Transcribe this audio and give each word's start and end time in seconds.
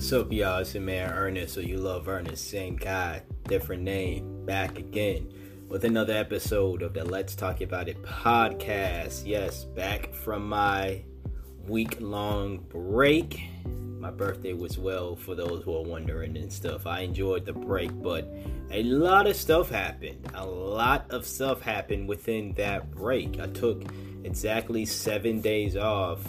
What's 0.00 0.14
up, 0.14 0.32
y'all? 0.32 0.60
It's 0.60 0.72
your 0.72 0.82
man 0.82 1.12
Ernest, 1.12 1.58
or 1.58 1.60
you 1.60 1.76
love 1.76 2.08
Ernest. 2.08 2.48
Same 2.48 2.74
guy, 2.74 3.22
different 3.46 3.82
name. 3.82 4.46
Back 4.46 4.78
again 4.78 5.30
with 5.68 5.84
another 5.84 6.14
episode 6.14 6.80
of 6.80 6.94
the 6.94 7.04
Let's 7.04 7.34
Talk 7.34 7.60
About 7.60 7.86
It 7.86 8.02
podcast. 8.02 9.26
Yes, 9.26 9.64
back 9.64 10.14
from 10.14 10.48
my 10.48 11.04
week 11.66 11.98
long 12.00 12.60
break. 12.70 13.42
My 13.98 14.10
birthday 14.10 14.54
was 14.54 14.78
well, 14.78 15.16
for 15.16 15.34
those 15.34 15.64
who 15.64 15.76
are 15.76 15.84
wondering 15.84 16.34
and 16.38 16.50
stuff. 16.50 16.86
I 16.86 17.00
enjoyed 17.00 17.44
the 17.44 17.52
break, 17.52 17.90
but 18.02 18.26
a 18.70 18.82
lot 18.84 19.26
of 19.26 19.36
stuff 19.36 19.68
happened. 19.68 20.30
A 20.32 20.46
lot 20.46 21.10
of 21.10 21.26
stuff 21.26 21.60
happened 21.60 22.08
within 22.08 22.54
that 22.54 22.90
break. 22.90 23.38
I 23.38 23.48
took 23.48 23.84
exactly 24.24 24.86
seven 24.86 25.42
days 25.42 25.76
off 25.76 26.24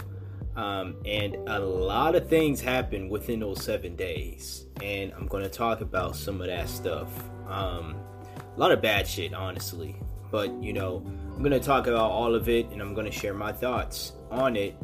um, 0.55 0.97
and 1.05 1.35
a 1.47 1.59
lot 1.59 2.15
of 2.15 2.27
things 2.27 2.59
happened 2.59 3.09
within 3.09 3.39
those 3.39 3.63
seven 3.63 3.95
days. 3.95 4.65
And 4.81 5.13
I'm 5.13 5.27
going 5.27 5.43
to 5.43 5.49
talk 5.49 5.81
about 5.81 6.15
some 6.15 6.41
of 6.41 6.47
that 6.47 6.69
stuff. 6.69 7.09
Um, 7.47 7.95
a 8.35 8.59
lot 8.59 8.71
of 8.71 8.81
bad 8.81 9.07
shit, 9.07 9.33
honestly. 9.33 9.95
But, 10.29 10.51
you 10.63 10.73
know, 10.73 11.03
I'm 11.05 11.39
going 11.39 11.51
to 11.51 11.59
talk 11.59 11.87
about 11.87 12.11
all 12.11 12.35
of 12.35 12.49
it 12.49 12.67
and 12.71 12.81
I'm 12.81 12.93
going 12.93 13.05
to 13.05 13.11
share 13.11 13.33
my 13.33 13.51
thoughts 13.51 14.13
on 14.29 14.55
it 14.55 14.75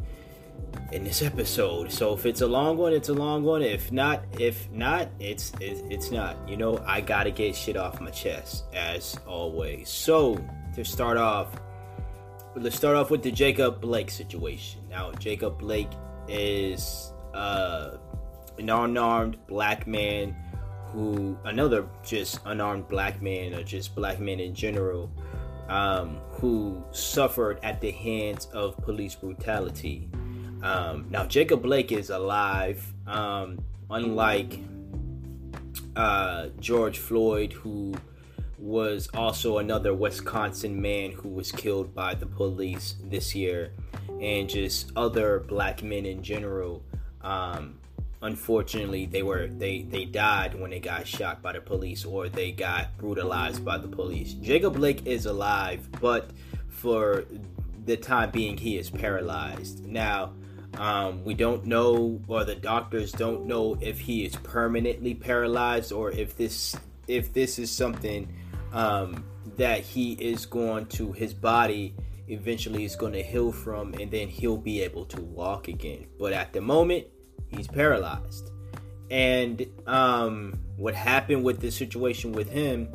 in 0.92 1.04
this 1.04 1.22
episode. 1.22 1.92
So 1.92 2.14
if 2.14 2.26
it's 2.26 2.40
a 2.40 2.46
long 2.46 2.76
one, 2.76 2.92
it's 2.92 3.08
a 3.08 3.14
long 3.14 3.44
one. 3.44 3.62
If 3.62 3.92
not, 3.92 4.24
if 4.38 4.70
not, 4.70 5.08
it's 5.18 5.52
it's, 5.60 5.82
it's 5.90 6.10
not. 6.10 6.36
You 6.48 6.56
know, 6.56 6.82
I 6.86 7.00
got 7.00 7.24
to 7.24 7.30
get 7.30 7.54
shit 7.54 7.76
off 7.76 8.00
my 8.00 8.10
chest 8.10 8.64
as 8.74 9.18
always. 9.26 9.88
So, 9.88 10.42
to 10.74 10.84
start 10.84 11.16
off, 11.16 11.48
let's 12.56 12.76
start 12.76 12.96
off 12.96 13.10
with 13.10 13.22
the 13.22 13.30
Jacob 13.30 13.80
Blake 13.80 14.10
situation. 14.10 14.77
Now, 14.90 15.12
Jacob 15.12 15.58
Blake 15.58 15.90
is 16.28 17.12
uh, 17.34 17.98
an 18.58 18.70
unarmed 18.70 19.38
black 19.46 19.86
man 19.86 20.36
who, 20.92 21.38
another 21.44 21.86
just 22.04 22.40
unarmed 22.46 22.88
black 22.88 23.20
man, 23.20 23.54
or 23.54 23.62
just 23.62 23.94
black 23.94 24.18
men 24.20 24.40
in 24.40 24.54
general, 24.54 25.10
um, 25.68 26.18
who 26.30 26.82
suffered 26.90 27.60
at 27.62 27.80
the 27.80 27.90
hands 27.90 28.46
of 28.46 28.76
police 28.78 29.14
brutality. 29.14 30.08
Um, 30.62 31.06
now, 31.10 31.24
Jacob 31.26 31.62
Blake 31.62 31.92
is 31.92 32.10
alive, 32.10 32.82
um, 33.06 33.58
unlike 33.90 34.60
uh, 35.94 36.48
George 36.58 36.98
Floyd, 36.98 37.52
who 37.52 37.94
was 38.58 39.08
also 39.14 39.58
another 39.58 39.94
Wisconsin 39.94 40.80
man 40.80 41.12
who 41.12 41.28
was 41.28 41.52
killed 41.52 41.94
by 41.94 42.14
the 42.14 42.26
police 42.26 42.96
this 43.04 43.34
year, 43.34 43.72
and 44.20 44.48
just 44.48 44.92
other 44.96 45.40
black 45.40 45.82
men 45.82 46.06
in 46.06 46.22
general. 46.22 46.82
Um, 47.22 47.78
unfortunately, 48.22 49.06
they 49.06 49.22
were 49.22 49.48
they 49.48 49.82
they 49.82 50.04
died 50.04 50.58
when 50.58 50.70
they 50.70 50.80
got 50.80 51.06
shot 51.06 51.42
by 51.42 51.52
the 51.52 51.60
police 51.60 52.04
or 52.04 52.28
they 52.28 52.52
got 52.52 52.96
brutalized 52.98 53.64
by 53.64 53.78
the 53.78 53.88
police. 53.88 54.34
Jacob 54.34 54.74
Blake 54.74 55.06
is 55.06 55.26
alive, 55.26 55.88
but 56.00 56.30
for 56.68 57.24
the 57.84 57.96
time 57.96 58.30
being, 58.30 58.56
he 58.56 58.76
is 58.76 58.90
paralyzed 58.90 59.84
now. 59.86 60.32
Um, 60.76 61.24
we 61.24 61.34
don't 61.34 61.64
know, 61.64 62.20
or 62.28 62.44
the 62.44 62.54
doctors 62.54 63.10
don't 63.10 63.46
know, 63.46 63.76
if 63.80 63.98
he 63.98 64.24
is 64.24 64.36
permanently 64.36 65.14
paralyzed 65.14 65.92
or 65.92 66.10
if 66.10 66.36
this 66.36 66.76
if 67.08 67.32
this 67.32 67.58
is 67.58 67.70
something 67.70 68.28
um, 68.72 69.24
that 69.56 69.80
he 69.80 70.12
is 70.12 70.44
going 70.46 70.86
to 70.86 71.12
his 71.12 71.32
body 71.32 71.94
eventually 72.28 72.84
is 72.84 72.96
going 72.96 73.12
to 73.12 73.22
heal 73.22 73.52
from 73.52 73.94
and 73.94 74.10
then 74.10 74.28
he'll 74.28 74.56
be 74.56 74.82
able 74.82 75.04
to 75.06 75.20
walk 75.20 75.68
again. 75.68 76.06
But 76.18 76.32
at 76.32 76.52
the 76.52 76.60
moment 76.60 77.06
he's 77.48 77.66
paralyzed. 77.66 78.50
And 79.10 79.66
um, 79.86 80.58
what 80.76 80.94
happened 80.94 81.44
with 81.44 81.60
this 81.60 81.74
situation 81.74 82.32
with 82.32 82.50
him 82.50 82.88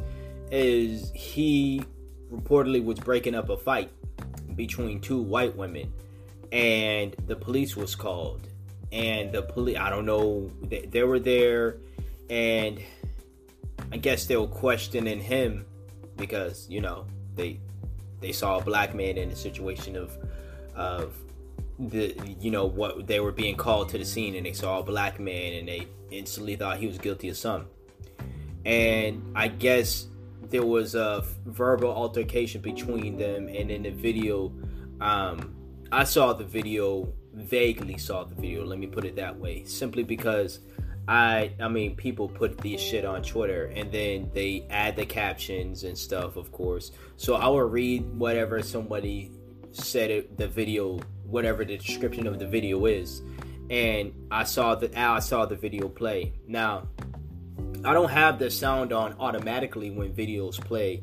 is 0.52 1.12
he 1.16 1.82
reportedly 2.32 2.84
was 2.84 3.00
breaking 3.00 3.36
up 3.36 3.50
a 3.50 3.58
fight 3.58 3.92
between 4.56 5.02
two 5.02 5.22
white 5.22 5.56
women 5.56 5.92
and 6.52 7.16
the 7.26 7.36
police 7.36 7.76
was 7.76 7.96
called. 7.96 8.48
And 8.92 9.32
the 9.32 9.42
police 9.42 9.78
i 9.78 9.90
don't 9.90 10.06
know 10.06 10.52
they, 10.62 10.82
they 10.82 11.02
were 11.02 11.18
there 11.18 11.78
and 12.30 12.80
I 13.92 13.98
guess 13.98 14.26
they 14.26 14.36
were 14.36 14.48
questioning 14.48 15.20
him 15.20 15.66
because 16.18 16.68
you 16.70 16.82
know 16.82 17.06
they 17.36 17.60
they 18.24 18.32
saw 18.32 18.60
a 18.60 18.64
black 18.64 18.96
man 18.96 19.18
in 19.18 19.30
a 19.30 19.36
situation 19.36 19.96
of 19.96 20.18
of 20.76 21.16
the 21.80 22.16
you 22.40 22.52
know 22.52 22.66
what 22.66 23.08
they 23.08 23.20
were 23.20 23.32
being 23.32 23.56
called 23.56 23.90
to 23.90 23.98
the 23.98 24.06
scene 24.06 24.36
and 24.36 24.46
they 24.46 24.54
saw 24.54 24.80
a 24.80 24.84
black 24.84 25.20
man 25.20 25.54
and 25.54 25.68
they 25.68 25.88
instantly 26.12 26.56
thought 26.56 26.78
he 26.78 26.88
was 26.88 26.98
guilty 26.98 27.30
of 27.30 27.38
something. 27.38 27.68
And 28.66 29.34
I 29.36 29.50
guess 29.50 30.08
there 30.50 30.66
was 30.66 30.96
a 30.96 31.24
verbal 31.46 31.92
altercation 31.92 32.62
between 32.62 33.18
them 33.18 33.48
and 33.48 33.72
in 33.72 33.84
the 33.84 33.90
video 33.90 34.54
um, 35.02 35.56
I 35.92 36.04
saw 36.04 36.34
the 36.34 36.44
video 36.44 37.12
vaguely 37.34 37.98
saw 37.98 38.24
the 38.24 38.36
video 38.36 38.64
let 38.64 38.78
me 38.78 38.86
put 38.86 39.06
it 39.06 39.16
that 39.16 39.38
way 39.38 39.64
simply 39.64 40.04
because 40.04 40.60
I 41.08 41.52
I 41.60 41.68
mean 41.68 41.96
people 41.96 42.30
put 42.30 42.58
this 42.60 42.80
shit 42.80 43.06
on 43.06 43.24
Twitter 43.24 43.66
and 43.76 43.92
then 43.92 44.32
they 44.34 44.66
add 44.70 44.96
the 44.96 45.06
captions 45.06 45.84
and 45.84 45.98
stuff 45.98 46.36
of 46.38 46.52
course. 46.52 46.92
So 47.18 47.36
I 47.36 47.48
will 47.48 47.62
read 47.62 48.06
whatever 48.18 48.62
somebody 48.62 49.32
said 49.72 50.12
it 50.12 50.38
the 50.38 50.48
video 50.48 51.00
whatever 51.26 51.66
the 51.66 51.78
description 51.78 52.28
of 52.28 52.40
the 52.40 52.48
video 52.48 52.86
is 52.86 53.22
and 53.70 54.14
I 54.32 54.44
saw 54.44 54.76
the 54.76 54.98
I 54.98 55.20
saw 55.20 55.46
the 55.46 55.56
video 55.56 55.90
play. 55.90 56.34
Now 56.48 56.88
I 57.84 57.94
don't 57.94 58.10
have 58.10 58.40
the 58.40 58.50
sound 58.50 58.94
on 58.94 59.16
automatically 59.20 59.92
when 59.92 60.14
videos 60.14 60.64
play 60.64 61.02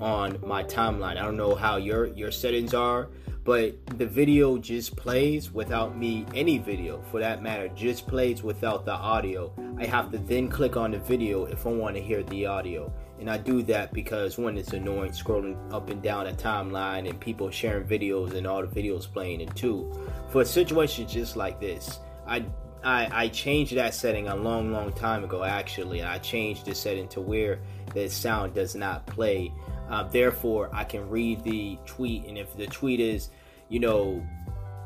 on 0.00 0.38
my 0.46 0.64
timeline. 0.64 1.18
I 1.18 1.22
don't 1.22 1.36
know 1.36 1.54
how 1.54 1.76
your 1.76 2.06
your 2.06 2.30
settings 2.30 2.72
are, 2.72 3.08
but 3.44 3.74
the 3.98 4.06
video 4.06 4.56
just 4.56 4.96
plays 4.96 5.52
without 5.52 5.96
me 5.96 6.24
any 6.34 6.58
video 6.58 7.02
for 7.10 7.18
that 7.20 7.42
matter 7.42 7.68
just 7.68 8.06
plays 8.06 8.42
without 8.42 8.84
the 8.84 8.92
audio. 8.92 9.52
I 9.78 9.86
have 9.86 10.12
to 10.12 10.18
then 10.18 10.48
click 10.48 10.76
on 10.76 10.92
the 10.92 10.98
video 10.98 11.46
if 11.46 11.66
i 11.66 11.70
want 11.70 11.96
to 11.96 12.02
hear 12.02 12.22
the 12.22 12.46
audio. 12.46 12.92
And 13.18 13.30
i 13.30 13.38
do 13.38 13.62
that 13.64 13.92
because 13.92 14.38
one 14.38 14.58
it's 14.58 14.72
annoying 14.72 15.12
scrolling 15.12 15.56
up 15.72 15.90
and 15.90 16.02
down 16.02 16.26
a 16.26 16.32
timeline 16.32 17.08
and 17.08 17.20
people 17.20 17.50
sharing 17.50 17.86
videos 17.86 18.34
and 18.34 18.46
all 18.46 18.66
the 18.66 18.68
videos 18.68 19.12
playing 19.12 19.42
and 19.42 19.54
two 19.56 19.92
for 20.30 20.42
a 20.42 20.46
situation 20.46 21.06
just 21.06 21.36
like 21.36 21.60
this 21.60 22.00
i 22.26 22.44
I, 22.84 23.08
I 23.12 23.28
changed 23.28 23.76
that 23.76 23.94
setting 23.94 24.28
a 24.28 24.34
long, 24.34 24.72
long 24.72 24.92
time 24.92 25.22
ago, 25.22 25.44
actually. 25.44 26.02
I 26.02 26.18
changed 26.18 26.66
the 26.66 26.74
setting 26.74 27.08
to 27.08 27.20
where 27.20 27.60
the 27.94 28.08
sound 28.08 28.54
does 28.54 28.74
not 28.74 29.06
play 29.06 29.52
uh, 29.92 30.02
therefore, 30.04 30.70
I 30.72 30.84
can 30.84 31.08
read 31.10 31.44
the 31.44 31.78
tweet, 31.84 32.24
and 32.24 32.38
if 32.38 32.56
the 32.56 32.66
tweet 32.66 32.98
is, 32.98 33.28
you 33.68 33.78
know, 33.78 34.26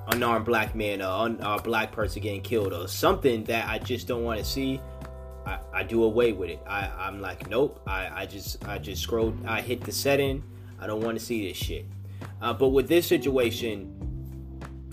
unarmed 0.09 0.45
black 0.45 0.75
man 0.75 1.01
or 1.01 1.07
un- 1.07 1.39
a 1.41 1.63
black 1.63 1.93
person 1.93 2.23
getting 2.23 2.43
killed 2.43 2.73
or 2.73 2.89
something 2.89 3.45
that 3.45 3.69
I 3.69 3.79
just 3.79 4.09
don't 4.09 4.25
want 4.25 4.41
to 4.41 4.45
see, 4.45 4.81
I, 5.47 5.61
I, 5.73 5.83
do 5.85 6.03
away 6.03 6.33
with 6.33 6.51
it. 6.51 6.61
I, 6.67 6.91
I'm 6.99 7.21
like, 7.21 7.49
nope. 7.49 7.81
I, 7.87 8.23
I 8.23 8.27
just 8.27 8.67
I 8.67 8.79
just 8.79 9.01
scroll. 9.01 9.33
I 9.47 9.61
hit 9.61 9.83
the 9.83 9.93
setting. 9.93 10.43
I 10.81 10.89
don't 10.89 11.01
want 11.01 11.17
to 11.17 11.25
see 11.25 11.47
this 11.47 11.57
shit. 11.57 11.87
Uh, 12.43 12.53
but 12.53 12.71
with 12.71 12.89
this 12.89 13.07
situation, 13.07 13.93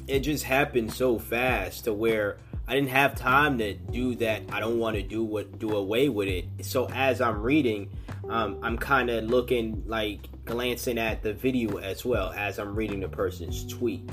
it 0.05 0.19
just 0.19 0.43
happened 0.43 0.93
so 0.93 1.17
fast 1.17 1.85
to 1.85 1.93
where 1.93 2.37
I 2.67 2.75
didn't 2.75 2.89
have 2.89 3.15
time 3.15 3.57
to 3.57 3.73
do 3.73 4.13
that. 4.15 4.43
I 4.51 4.59
don't 4.59 4.77
want 4.77 4.95
to 4.95 5.01
do 5.01 5.23
what 5.23 5.57
do 5.57 5.75
away 5.75 6.07
with 6.07 6.27
it. 6.27 6.45
So 6.61 6.87
as 6.91 7.19
I'm 7.19 7.41
reading, 7.41 7.89
um, 8.29 8.59
I'm 8.61 8.77
kind 8.77 9.09
of 9.09 9.25
looking 9.25 9.83
like 9.85 10.27
glancing 10.45 10.97
at 10.97 11.21
the 11.21 11.33
video 11.33 11.77
as 11.77 12.05
well 12.05 12.31
as 12.31 12.59
I'm 12.59 12.75
reading 12.75 12.99
the 12.99 13.09
person's 13.09 13.65
tweet, 13.65 14.09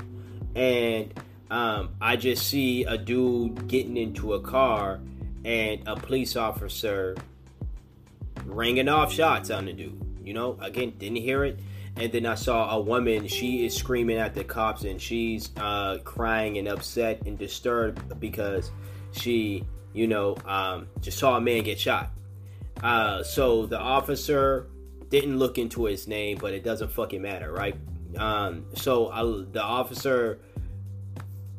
and 0.55 1.13
um, 1.49 1.95
I 2.01 2.15
just 2.15 2.47
see 2.47 2.83
a 2.83 2.97
dude 2.97 3.67
getting 3.67 3.97
into 3.97 4.33
a 4.33 4.41
car 4.41 4.99
and 5.43 5.81
a 5.87 5.95
police 5.95 6.35
officer 6.35 7.15
ringing 8.45 8.87
off 8.89 9.13
shots 9.13 9.49
on 9.49 9.65
the 9.65 9.73
dude. 9.73 9.99
You 10.23 10.33
know, 10.33 10.57
again, 10.61 10.93
didn't 10.97 11.17
hear 11.17 11.43
it, 11.43 11.59
and 11.95 12.11
then 12.11 12.25
I 12.25 12.35
saw 12.35 12.75
a 12.75 12.79
woman. 12.79 13.27
She 13.27 13.65
is 13.65 13.75
screaming 13.75 14.17
at 14.17 14.33
the 14.33 14.43
cops, 14.43 14.83
and 14.83 15.01
she's 15.01 15.49
uh, 15.57 15.97
crying 16.03 16.57
and 16.57 16.67
upset 16.67 17.25
and 17.25 17.37
disturbed 17.37 18.19
because 18.19 18.71
she, 19.11 19.65
you 19.93 20.07
know, 20.07 20.37
um, 20.45 20.87
just 20.99 21.17
saw 21.17 21.37
a 21.37 21.41
man 21.41 21.63
get 21.63 21.79
shot. 21.79 22.11
Uh, 22.81 23.23
so 23.23 23.65
the 23.65 23.79
officer 23.79 24.67
didn't 25.09 25.37
look 25.37 25.57
into 25.57 25.85
his 25.85 26.07
name, 26.07 26.37
but 26.39 26.53
it 26.53 26.63
doesn't 26.63 26.91
fucking 26.91 27.21
matter, 27.21 27.51
right? 27.51 27.75
Um, 28.17 28.65
so 28.73 29.07
uh, 29.07 29.45
the 29.51 29.61
officer 29.61 30.39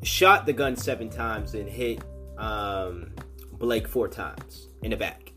shot 0.02 0.46
the 0.46 0.52
gun 0.52 0.76
seven 0.76 1.08
times 1.08 1.54
and 1.54 1.68
hit 1.68 2.02
um, 2.38 3.12
Blake 3.52 3.86
four 3.86 4.08
times 4.08 4.68
in 4.82 4.90
the 4.90 4.96
back. 4.96 5.32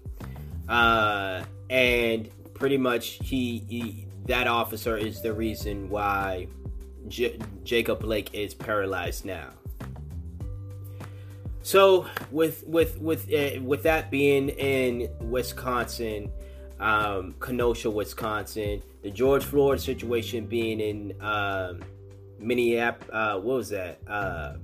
Uh, 0.68 1.44
and 1.70 2.30
pretty 2.54 2.78
much 2.78 3.20
he, 3.24 3.64
he, 3.70 4.08
that 4.26 4.48
officer 4.48 4.98
is 4.98 5.22
the 5.22 5.34
reason 5.34 5.90
why 5.90 6.48
J- 7.08 7.38
Jacob 7.64 8.00
Blake 8.00 8.34
is 8.34 8.54
paralyzed 8.54 9.26
now. 9.26 9.50
So 11.66 12.06
with 12.30 12.64
with 12.68 13.02
with 13.02 13.34
uh, 13.34 13.60
with 13.60 13.82
that 13.84 14.12
being 14.12 14.50
in 14.50 15.10
Wisconsin, 15.20 16.32
um, 16.80 17.34
Kenosha, 17.40 17.90
Wisconsin, 17.90 18.84
the 19.02 19.10
George 19.10 19.44
Floyd 19.44 19.82
situation 19.82 20.46
being 20.46 20.80
in 20.80 21.20
um, 21.24 21.80
Minneapolis. 22.38 23.10
Uh, 23.12 23.40
what 23.40 23.56
was 23.58 23.70
that? 23.70 23.98
Uh, 24.08 24.58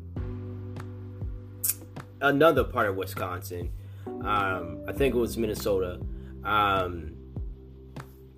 another 2.21 2.63
part 2.63 2.87
of 2.87 2.97
Wisconsin. 2.97 3.71
Um, 4.05 4.83
I 4.87 4.91
think 4.93 5.15
it 5.15 5.17
was 5.17 5.39
Minnesota. 5.39 5.99
Um, 6.43 7.13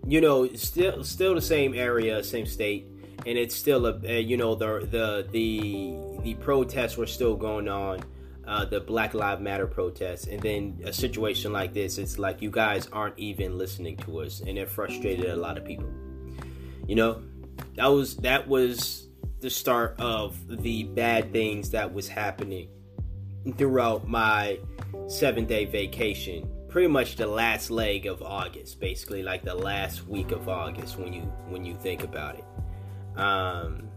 you 0.08 0.22
know, 0.22 0.48
still 0.54 1.04
still 1.04 1.36
the 1.36 1.42
same 1.42 1.74
area, 1.74 2.24
same 2.24 2.46
state, 2.46 2.88
and 3.26 3.38
it's 3.38 3.56
still 3.56 3.88
a, 3.88 4.00
a 4.06 4.22
you 4.22 4.38
know 4.38 4.56
the 4.56 4.88
the 4.90 5.28
the 5.32 6.22
the 6.24 6.34
protests 6.36 6.96
were 6.96 7.08
still 7.08 7.36
going 7.36 7.68
on. 7.68 8.06
Uh, 8.46 8.66
the 8.66 8.82
Black 8.82 9.14
Lives 9.14 9.42
Matter 9.42 9.68
protests, 9.68 10.28
and 10.28 10.42
then 10.42 10.82
a 10.84 10.92
situation 10.92 11.54
like 11.54 11.74
this, 11.74 11.98
it's 11.98 12.20
like 12.20 12.42
you 12.42 12.52
guys 12.52 12.88
aren't 12.92 13.18
even 13.18 13.58
listening 13.58 13.96
to 13.98 14.20
us, 14.20 14.42
and 14.42 14.58
it 14.58 14.70
frustrated 14.70 15.30
a 15.30 15.36
lot 15.36 15.58
of 15.58 15.64
people. 15.64 15.90
You 16.86 16.96
know, 16.96 17.24
that 17.76 17.88
was 17.88 18.18
that 18.18 18.48
was 18.48 19.08
the 19.40 19.50
start 19.50 19.96
of 20.00 20.38
the 20.62 20.84
bad 20.84 21.32
things 21.32 21.70
that 21.72 21.94
was 21.94 22.08
happening 22.08 22.70
throughout 23.58 24.08
my 24.08 24.58
seven 25.08 25.46
day 25.46 25.66
vacation 25.66 26.50
pretty 26.70 26.88
much 26.88 27.18
the 27.18 27.28
last 27.28 27.70
leg 27.70 28.06
of 28.06 28.22
august 28.22 28.80
basically 28.80 29.22
like 29.22 29.44
the 29.44 29.54
last 29.54 30.08
week 30.08 30.32
of 30.32 30.48
august 30.48 30.98
when 30.98 31.12
you 31.12 31.22
when 31.50 31.66
you 31.66 31.76
think 31.76 32.04
about 32.04 32.36
it. 32.36 32.46
Um 33.20 33.90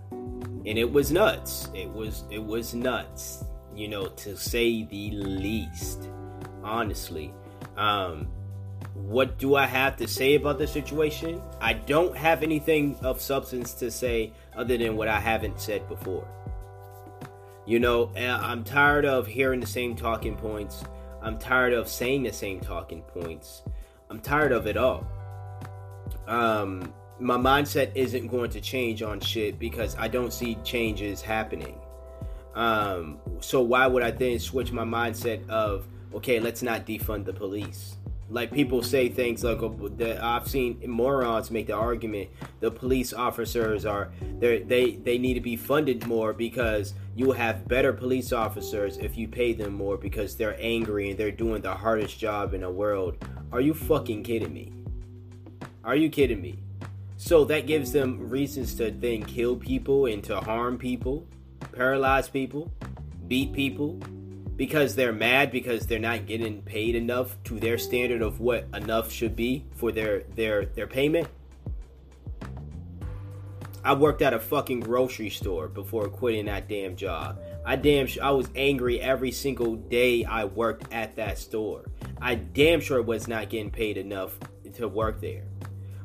and 0.67 0.77
it 0.79 0.91
was 0.91 1.13
nuts. 1.13 1.69
It 1.75 1.89
was 1.89 2.25
it 2.31 2.43
was 2.43 2.75
nuts 2.75 3.45
you 3.76 3.88
know 3.88 4.06
to 4.08 4.37
say 4.37 4.84
the 4.84 5.11
least 5.12 6.08
honestly 6.62 7.32
um 7.76 8.28
what 8.94 9.38
do 9.38 9.55
I 9.55 9.67
have 9.67 9.96
to 9.99 10.08
say 10.08 10.34
about 10.34 10.58
the 10.58 10.67
situation? 10.67 11.40
I 11.61 11.75
don't 11.75 12.17
have 12.17 12.43
anything 12.43 12.96
of 13.02 13.20
substance 13.20 13.75
to 13.75 13.90
say 13.90 14.32
other 14.56 14.76
than 14.76 14.96
what 14.96 15.08
I 15.08 15.20
haven't 15.20 15.61
said 15.61 15.87
before. 15.88 16.26
You 17.67 17.78
know, 17.78 18.11
I'm 18.17 18.64
tired 18.64 19.05
of 19.05 19.26
hearing 19.26 19.61
the 19.61 19.67
same 19.67 19.96
talking 19.96 20.37
points. 20.37 20.82
I'm 21.23 21.38
tired 21.38 21.73
of 21.73 21.88
saying 21.88 22.23
the 22.23 22.32
same 22.32 22.61
talking 22.61 23.02
points. 23.02 23.62
I'm 24.08 24.20
tired 24.20 24.52
of 24.52 24.67
it 24.67 24.76
all. 24.76 25.06
Um, 26.26 26.93
my 27.19 27.37
mindset 27.37 27.90
isn't 27.94 28.28
going 28.28 28.50
to 28.50 28.61
change 28.61 29.02
on 29.02 29.20
shit 29.20 29.58
because 29.58 29.96
I 29.96 30.08
don't 30.08 30.32
see 30.32 30.56
changes 30.64 31.23
happening. 31.23 31.78
Um, 32.56 33.19
so 33.41 33.61
why 33.61 33.87
would 33.87 34.03
I 34.03 34.11
then 34.11 34.41
switch 34.41 34.73
my 34.73 34.85
mindset 34.85 35.49
of 35.49 35.87
okay, 36.14 36.41
let's 36.41 36.62
not 36.62 36.87
defund 36.87 37.25
the 37.26 37.32
police? 37.32 37.97
like 38.29 38.53
people 38.53 38.82
say 38.82 39.08
things 39.08 39.44
like 39.44 39.62
uh, 39.62 39.70
that 39.97 40.23
I've 40.23 40.49
seen 40.49 40.82
morons 40.87 41.50
make 41.50 41.69
the 41.69 41.75
argument 41.75 42.29
the 42.61 42.70
police 42.70 43.12
officers 43.12 43.87
are 43.87 44.11
they 44.38 44.62
they 44.62 44.97
they 44.97 45.19
need 45.19 45.35
to 45.35 45.41
be 45.41 45.56
funded 45.56 46.06
more 46.06 46.32
because 46.32 46.94
you 47.14 47.26
will 47.26 47.35
have 47.35 47.69
better 47.69 47.93
police 47.93 48.32
officers 48.32 48.99
if 48.99 49.17
you 49.17 49.29
pay 49.29 49.52
them 49.52 49.75
more 49.75 49.97
because 49.97 50.37
they're 50.37 50.56
angry 50.61 51.11
and 51.11 51.19
they're 51.19 51.31
doing 51.31 51.62
the 51.62 51.73
hardest 51.73 52.19
job 52.19 52.52
in 52.52 52.62
the 52.62 52.70
world. 52.70 53.17
Are 53.52 53.61
you 53.61 53.75
fucking 53.75 54.25
kidding 54.25 54.52
me? 54.52 54.73
Are 55.85 55.97
you 55.97 56.11
kidding 56.11 56.43
me? 56.43 56.59
So 57.17 57.44
that 57.44 57.67
gives 57.67 57.93
them 57.93 58.29
reasons 58.29 58.75
to 58.75 58.91
then 58.91 59.25
kill 59.25 59.56
people 59.56 60.06
and 60.06 60.23
to 60.25 60.41
harm 60.41 60.76
people, 60.76 61.26
paralyze 61.73 62.29
people, 62.29 62.71
beat 63.29 63.53
people, 63.53 63.99
because 64.57 64.95
they're 64.95 65.13
mad 65.13 65.51
because 65.51 65.87
they're 65.87 65.99
not 65.99 66.27
getting 66.27 66.63
paid 66.63 66.95
enough 66.95 67.37
to 67.45 67.61
their 67.61 67.79
standard 67.79 68.23
of 68.23 68.41
what 68.41 68.67
enough 68.75 69.13
should 69.13 69.37
be 69.37 69.65
for 69.73 69.93
their 69.93 70.23
their 70.35 70.67
their 70.67 70.87
payment. 70.87 71.29
I 73.85 73.95
worked 73.95 74.21
at 74.21 74.35
a 74.35 74.41
fucking 74.41 74.81
grocery 74.81 75.31
store 75.31 75.69
before 75.69 76.09
quitting 76.09 76.47
that 76.47 76.69
damn 76.69 76.97
job. 76.97 77.39
I 77.65 77.77
damn 77.77 78.09
sure 78.09 78.25
I 78.25 78.31
was 78.31 78.49
angry 78.57 79.01
every 79.01 79.31
single 79.31 79.77
day 79.77 80.25
I 80.25 80.45
worked 80.45 80.93
at 80.93 81.15
that 81.17 81.39
store. 81.39 81.85
I 82.21 82.35
damn 82.35 82.81
sure 82.81 83.01
was 83.01 83.29
not 83.29 83.49
getting 83.49 83.71
paid 83.71 83.97
enough 83.97 84.39
to 84.75 84.89
work 84.89 85.21
there. 85.21 85.45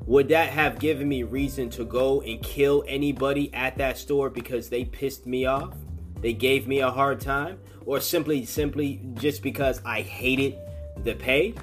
Would 0.06 0.30
that 0.30 0.50
have 0.50 0.80
given 0.80 1.07
me 1.07 1.24
reason 1.24 1.69
to 1.71 1.86
go 1.86 2.21
and 2.21 2.42
kill 2.42 2.83
anybody 2.88 3.53
at 3.53 3.77
that 3.77 3.98
store 3.98 4.30
because 4.30 4.69
they 4.69 4.86
pissed 4.86 5.25
me 5.25 5.45
off? 5.45 5.74
They 6.19 6.33
gave 6.33 6.68
me 6.68 6.80
a 6.80 6.92
hard 6.92 7.19
time? 7.19 7.59
or 7.86 8.00
simply 8.00 8.45
simply 8.45 9.01
just 9.15 9.42
because 9.42 9.81
I 9.86 10.01
hated 10.01 10.57
the 11.03 11.15
pay. 11.15 11.56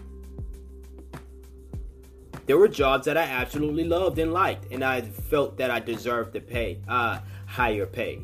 There 2.47 2.57
were 2.57 2.69
jobs 2.69 3.05
that 3.05 3.17
I 3.17 3.23
absolutely 3.23 3.85
loved 3.85 4.19
and 4.19 4.33
liked, 4.33 4.73
and 4.73 4.83
I 4.83 5.03
felt 5.03 5.59
that 5.59 5.71
I 5.71 5.81
deserved 5.81 6.33
the 6.33 6.41
pay, 6.41 6.81
uh, 6.89 7.21
higher 7.47 7.85
pay. 7.85 8.21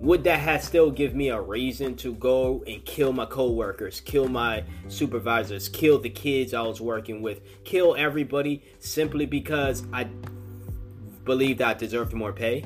Would 0.00 0.22
that 0.24 0.38
have 0.38 0.62
still 0.62 0.92
give 0.92 1.14
me 1.14 1.30
a 1.30 1.40
reason 1.40 1.96
to 1.96 2.14
go 2.14 2.62
and 2.68 2.84
kill 2.84 3.12
my 3.12 3.26
coworkers, 3.26 4.00
kill 4.00 4.28
my 4.28 4.62
supervisors, 4.86 5.68
kill 5.68 5.98
the 5.98 6.10
kids 6.10 6.54
I 6.54 6.62
was 6.62 6.80
working 6.80 7.20
with, 7.20 7.40
kill 7.64 7.96
everybody 7.96 8.62
simply 8.78 9.26
because 9.26 9.82
I 9.92 10.04
believed 11.24 11.60
I 11.62 11.74
deserved 11.74 12.12
more 12.12 12.32
pay? 12.32 12.64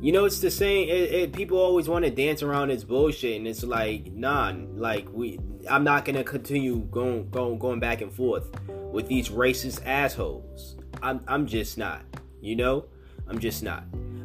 You 0.00 0.12
know, 0.12 0.26
it's 0.26 0.40
the 0.40 0.50
same. 0.50 0.88
It, 0.88 1.12
it, 1.12 1.32
people 1.32 1.58
always 1.58 1.88
want 1.88 2.04
to 2.04 2.10
dance 2.10 2.42
around 2.42 2.68
this 2.68 2.84
bullshit, 2.84 3.36
and 3.36 3.48
it's 3.48 3.64
like, 3.64 4.12
nah, 4.12 4.52
like 4.74 5.08
we. 5.12 5.40
I'm 5.68 5.82
not 5.82 6.04
gonna 6.04 6.22
continue 6.22 6.78
going, 6.90 7.28
going, 7.30 7.58
going 7.58 7.80
back 7.80 8.00
and 8.00 8.12
forth 8.12 8.48
with 8.68 9.08
these 9.08 9.28
racist 9.28 9.84
assholes. 9.84 10.76
I'm, 11.02 11.20
I'm 11.26 11.46
just 11.46 11.78
not. 11.78 12.02
You 12.40 12.54
know, 12.54 12.84
I'm 13.28 13.38
just 13.38 13.62
not. 13.62 13.84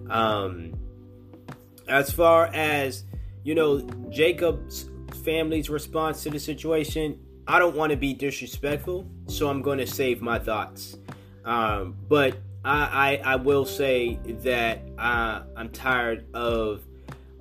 Um, 0.09 0.73
as 1.87 2.11
far 2.11 2.47
as 2.53 3.03
you 3.43 3.55
know, 3.55 3.81
Jacob's 4.09 4.89
family's 5.23 5.69
response 5.69 6.23
to 6.23 6.29
the 6.29 6.39
situation, 6.39 7.19
I 7.45 7.59
don't 7.59 7.75
want 7.75 7.91
to 7.91 7.97
be 7.97 8.13
disrespectful, 8.13 9.05
so 9.27 9.49
I'm 9.49 9.61
going 9.61 9.79
to 9.79 9.87
save 9.87 10.21
my 10.21 10.39
thoughts. 10.39 10.97
Um, 11.43 11.97
but 12.07 12.37
I, 12.63 13.19
I, 13.23 13.33
I 13.33 13.35
will 13.35 13.65
say 13.65 14.17
that 14.43 14.81
I'm 14.97 15.69
tired 15.69 16.25
of 16.33 16.83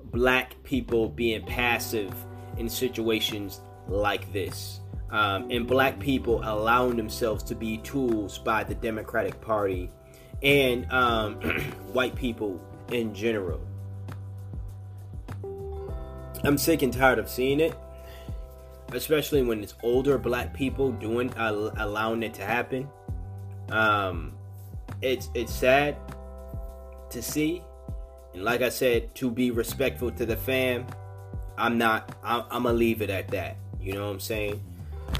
black 0.05 0.61
people 0.63 1.07
being 1.07 1.45
passive 1.45 2.13
in 2.57 2.67
situations 2.69 3.61
like 3.87 4.31
this. 4.33 4.81
Um, 5.09 5.51
and 5.51 5.67
black 5.67 5.99
people 5.99 6.41
allowing 6.43 6.97
themselves 6.97 7.43
to 7.43 7.55
be 7.55 7.77
tools 7.77 8.39
by 8.39 8.63
the 8.63 8.73
Democratic 8.73 9.39
Party 9.41 9.91
and 10.43 10.91
um, 10.91 11.35
white 11.93 12.15
people 12.15 12.59
in 12.91 13.13
general. 13.13 13.61
I'm 16.43 16.57
sick 16.57 16.81
and 16.81 16.91
tired 16.91 17.19
of 17.19 17.29
seeing 17.29 17.61
it, 17.61 17.73
especially 18.91 19.43
when 19.43 19.63
it's 19.63 19.75
older 19.81 20.17
black 20.17 20.53
people 20.53 20.91
doing 20.91 21.33
uh, 21.35 21.71
allowing 21.77 22.21
it 22.23 22.33
to 22.35 22.45
happen. 22.45 22.89
Um, 23.69 24.33
it's 25.01 25.29
it's 25.33 25.53
sad 25.53 25.95
to 27.11 27.21
see, 27.21 27.63
and 28.33 28.43
like 28.43 28.61
I 28.61 28.69
said, 28.69 29.15
to 29.15 29.31
be 29.31 29.51
respectful 29.51 30.11
to 30.11 30.25
the 30.25 30.35
fam, 30.35 30.85
I'm 31.57 31.77
not. 31.77 32.13
I'm, 32.23 32.43
I'm 32.51 32.63
gonna 32.63 32.75
leave 32.75 33.01
it 33.01 33.09
at 33.09 33.29
that. 33.29 33.55
You 33.79 33.93
know 33.93 34.07
what 34.07 34.13
I'm 34.13 34.19
saying? 34.19 34.61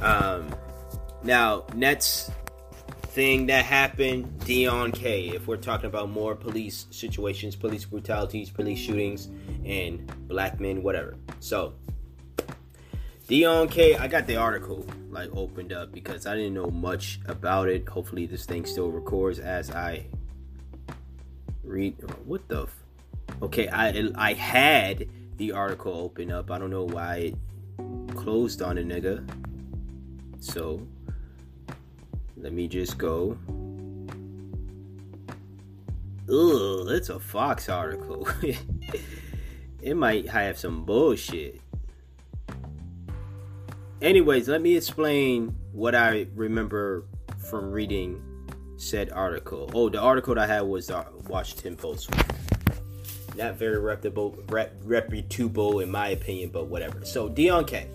Um, 0.01 0.53
now, 1.23 1.65
next 1.73 2.31
thing 3.13 3.45
that 3.45 3.63
happened, 3.63 4.39
Deon 4.39 4.91
Kay. 4.91 5.29
If 5.29 5.45
we're 5.47 5.57
talking 5.57 5.85
about 5.85 6.09
more 6.09 6.35
police 6.35 6.87
situations, 6.89 7.55
police 7.55 7.85
brutalities, 7.85 8.49
police 8.49 8.79
shootings, 8.79 9.29
and 9.63 10.11
black 10.27 10.59
men, 10.59 10.81
whatever. 10.81 11.15
So, 11.39 11.75
Deon 13.27 13.69
Kay, 13.69 13.95
I 13.95 14.07
got 14.07 14.25
the 14.25 14.37
article 14.37 14.87
like 15.11 15.29
opened 15.35 15.71
up 15.71 15.91
because 15.91 16.25
I 16.25 16.35
didn't 16.35 16.55
know 16.55 16.71
much 16.71 17.19
about 17.27 17.69
it. 17.69 17.87
Hopefully, 17.87 18.25
this 18.25 18.47
thing 18.47 18.65
still 18.65 18.89
records 18.89 19.37
as 19.37 19.69
I 19.69 20.07
read. 21.63 21.95
What 22.25 22.47
the? 22.47 22.63
F- 22.63 22.83
okay, 23.43 23.67
I 23.67 24.09
I 24.15 24.33
had 24.33 25.07
the 25.37 25.51
article 25.51 25.93
open 25.93 26.31
up. 26.31 26.49
I 26.49 26.57
don't 26.57 26.71
know 26.71 26.85
why 26.85 27.15
it 27.17 27.35
closed 28.15 28.63
on 28.63 28.79
a 28.79 28.81
nigga. 28.81 29.23
So 30.39 30.81
let 32.43 32.51
me 32.51 32.67
just 32.67 32.97
go. 32.97 33.37
Ugh, 36.29 36.87
it's 36.89 37.07
a 37.07 37.17
Fox 37.17 37.69
article. 37.69 38.27
it 39.81 39.95
might 39.95 40.27
have 40.27 40.57
some 40.57 40.83
bullshit. 40.83 41.61
Anyways, 44.01 44.49
let 44.49 44.61
me 44.61 44.75
explain 44.75 45.55
what 45.71 45.95
I 45.95 46.27
remember 46.35 47.05
from 47.49 47.71
reading 47.71 48.21
said 48.75 49.09
article. 49.11 49.71
Oh, 49.73 49.87
the 49.87 50.01
article 50.01 50.35
that 50.35 50.49
I 50.49 50.53
had 50.53 50.61
was 50.63 50.87
the 50.87 51.05
Washington 51.29 51.77
Post. 51.77 52.09
Not 53.37 53.55
very 53.55 53.79
reputable, 53.79 54.37
rep, 54.49 54.73
reputable 54.83 55.79
in 55.79 55.89
my 55.89 56.09
opinion, 56.09 56.49
but 56.49 56.67
whatever. 56.67 57.05
So 57.05 57.29
Deon 57.29 57.65
Kay. 57.67 57.87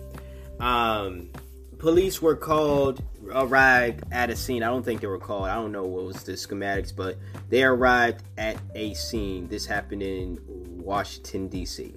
Um, 0.59 1.29
police 1.77 2.21
were 2.21 2.35
called, 2.35 3.01
arrived 3.31 4.03
at 4.11 4.29
a 4.29 4.35
scene. 4.35 4.63
I 4.63 4.67
don't 4.67 4.83
think 4.83 5.01
they 5.01 5.07
were 5.07 5.19
called. 5.19 5.45
I 5.45 5.55
don't 5.55 5.71
know 5.71 5.85
what 5.85 6.05
was 6.05 6.23
the 6.23 6.33
schematics, 6.33 6.95
but 6.95 7.17
they 7.49 7.63
arrived 7.63 8.23
at 8.37 8.57
a 8.75 8.93
scene. 8.93 9.47
This 9.47 9.65
happened 9.65 10.03
in 10.03 10.39
Washington 10.83 11.47
D.C. 11.47 11.95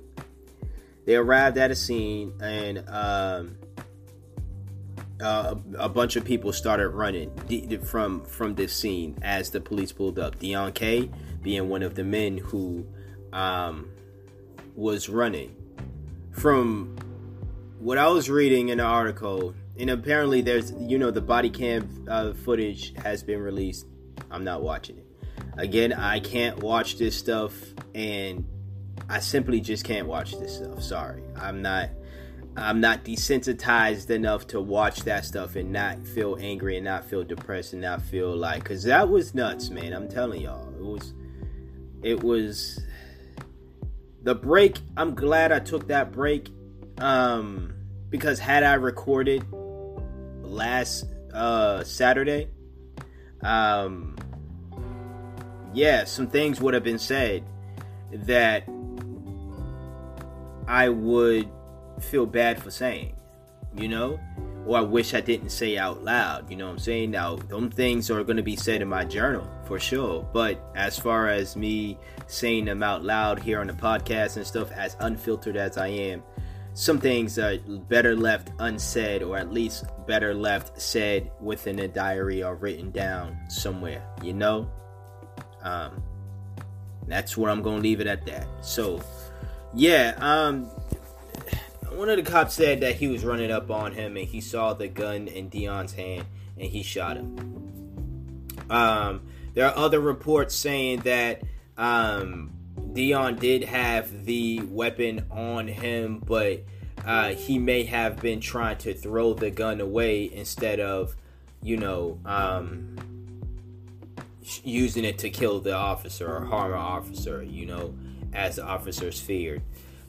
They 1.05 1.17
arrived 1.17 1.59
at 1.59 1.71
a 1.71 1.75
scene 1.75 2.33
and 2.41 2.89
um, 2.89 3.57
uh, 5.21 5.55
a, 5.79 5.89
bunch 5.89 6.17
of 6.17 6.25
people 6.25 6.53
started 6.53 6.89
running 6.91 7.31
from 7.85 8.25
from 8.25 8.55
this 8.55 8.75
scene 8.75 9.19
as 9.23 9.51
the 9.51 9.61
police 9.61 9.93
pulled 9.93 10.19
up. 10.19 10.39
Deon 10.39 10.75
Kay 10.75 11.11
being 11.43 11.69
one 11.69 11.83
of 11.83 11.95
the 11.95 12.05
men 12.05 12.39
who 12.39 12.87
um, 13.33 13.91
was 14.75 15.09
running. 15.09 15.57
From 16.33 16.97
what 17.79 17.99
I 17.99 18.09
was 18.09 18.31
reading 18.31 18.69
in 18.69 18.79
the 18.79 18.85
article, 18.85 19.55
and 19.79 19.91
apparently 19.91 20.43
there's 20.43 20.73
you 20.79 20.99
know 20.99 21.11
the 21.11 21.21
body 21.21 21.51
cam 21.51 22.07
uh, 22.09 22.33
footage 22.33 22.95
has 22.97 23.23
been 23.23 23.41
released. 23.41 23.87
I'm 24.31 24.45
not 24.45 24.63
watching 24.63 24.99
it. 24.99 25.07
Again, 25.57 25.93
I 25.93 26.21
can't 26.21 26.63
watch 26.63 26.99
this 26.99 27.17
stuff, 27.17 27.55
and 27.95 28.47
I 29.09 29.21
simply 29.21 29.61
just 29.61 29.85
can't 29.85 30.07
watch 30.07 30.33
this 30.39 30.57
stuff. 30.57 30.83
Sorry, 30.83 31.23
I'm 31.37 31.63
not 31.63 31.91
I'm 32.57 32.81
not 32.81 33.05
desensitized 33.05 34.11
enough 34.11 34.47
to 34.49 34.61
watch 34.61 35.01
that 35.05 35.25
stuff 35.25 35.57
and 35.57 35.73
not 35.73 36.07
feel 36.07 36.37
angry 36.39 36.77
and 36.77 36.85
not 36.85 37.07
feel 37.07 37.25
depressed 37.25 37.73
and 37.73 37.83
not 37.83 38.03
feel 38.03 38.37
like 38.37 38.65
cuz 38.65 38.85
that 38.85 39.09
was 39.09 39.35
nuts, 39.35 39.71
man. 39.71 39.93
I'm 39.93 40.09
telling 40.09 40.43
y'all. 40.43 40.69
It 40.75 40.85
was 40.85 41.15
it 42.03 42.23
was 42.23 42.81
the 44.23 44.35
break. 44.35 44.79
I'm 44.97 45.15
glad 45.15 45.51
I 45.51 45.61
took 45.61 45.89
that 45.89 46.13
break 46.13 46.49
um 46.99 47.73
because 48.13 48.39
had 48.39 48.63
I 48.63 48.75
recorded 48.75 49.45
last 50.43 51.07
uh 51.35 51.83
Saturday 51.83 52.49
um 53.43 54.15
yeah, 55.75 56.05
some 56.05 56.27
things 56.27 56.61
would 56.61 56.75
have 56.75 56.85
been 56.85 56.99
said 56.99 57.45
that 58.13 58.69
I 60.69 60.89
would 60.89 61.49
feel 62.01 62.27
bad 62.27 62.63
for 62.63 62.71
saying, 62.71 63.17
you 63.75 63.89
know? 63.89 64.21
Or 64.67 64.79
I 64.79 64.83
wish 64.83 65.13
I 65.15 65.21
didn't 65.21 65.51
say 65.51 65.77
out 65.77 66.05
loud, 66.05 66.49
you 66.49 66.57
know 66.57 66.67
what 66.67 66.73
I'm 66.73 66.79
saying? 66.79 67.11
Now, 67.11 67.37
them 67.37 67.69
things 67.71 68.11
are 68.11 68.23
going 68.23 68.37
to 68.37 68.45
be 68.45 68.55
said 68.55 68.81
in 68.81 68.89
my 68.89 69.05
journal 69.05 69.49
for 69.67 69.81
sure. 69.81 70.23
But 70.33 70.63
as 70.77 70.97
far 70.97 71.29
as 71.29 71.57
me 71.57 71.99
saying 72.29 72.67
them 72.67 72.83
out 72.83 73.03
loud 73.03 73.41
here 73.41 73.61
on 73.61 73.67
the 73.67 73.73
podcast 73.73 74.37
and 74.37 74.47
stuff, 74.47 74.71
as 74.71 74.97
unfiltered 75.01 75.57
as 75.57 75.79
I 75.79 75.89
am, 75.89 76.23
some 76.75 76.99
things 76.99 77.39
are 77.39 77.59
better 77.89 78.17
left 78.17 78.51
unsaid, 78.59 79.23
or 79.23 79.37
at 79.37 79.53
least 79.53 79.85
better 80.07 80.35
left 80.35 80.81
said 80.81 81.31
within 81.41 81.79
a 81.81 81.89
diary 81.89 82.43
or 82.43 82.55
written 82.55 82.91
down 82.91 83.37
somewhere, 83.49 84.03
you 84.23 84.33
know? 84.33 84.71
Um, 85.63 86.03
that's 87.07 87.37
where 87.37 87.51
I'm 87.51 87.63
to 87.63 87.83
leave 87.83 88.01
it 88.01 88.07
at 88.07 88.25
that. 88.27 88.47
So, 88.63 89.03
yeah, 89.75 90.15
um, 90.19 90.65
one 91.95 92.09
of 92.09 92.17
the 92.17 92.23
cops 92.31 92.55
said 92.55 92.81
that 92.81 92.97
he 92.97 93.09
was 93.09 93.25
running 93.25 93.51
up 93.51 93.71
on 93.71 93.93
him 93.93 94.17
and 94.17 94.27
he 94.27 94.41
saw 94.41 94.73
the 94.73 94.89
gun 94.89 95.29
in 95.29 95.51
Deon's 95.51 95.93
hand 95.93 96.25
and 96.59 96.71
he 96.71 96.83
shot 96.83 97.17
him. 97.17 98.49
Um, 98.71 99.23
there 99.55 99.67
are 99.67 99.77
other 99.77 100.01
reports 100.01 100.55
saying 100.55 101.01
that 101.01 101.43
um, 101.77 102.53
Deon 102.79 103.39
did 103.39 103.65
have 103.65 104.25
the 104.25 104.61
weapon 104.69 105.25
on 105.31 105.69
him, 105.69 106.23
but 106.25 106.65
uh, 107.05 107.31
he 107.31 107.59
may 107.59 107.85
have 107.85 108.21
been 108.21 108.41
trying 108.41 108.79
to 108.79 108.95
throw 108.95 109.35
the 109.35 109.51
gun 109.51 109.81
away 109.81 110.31
instead 110.33 110.81
of, 110.81 111.17
you 111.63 111.77
know, 111.77 112.19
um, 112.25 112.97
using 114.63 115.05
it 115.05 115.19
to 115.19 115.31
kill 115.31 115.61
the 115.61 115.73
officer 115.73 116.37
or 116.37 116.45
harm 116.45 116.73
an 116.73 116.79
officer, 116.79 117.43
you 117.43 117.67
know, 117.67 117.95
as 118.33 118.57
the 118.57 118.65
officers 118.65 119.21
feared. 119.21 119.63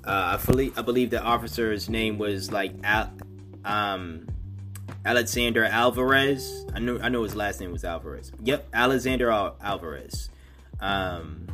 Uh, 0.05 0.37
I 0.37 0.45
believe 0.45 0.77
I 0.77 0.81
believe 0.81 1.09
the 1.11 1.21
officer's 1.21 1.89
name 1.89 2.17
was 2.17 2.51
like 2.51 2.73
Al, 2.83 3.13
um, 3.63 4.27
Alexander 5.05 5.63
Alvarez. 5.63 6.65
I 6.73 6.79
know 6.79 6.99
I 7.01 7.09
know 7.09 7.23
his 7.23 7.35
last 7.35 7.61
name 7.61 7.71
was 7.71 7.85
Alvarez. 7.85 8.31
Yep, 8.43 8.67
Alexander 8.73 9.31
Al- 9.31 9.55
Alvarez. 9.61 10.29
Um, 10.81 11.47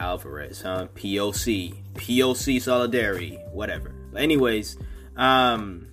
Alvarez, 0.00 0.62
huh? 0.62 0.88
POC, 0.94 1.74
POC 1.94 2.60
solidarity, 2.60 3.38
whatever. 3.52 3.94
But 4.12 4.22
anyways, 4.22 4.78
um, 5.16 5.86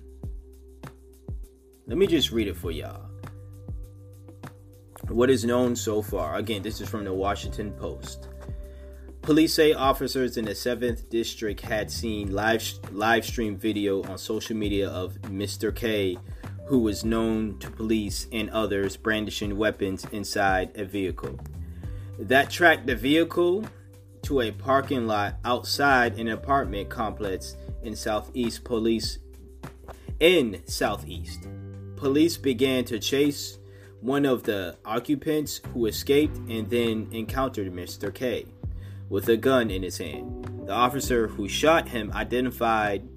let 1.86 1.98
me 1.98 2.06
just 2.06 2.32
read 2.32 2.48
it 2.48 2.56
for 2.56 2.70
y'all. 2.70 3.04
What 5.08 5.30
is 5.30 5.44
known 5.44 5.76
so 5.76 6.02
far? 6.02 6.36
Again, 6.36 6.62
this 6.62 6.80
is 6.80 6.88
from 6.88 7.04
the 7.04 7.12
Washington 7.12 7.72
Post. 7.72 8.28
Police 9.22 9.52
say 9.52 9.74
officers 9.74 10.38
in 10.38 10.46
the 10.46 10.52
7th 10.52 11.10
District 11.10 11.60
had 11.60 11.90
seen 11.90 12.32
live, 12.32 12.62
live 12.92 13.26
stream 13.26 13.56
video 13.56 14.02
on 14.04 14.16
social 14.16 14.56
media 14.56 14.88
of 14.88 15.14
Mr. 15.22 15.74
Kay, 15.74 16.16
who 16.66 16.78
was 16.78 17.04
known 17.04 17.58
to 17.58 17.70
police 17.70 18.26
and 18.32 18.48
others 18.50 18.96
brandishing 18.96 19.56
weapons 19.56 20.06
inside 20.12 20.70
a 20.76 20.84
vehicle. 20.84 21.38
That 22.18 22.50
tracked 22.50 22.86
the 22.86 22.96
vehicle 22.96 23.64
to 24.22 24.40
a 24.40 24.50
parking 24.50 25.06
lot 25.06 25.36
outside 25.44 26.18
an 26.18 26.28
apartment 26.28 26.88
complex 26.88 27.56
in 27.82 27.94
Southeast 27.96 28.64
Police 28.64 29.18
in 30.20 30.62
Southeast. 30.66 31.46
Police 31.96 32.36
began 32.36 32.84
to 32.86 32.98
chase 32.98 33.58
one 34.00 34.24
of 34.24 34.44
the 34.44 34.76
occupants 34.84 35.60
who 35.72 35.86
escaped 35.86 36.36
and 36.48 36.68
then 36.70 37.08
encountered 37.12 37.72
Mr. 37.72 38.14
Kay 38.14 38.46
with 39.08 39.28
a 39.28 39.36
gun 39.36 39.70
in 39.70 39.82
his 39.82 39.98
hand. 39.98 40.66
The 40.66 40.72
officer 40.72 41.28
who 41.28 41.48
shot 41.48 41.88
him, 41.88 42.12
identified 42.12 43.08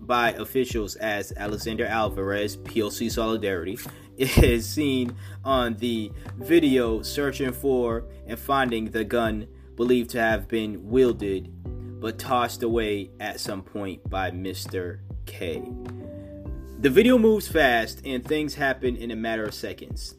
by 0.00 0.32
officials 0.32 0.96
as 0.96 1.32
Alexander 1.36 1.86
Alvarez, 1.86 2.56
POC 2.56 3.10
Solidarity, 3.10 3.78
is 4.16 4.68
seen 4.68 5.14
on 5.44 5.76
the 5.76 6.12
video 6.36 7.00
searching 7.02 7.52
for 7.52 8.04
and 8.26 8.38
finding 8.38 8.90
the 8.90 9.04
gun 9.04 9.46
believed 9.80 10.10
to 10.10 10.20
have 10.20 10.46
been 10.46 10.90
wielded 10.90 11.50
but 12.02 12.18
tossed 12.18 12.62
away 12.62 13.08
at 13.18 13.40
some 13.40 13.62
point 13.62 13.98
by 14.10 14.30
Mr. 14.30 14.98
Kay. 15.24 15.62
The 16.80 16.90
video 16.90 17.16
moves 17.16 17.48
fast 17.48 18.02
and 18.04 18.22
things 18.22 18.54
happen 18.54 18.94
in 18.94 19.10
a 19.10 19.16
matter 19.16 19.42
of 19.42 19.54
seconds. 19.54 20.16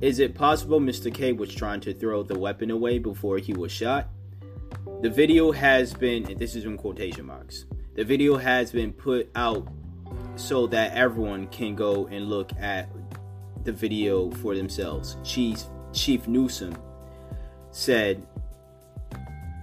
Is 0.00 0.18
it 0.18 0.34
possible 0.34 0.80
Mr. 0.80 1.14
Kay 1.14 1.30
was 1.30 1.54
trying 1.54 1.78
to 1.82 1.94
throw 1.94 2.24
the 2.24 2.36
weapon 2.36 2.72
away 2.72 2.98
before 2.98 3.38
he 3.38 3.52
was 3.52 3.70
shot? 3.70 4.08
The 5.02 5.10
video 5.10 5.52
has 5.52 5.94
been, 5.94 6.36
this 6.36 6.56
is 6.56 6.64
in 6.64 6.76
quotation 6.76 7.26
marks, 7.26 7.66
the 7.94 8.02
video 8.02 8.36
has 8.36 8.72
been 8.72 8.92
put 8.92 9.30
out 9.36 9.68
so 10.34 10.66
that 10.66 10.96
everyone 10.96 11.46
can 11.46 11.76
go 11.76 12.08
and 12.08 12.28
look 12.28 12.50
at 12.58 12.88
the 13.62 13.70
video 13.70 14.32
for 14.32 14.56
themselves. 14.56 15.16
Chief, 15.22 15.62
Chief 15.92 16.26
Newsom 16.26 16.76
said, 17.70 18.26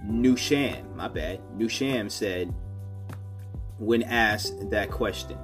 Newsham, 0.06 0.94
my 0.94 1.08
bad, 1.08 1.40
Newsham 1.56 2.10
said 2.10 2.54
when 3.78 4.02
asked 4.02 4.70
that 4.70 4.90
question. 4.90 5.38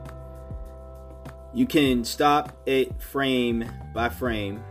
You 1.53 1.67
can 1.67 2.05
stop 2.05 2.57
it 2.67 3.01
frame 3.01 3.65
by 3.93 4.09
frame 4.09 4.63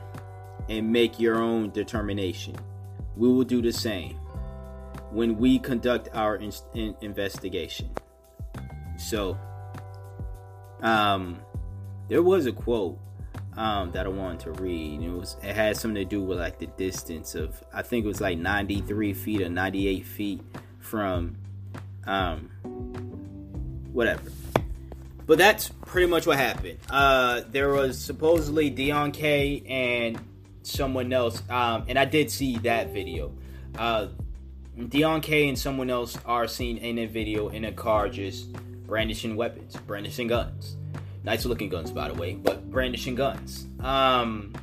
and 0.69 0.91
make 0.91 1.19
your 1.19 1.35
own 1.35 1.71
determination. 1.71 2.55
We 3.17 3.27
will 3.27 3.43
do 3.43 3.61
the 3.61 3.73
same 3.73 4.17
when 5.11 5.37
we 5.37 5.59
conduct 5.59 6.09
our 6.13 6.35
in- 6.35 6.53
in- 6.73 6.95
investigation. 7.01 7.89
So, 8.97 9.37
Um, 10.81 11.39
there 12.07 12.23
was 12.23 12.45
a 12.45 12.53
quote 12.53 12.97
um, 13.59 13.91
that 13.91 14.05
I 14.05 14.09
wanted 14.09 14.39
to 14.41 14.51
read. 14.53 15.01
It 15.01 15.09
was 15.09 15.35
it 15.43 15.53
had 15.53 15.75
something 15.75 16.01
to 16.01 16.05
do 16.05 16.23
with 16.23 16.39
like 16.39 16.57
the 16.59 16.67
distance 16.67 17.35
of 17.35 17.61
I 17.73 17.81
think 17.81 18.05
it 18.05 18.07
was 18.07 18.21
like 18.21 18.37
93 18.37 19.13
feet 19.13 19.41
or 19.41 19.49
98 19.49 20.05
feet 20.05 20.41
from 20.79 21.35
um, 22.07 22.49
whatever. 23.91 24.31
But 25.27 25.37
that's 25.37 25.69
pretty 25.85 26.07
much 26.07 26.25
what 26.25 26.39
happened. 26.39 26.79
Uh, 26.89 27.41
there 27.51 27.69
was 27.69 27.99
supposedly 27.99 28.71
Deon 28.71 29.13
Kay 29.13 29.61
and 29.67 30.19
someone 30.63 31.11
else, 31.13 31.43
um, 31.49 31.85
and 31.87 31.99
I 31.99 32.05
did 32.05 32.31
see 32.31 32.57
that 32.59 32.93
video. 32.93 33.33
Uh, 33.77 34.07
Deon 34.77 35.21
Kay 35.21 35.49
and 35.49 35.59
someone 35.59 35.89
else 35.89 36.17
are 36.25 36.47
seen 36.47 36.77
in 36.77 36.97
a 36.97 37.05
video 37.05 37.49
in 37.49 37.65
a 37.65 37.73
car 37.73 38.07
just 38.07 38.51
brandishing 38.87 39.35
weapons, 39.35 39.75
brandishing 39.85 40.27
guns. 40.27 40.77
Nice 41.23 41.45
looking 41.45 41.69
guns, 41.69 41.91
by 41.91 42.07
the 42.07 42.13
way, 42.13 42.35
but 42.35 42.69
brandishing 42.71 43.15
guns. 43.15 43.67
Um, 43.79 44.53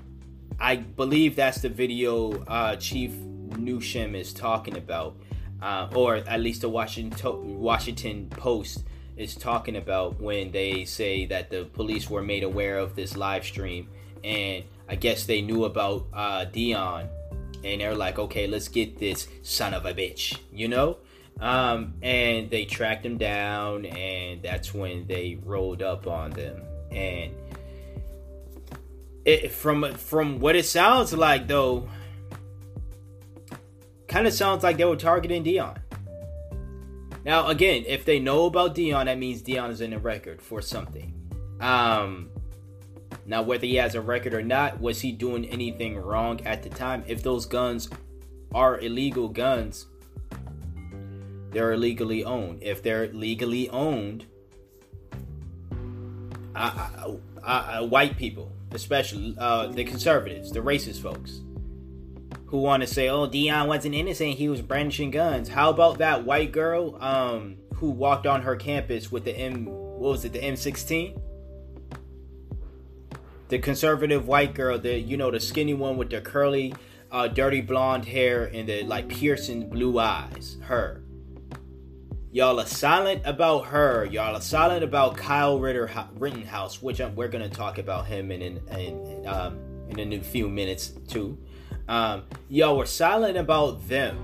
I 0.59 0.77
believe 0.77 1.37
that's 1.37 1.61
the 1.61 1.69
video 1.69 2.43
uh, 2.45 2.77
Chief 2.77 3.13
Newsham 3.51 4.15
is 4.15 4.33
talking 4.33 4.77
about, 4.77 5.17
uh, 5.61 5.89
or 5.95 6.17
at 6.17 6.41
least 6.41 6.63
the 6.63 6.69
Washington 6.69 7.61
Washington 7.61 8.29
Post 8.31 8.85
is 9.17 9.35
talking 9.35 9.77
about 9.77 10.21
when 10.21 10.51
they 10.51 10.85
say 10.85 11.27
that 11.27 11.51
the 11.51 11.65
police 11.65 12.09
were 12.09 12.23
made 12.23 12.43
aware 12.43 12.79
of 12.79 12.95
this 12.95 13.17
live 13.17 13.45
stream, 13.45 13.89
and 14.25 14.65
I 14.89 14.97
guess 14.97 15.27
they 15.27 15.43
knew 15.43 15.65
about 15.65 16.07
uh, 16.13 16.47
Deon, 16.47 17.09
and 17.65 17.81
they're 17.81 17.95
like, 17.95 18.19
okay, 18.19 18.47
let's 18.47 18.69
get 18.69 18.99
this 18.99 19.29
son 19.43 19.75
of 19.75 19.87
a 19.87 19.93
bitch, 19.93 20.39
you 20.53 20.69
know. 20.69 20.99
Um, 21.39 21.95
and 22.03 22.51
they 22.51 22.65
tracked 22.65 23.05
him 23.05 23.19
down, 23.19 23.85
and 23.85 24.43
that's 24.43 24.73
when 24.73 25.07
they 25.07 25.39
rolled 25.45 25.83
up 25.83 26.07
on 26.07 26.31
them. 26.31 26.63
And 26.91 27.35
it, 29.25 29.53
from 29.53 29.95
from 29.95 30.41
what 30.41 30.57
it 30.57 30.65
sounds 30.65 31.13
like, 31.13 31.47
though, 31.47 31.89
kind 34.09 34.27
of 34.27 34.33
sounds 34.33 34.63
like 34.63 34.79
they 34.79 34.85
were 34.85 34.97
targeting 34.97 35.45
Deon. 35.45 35.77
Now, 37.25 37.49
again, 37.49 37.85
if 37.87 38.05
they 38.05 38.21
know 38.21 38.47
about 38.47 38.75
Deon, 38.75 39.07
that 39.07 39.19
means 39.19 39.43
Deon 39.43 39.71
is 39.71 39.81
in 39.81 39.91
the 39.91 39.99
record 39.99 40.41
for 40.41 40.63
something. 40.63 41.13
Um, 41.61 42.31
now, 43.27 43.43
whether 43.43 43.67
he 43.67 43.75
has 43.75 43.97
a 43.97 44.01
record 44.01 44.33
or 44.33 44.43
not, 44.43 44.81
was 44.81 45.01
he 45.01 45.11
doing 45.11 45.45
anything 45.47 45.97
wrong 45.99 46.41
at 46.47 46.63
the 46.63 46.69
time? 46.69 47.03
If 47.09 47.25
those 47.25 47.45
guns 47.45 47.91
are 48.55 48.79
illegal 48.79 49.29
guns, 49.29 49.87
they're 51.57 51.73
illegally 51.73 52.23
owned. 52.23 52.63
If 52.63 52.83
they're 52.83 53.09
legally 53.09 53.71
owned, 53.71 54.27
uh, 56.55 56.91
uh, 57.03 57.17
uh, 57.43 57.87
white 57.87 58.19
people, 58.19 58.53
especially 58.73 59.35
uh, 59.39 59.69
the 59.69 59.83
conservatives, 59.85 60.53
the 60.53 60.61
racist 60.61 61.01
folks, 61.01 61.41
who 62.49 62.59
want 62.59 62.83
to 62.83 62.87
say, 62.87 63.09
"Oh, 63.09 63.27
Deon 63.27 63.69
wasn't 63.69 63.95
innocent; 63.95 64.35
he 64.35 64.51
was 64.51 64.61
brandishing 64.61 65.11
guns." 65.11 65.49
How 65.49 65.71
about 65.71 65.97
that 65.97 66.27
white 66.27 66.53
girl 66.53 67.03
um, 67.03 67.57
who 67.77 67.89
walked 67.91 68.27
on 68.27 68.43
her 68.43 68.55
campus 68.55 69.11
with 69.11 69.25
the 69.25 69.35
M? 69.35 69.65
What 69.65 70.11
was 70.11 70.27
it? 70.27 70.35
The 70.35 70.41
M16. 70.41 71.19
The 73.49 73.59
conservative 73.61 74.29
white 74.29 74.53
girl, 74.53 74.79
the 74.79 74.99
you 74.99 75.17
know 75.17 75.31
the 75.31 75.41
skinny 75.41 75.73
one 75.73 75.97
with 75.97 76.11
the 76.11 76.21
curly, 76.21 76.75
uh, 77.11 77.29
dirty 77.29 77.63
blonde 77.63 78.05
hair 78.05 78.45
and 78.45 78.69
the 78.69 78.83
like 78.83 79.09
piercing 79.09 79.71
blue 79.71 79.99
eyes. 79.99 80.59
Her 80.61 81.01
Y'all 82.37 82.61
are 82.61 82.67
silent 82.67 83.23
about 83.25 83.65
her. 83.65 84.05
Y'all 84.05 84.37
are 84.37 84.43
silent 84.43 84.85
about 84.85 85.17
Kyle 85.17 85.59
Ritter 85.59 85.91
Rittenhouse, 86.19 86.83
which 86.83 87.01
I'm, 87.01 87.15
we're 87.17 87.29
gonna 87.29 87.49
talk 87.49 87.79
about 87.79 88.07
him 88.07 88.31
in 88.31 88.43
in 88.43 88.69
in, 88.79 89.27
um, 89.27 89.59
in 89.97 90.13
a 90.13 90.21
few 90.21 90.47
minutes 90.47 90.89
too. 91.09 91.39
Um, 91.89 92.25
y'all 92.51 92.77
were 92.77 92.85
silent 92.85 93.39
about 93.39 93.89
them 93.89 94.19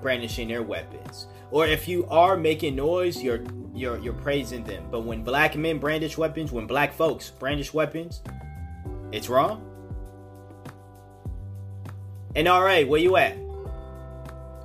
brandishing 0.00 0.46
their 0.46 0.62
weapons, 0.62 1.26
or 1.50 1.66
if 1.66 1.88
you 1.88 2.06
are 2.06 2.36
making 2.36 2.76
noise, 2.76 3.20
you're 3.20 3.42
you're 3.74 3.98
you're 3.98 4.12
praising 4.12 4.62
them. 4.62 4.84
But 4.88 5.00
when 5.00 5.24
black 5.24 5.56
men 5.56 5.80
brandish 5.80 6.16
weapons, 6.16 6.52
when 6.52 6.68
black 6.68 6.92
folks 6.92 7.30
brandish 7.30 7.74
weapons, 7.74 8.22
it's 9.10 9.28
wrong. 9.28 9.66
Right, 12.36 12.86
where 12.86 13.00
you 13.00 13.16
at? 13.16 13.36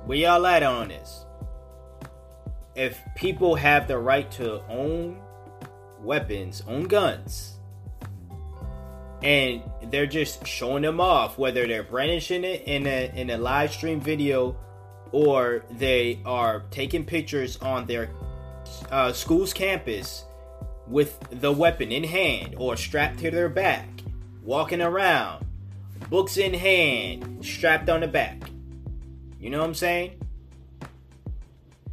Where 0.04 0.18
y'all 0.18 0.46
at 0.46 0.62
on 0.62 0.86
this? 0.86 1.25
If 2.76 3.00
people 3.14 3.54
have 3.56 3.88
the 3.88 3.98
right 3.98 4.30
to 4.32 4.62
own 4.68 5.20
weapons, 6.00 6.62
own 6.68 6.84
guns, 6.84 7.54
and 9.22 9.62
they're 9.90 10.06
just 10.06 10.46
showing 10.46 10.82
them 10.82 11.00
off, 11.00 11.38
whether 11.38 11.66
they're 11.66 11.82
brandishing 11.82 12.44
it 12.44 12.62
in 12.66 12.86
a 12.86 13.10
in 13.14 13.30
a 13.30 13.38
live 13.38 13.72
stream 13.72 14.00
video 14.00 14.56
or 15.10 15.64
they 15.70 16.20
are 16.26 16.64
taking 16.70 17.04
pictures 17.04 17.56
on 17.58 17.86
their 17.86 18.10
uh, 18.90 19.12
school's 19.12 19.52
campus 19.52 20.24
with 20.86 21.18
the 21.30 21.50
weapon 21.50 21.90
in 21.90 22.04
hand 22.04 22.54
or 22.58 22.76
strapped 22.76 23.18
to 23.18 23.30
their 23.30 23.48
back, 23.48 23.88
walking 24.42 24.82
around, 24.82 25.46
books 26.10 26.36
in 26.36 26.52
hand, 26.52 27.44
strapped 27.44 27.88
on 27.88 28.00
the 28.00 28.08
back. 28.08 28.38
You 29.40 29.50
know 29.50 29.60
what 29.60 29.68
I'm 29.68 29.74
saying? 29.74 30.20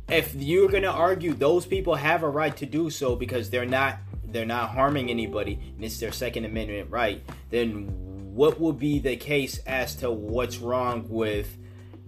If 0.09 0.35
you're 0.35 0.69
gonna 0.69 0.87
argue 0.87 1.33
those 1.33 1.65
people 1.65 1.95
have 1.95 2.23
a 2.23 2.29
right 2.29 2.55
to 2.57 2.65
do 2.65 2.89
so 2.89 3.15
because 3.15 3.49
they're 3.49 3.65
not 3.65 3.99
they're 4.25 4.45
not 4.45 4.71
harming 4.71 5.09
anybody 5.09 5.59
and 5.75 5.85
it's 5.85 5.99
their 5.99 6.11
second 6.11 6.43
amendment 6.43 6.89
right 6.89 7.23
then 7.51 7.87
what 8.33 8.59
would 8.59 8.79
be 8.79 8.97
the 8.97 9.15
case 9.15 9.59
as 9.59 9.95
to 9.95 10.09
what's 10.09 10.57
wrong 10.57 11.05
with 11.07 11.55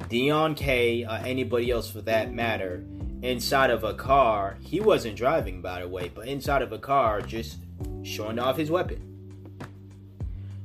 Deon 0.09 0.57
Kay 0.57 1.03
uh, 1.03 1.23
anybody 1.23 1.69
else 1.69 1.89
for 1.89 2.01
that 2.01 2.33
matter 2.33 2.83
inside 3.21 3.69
of 3.69 3.83
a 3.83 3.93
car? 3.93 4.57
He 4.59 4.81
wasn't 4.81 5.15
driving 5.15 5.61
by 5.61 5.81
the 5.81 5.87
way 5.87 6.11
but 6.13 6.27
inside 6.27 6.63
of 6.63 6.73
a 6.73 6.79
car 6.79 7.21
just 7.21 7.57
showing 8.03 8.39
off 8.39 8.57
his 8.57 8.71
weapon. 8.71 9.01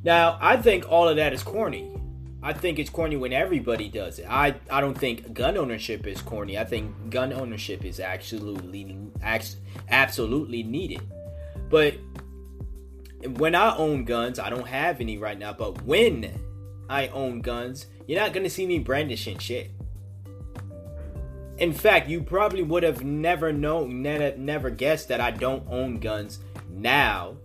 Now 0.02 0.38
I 0.40 0.56
think 0.56 0.90
all 0.90 1.08
of 1.08 1.16
that 1.16 1.32
is 1.32 1.42
corny 1.42 1.99
I 2.42 2.54
think 2.54 2.78
it's 2.78 2.88
corny 2.88 3.16
when 3.16 3.32
everybody 3.32 3.88
does 3.88 4.18
it. 4.18 4.26
I, 4.28 4.54
I 4.70 4.80
don't 4.80 4.96
think 4.96 5.34
gun 5.34 5.58
ownership 5.58 6.06
is 6.06 6.22
corny. 6.22 6.58
I 6.58 6.64
think 6.64 7.10
gun 7.10 7.32
ownership 7.32 7.84
is 7.84 8.00
absolutely 8.00 8.96
absolutely 9.90 10.62
needed. 10.62 11.02
But 11.68 11.96
when 13.26 13.54
I 13.54 13.76
own 13.76 14.04
guns, 14.04 14.38
I 14.38 14.48
don't 14.48 14.66
have 14.66 15.00
any 15.00 15.18
right 15.18 15.38
now, 15.38 15.52
but 15.52 15.82
when 15.82 16.40
I 16.88 17.08
own 17.08 17.42
guns, 17.42 17.86
you're 18.06 18.18
not 18.18 18.32
to 18.44 18.50
see 18.50 18.66
me 18.66 18.78
brandishing 18.78 19.38
shit. 19.38 19.70
In 21.58 21.74
fact, 21.74 22.08
you 22.08 22.22
probably 22.22 22.62
would 22.62 22.82
have 22.82 23.04
never 23.04 23.52
known, 23.52 24.00
never, 24.00 24.34
never 24.38 24.70
guessed 24.70 25.08
that 25.08 25.20
I 25.20 25.30
don't 25.30 25.66
own 25.68 26.00
guns 26.00 26.38
now 26.70 27.36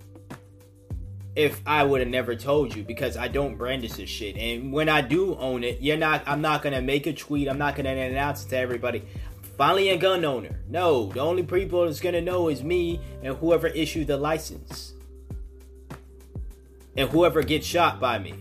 if 1.35 1.61
I 1.65 1.83
would 1.83 1.99
have 1.99 2.09
never 2.09 2.35
told 2.35 2.73
you 2.73 2.83
because 2.83 3.17
I 3.17 3.27
don't 3.27 3.57
brandish 3.57 3.93
this 3.93 4.09
shit. 4.09 4.37
And 4.37 4.71
when 4.71 4.87
I 4.87 5.01
do 5.01 5.35
own 5.35 5.63
it, 5.63 5.81
you're 5.81 5.97
not 5.97 6.23
I'm 6.25 6.41
not 6.41 6.61
gonna 6.61 6.81
make 6.81 7.07
a 7.07 7.13
tweet, 7.13 7.49
I'm 7.49 7.57
not 7.57 7.75
gonna 7.75 7.89
announce 7.89 8.45
it 8.45 8.49
to 8.49 8.57
everybody. 8.57 9.03
Finally 9.57 9.89
a 9.89 9.97
gun 9.97 10.23
owner. 10.25 10.59
No, 10.69 11.07
the 11.07 11.19
only 11.19 11.43
people 11.43 11.85
that's 11.85 11.99
gonna 11.99 12.21
know 12.21 12.47
is 12.47 12.63
me 12.63 13.01
and 13.21 13.35
whoever 13.37 13.67
issued 13.67 14.07
the 14.07 14.17
license. 14.17 14.93
And 16.97 17.09
whoever 17.09 17.41
gets 17.41 17.67
shot 17.67 17.99
by 17.99 18.17
me. 18.19 18.33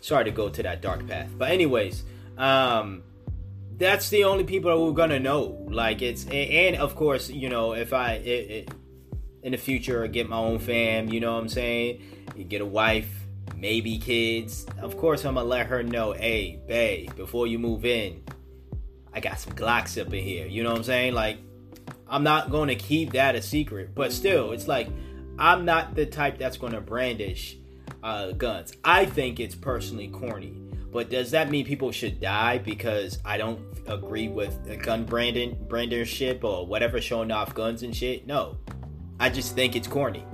Sorry 0.00 0.24
to 0.24 0.30
go 0.30 0.50
to 0.50 0.62
that 0.62 0.82
dark 0.82 1.06
path. 1.08 1.30
But 1.38 1.50
anyways, 1.50 2.04
um 2.36 3.04
that's 3.78 4.10
the 4.10 4.24
only 4.24 4.44
people 4.44 4.76
who 4.76 4.90
are 4.90 4.94
gonna 4.94 5.18
know. 5.18 5.66
Like 5.70 6.02
it's 6.02 6.26
and, 6.26 6.76
of 6.76 6.94
course, 6.94 7.30
you 7.30 7.48
know, 7.48 7.72
if 7.72 7.94
I 7.94 8.14
it, 8.14 8.50
it, 8.50 8.70
in 9.42 9.52
the 9.52 9.58
future 9.58 10.02
or 10.02 10.08
get 10.08 10.28
my 10.28 10.36
own 10.36 10.58
fam, 10.58 11.08
you 11.08 11.20
know 11.20 11.32
what 11.34 11.40
I'm 11.40 11.48
saying? 11.48 12.02
You 12.36 12.44
get 12.44 12.60
a 12.60 12.66
wife, 12.66 13.10
maybe 13.56 13.98
kids. 13.98 14.66
Of 14.80 14.96
course, 14.96 15.24
I'm 15.24 15.34
gonna 15.34 15.46
let 15.46 15.66
her 15.66 15.82
know, 15.82 16.12
hey, 16.12 16.60
babe, 16.66 17.14
before 17.16 17.46
you 17.46 17.58
move 17.58 17.84
in, 17.84 18.22
I 19.12 19.20
got 19.20 19.38
some 19.38 19.54
Glocks 19.54 20.00
up 20.00 20.12
in 20.12 20.22
here. 20.22 20.46
You 20.46 20.62
know 20.62 20.70
what 20.70 20.78
I'm 20.78 20.84
saying? 20.84 21.14
Like, 21.14 21.38
I'm 22.08 22.22
not 22.22 22.50
gonna 22.50 22.76
keep 22.76 23.12
that 23.12 23.34
a 23.34 23.42
secret, 23.42 23.94
but 23.94 24.12
still, 24.12 24.52
it's 24.52 24.68
like 24.68 24.88
I'm 25.38 25.64
not 25.64 25.94
the 25.94 26.06
type 26.06 26.38
that's 26.38 26.56
gonna 26.56 26.80
brandish 26.80 27.56
uh, 28.02 28.32
guns. 28.32 28.72
I 28.84 29.06
think 29.06 29.40
it's 29.40 29.54
personally 29.54 30.08
corny. 30.08 30.56
But 30.92 31.08
does 31.08 31.30
that 31.30 31.50
mean 31.50 31.64
people 31.64 31.90
should 31.90 32.20
die 32.20 32.58
because 32.58 33.18
I 33.24 33.38
don't 33.38 33.60
agree 33.86 34.28
with 34.28 34.82
gun 34.82 35.04
branding, 35.04 35.56
brandership 35.66 36.44
or 36.44 36.66
whatever, 36.66 37.00
showing 37.00 37.30
off 37.30 37.54
guns 37.54 37.82
and 37.82 37.96
shit? 37.96 38.26
No, 38.26 38.58
I 39.20 39.30
just 39.30 39.54
think 39.54 39.76
it's 39.76 39.88
corny. 39.88 40.24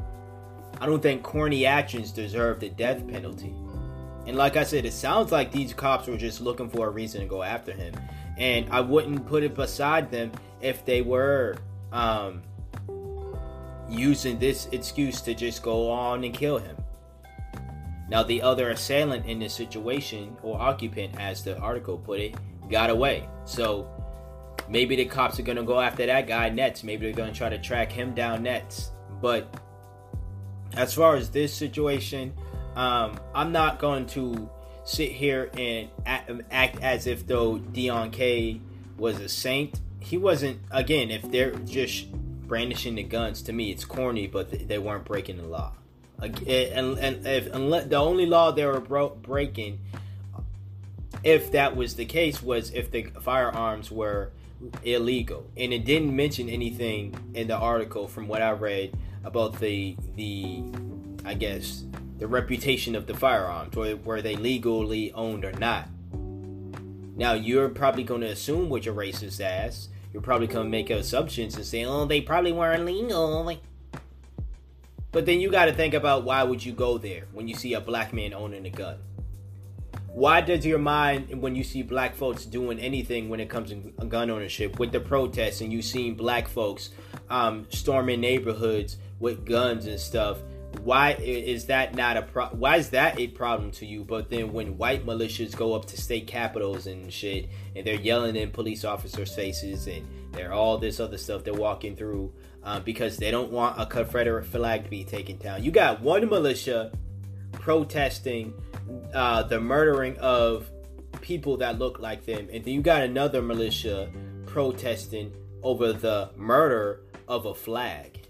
I 0.80 0.86
don't 0.86 1.02
think 1.02 1.22
corny 1.22 1.66
actions 1.66 2.12
deserve 2.12 2.60
the 2.60 2.68
death 2.68 3.06
penalty. 3.08 3.54
And 4.26 4.36
like 4.36 4.56
I 4.56 4.62
said, 4.62 4.84
it 4.84 4.92
sounds 4.92 5.32
like 5.32 5.50
these 5.50 5.72
cops 5.72 6.06
were 6.06 6.16
just 6.16 6.40
looking 6.40 6.68
for 6.68 6.86
a 6.86 6.90
reason 6.90 7.20
to 7.22 7.26
go 7.26 7.42
after 7.42 7.72
him. 7.72 7.94
And 8.36 8.68
I 8.70 8.80
wouldn't 8.80 9.26
put 9.26 9.42
it 9.42 9.54
beside 9.54 10.10
them 10.10 10.32
if 10.60 10.84
they 10.84 11.02
were 11.02 11.56
um, 11.92 12.42
using 13.88 14.38
this 14.38 14.68
excuse 14.70 15.20
to 15.22 15.34
just 15.34 15.62
go 15.62 15.90
on 15.90 16.24
and 16.24 16.34
kill 16.34 16.58
him. 16.58 16.76
Now, 18.08 18.22
the 18.22 18.40
other 18.40 18.70
assailant 18.70 19.26
in 19.26 19.38
this 19.38 19.52
situation, 19.52 20.36
or 20.42 20.60
occupant, 20.60 21.18
as 21.18 21.42
the 21.42 21.58
article 21.58 21.98
put 21.98 22.20
it, 22.20 22.34
got 22.70 22.90
away. 22.90 23.28
So 23.44 23.88
maybe 24.68 24.96
the 24.96 25.04
cops 25.04 25.38
are 25.38 25.42
to 25.56 25.62
go 25.62 25.80
after 25.80 26.06
that 26.06 26.26
guy 26.26 26.48
next. 26.48 26.84
Maybe 26.84 27.06
they're 27.06 27.14
to 27.32 27.36
try 27.38 27.48
to 27.48 27.58
track 27.58 27.90
him 27.90 28.14
down 28.14 28.42
next. 28.42 28.90
But 29.20 29.52
as 30.74 30.94
far 30.94 31.16
as 31.16 31.30
this 31.30 31.52
situation, 31.52 32.34
um, 32.76 33.18
I'm 33.34 33.52
not 33.52 33.78
going 33.78 34.06
to 34.08 34.48
sit 34.84 35.12
here 35.12 35.50
and 35.56 35.88
act, 36.06 36.30
act 36.50 36.82
as 36.82 37.06
if 37.06 37.26
though 37.26 37.58
Deon 37.58 38.12
Kay 38.12 38.60
was 38.96 39.20
a 39.20 39.28
saint. 39.28 39.80
He 40.00 40.16
wasn't. 40.16 40.60
Again, 40.70 41.10
if 41.10 41.30
they're 41.30 41.52
just 41.52 42.10
brandishing 42.12 42.94
the 42.94 43.02
guns, 43.02 43.42
to 43.42 43.52
me, 43.52 43.70
it's 43.70 43.84
corny, 43.84 44.26
but 44.26 44.68
they 44.68 44.78
weren't 44.78 45.04
breaking 45.04 45.38
the 45.38 45.46
law. 45.46 45.72
And, 46.20 46.98
and 46.98 47.26
if 47.26 47.52
unless 47.52 47.86
the 47.86 47.96
only 47.96 48.26
law 48.26 48.50
they 48.50 48.64
were 48.64 48.80
bro- 48.80 49.10
breaking, 49.10 49.80
if 51.22 51.52
that 51.52 51.76
was 51.76 51.94
the 51.94 52.04
case, 52.04 52.42
was 52.42 52.70
if 52.72 52.90
the 52.90 53.04
firearms 53.20 53.90
were 53.90 54.32
illegal, 54.82 55.50
and 55.56 55.72
it 55.72 55.84
didn't 55.84 56.14
mention 56.14 56.48
anything 56.48 57.14
in 57.34 57.48
the 57.48 57.56
article 57.56 58.08
from 58.08 58.28
what 58.28 58.42
I 58.42 58.50
read 58.50 58.96
about 59.24 59.58
the 59.60 59.96
the 60.16 60.62
I 61.24 61.34
guess 61.34 61.84
the 62.18 62.26
reputation 62.26 62.96
of 62.96 63.06
the 63.06 63.14
firearms, 63.14 63.76
or 63.76 63.94
were 63.96 64.22
they 64.22 64.36
legally 64.36 65.12
owned 65.12 65.44
or 65.44 65.52
not. 65.52 65.88
Now 67.16 67.34
you're 67.34 67.68
probably 67.68 68.04
going 68.04 68.20
to 68.22 68.28
assume 68.28 68.68
with 68.68 68.86
your 68.86 68.94
racist 68.94 69.40
ass, 69.40 69.88
you're 70.12 70.22
probably 70.22 70.46
going 70.46 70.66
to 70.66 70.70
make 70.70 70.90
assumptions 70.90 71.56
and 71.56 71.64
say, 71.64 71.84
"Oh, 71.84 72.04
they 72.04 72.20
probably 72.20 72.52
weren't 72.52 72.84
legal." 72.84 73.58
But 75.10 75.26
then 75.26 75.40
you 75.40 75.50
got 75.50 75.66
to 75.66 75.72
think 75.72 75.94
about 75.94 76.24
why 76.24 76.42
would 76.42 76.64
you 76.64 76.72
go 76.72 76.98
there 76.98 77.24
when 77.32 77.48
you 77.48 77.54
see 77.54 77.74
a 77.74 77.80
black 77.80 78.12
man 78.12 78.34
owning 78.34 78.66
a 78.66 78.70
gun? 78.70 78.98
Why 80.18 80.40
does 80.40 80.66
your 80.66 80.80
mind 80.80 81.40
when 81.40 81.54
you 81.54 81.62
see 81.62 81.82
black 81.82 82.16
folks 82.16 82.44
doing 82.44 82.80
anything 82.80 83.28
when 83.28 83.38
it 83.38 83.48
comes 83.48 83.70
to 83.70 83.76
gun 83.76 84.30
ownership 84.30 84.80
with 84.80 84.90
the 84.90 84.98
protests 84.98 85.60
and 85.60 85.72
you 85.72 85.80
seeing 85.80 86.16
black 86.16 86.48
folks 86.48 86.90
um, 87.30 87.68
storming 87.68 88.20
neighborhoods 88.20 88.96
with 89.20 89.46
guns 89.46 89.86
and 89.86 90.00
stuff? 90.00 90.38
Why 90.82 91.12
is 91.12 91.66
that 91.66 91.94
not 91.94 92.16
a 92.16 92.22
pro- 92.22 92.48
why 92.48 92.78
is 92.78 92.90
that 92.90 93.16
a 93.20 93.28
problem 93.28 93.70
to 93.72 93.86
you? 93.86 94.02
But 94.02 94.28
then 94.28 94.52
when 94.52 94.76
white 94.76 95.06
militias 95.06 95.54
go 95.54 95.72
up 95.74 95.84
to 95.84 95.96
state 95.96 96.26
capitals 96.26 96.88
and 96.88 97.12
shit, 97.12 97.48
and 97.76 97.86
they're 97.86 97.94
yelling 97.94 98.34
in 98.34 98.50
police 98.50 98.84
officers' 98.84 99.32
faces, 99.32 99.86
and 99.86 100.04
they're 100.32 100.52
all 100.52 100.78
this 100.78 100.98
other 100.98 101.16
stuff 101.16 101.44
they're 101.44 101.54
walking 101.54 101.94
through 101.94 102.32
uh, 102.64 102.80
because 102.80 103.18
they 103.18 103.30
don't 103.30 103.52
want 103.52 103.80
a 103.80 103.86
Confederate 103.86 104.46
flag 104.46 104.82
to 104.82 104.90
be 104.90 105.04
taken 105.04 105.36
down. 105.36 105.62
You 105.62 105.70
got 105.70 106.00
one 106.00 106.28
militia 106.28 106.90
protesting 107.52 108.52
uh, 109.14 109.42
the 109.42 109.60
murdering 109.60 110.16
of 110.18 110.70
people 111.20 111.56
that 111.58 111.78
look 111.78 111.98
like 111.98 112.24
them, 112.24 112.48
and 112.52 112.64
then 112.64 112.74
you 112.74 112.82
got 112.82 113.02
another 113.02 113.42
militia 113.42 114.10
protesting 114.46 115.32
over 115.62 115.92
the 115.92 116.30
murder 116.36 117.00
of 117.26 117.46
a 117.46 117.54
flag. 117.54 118.26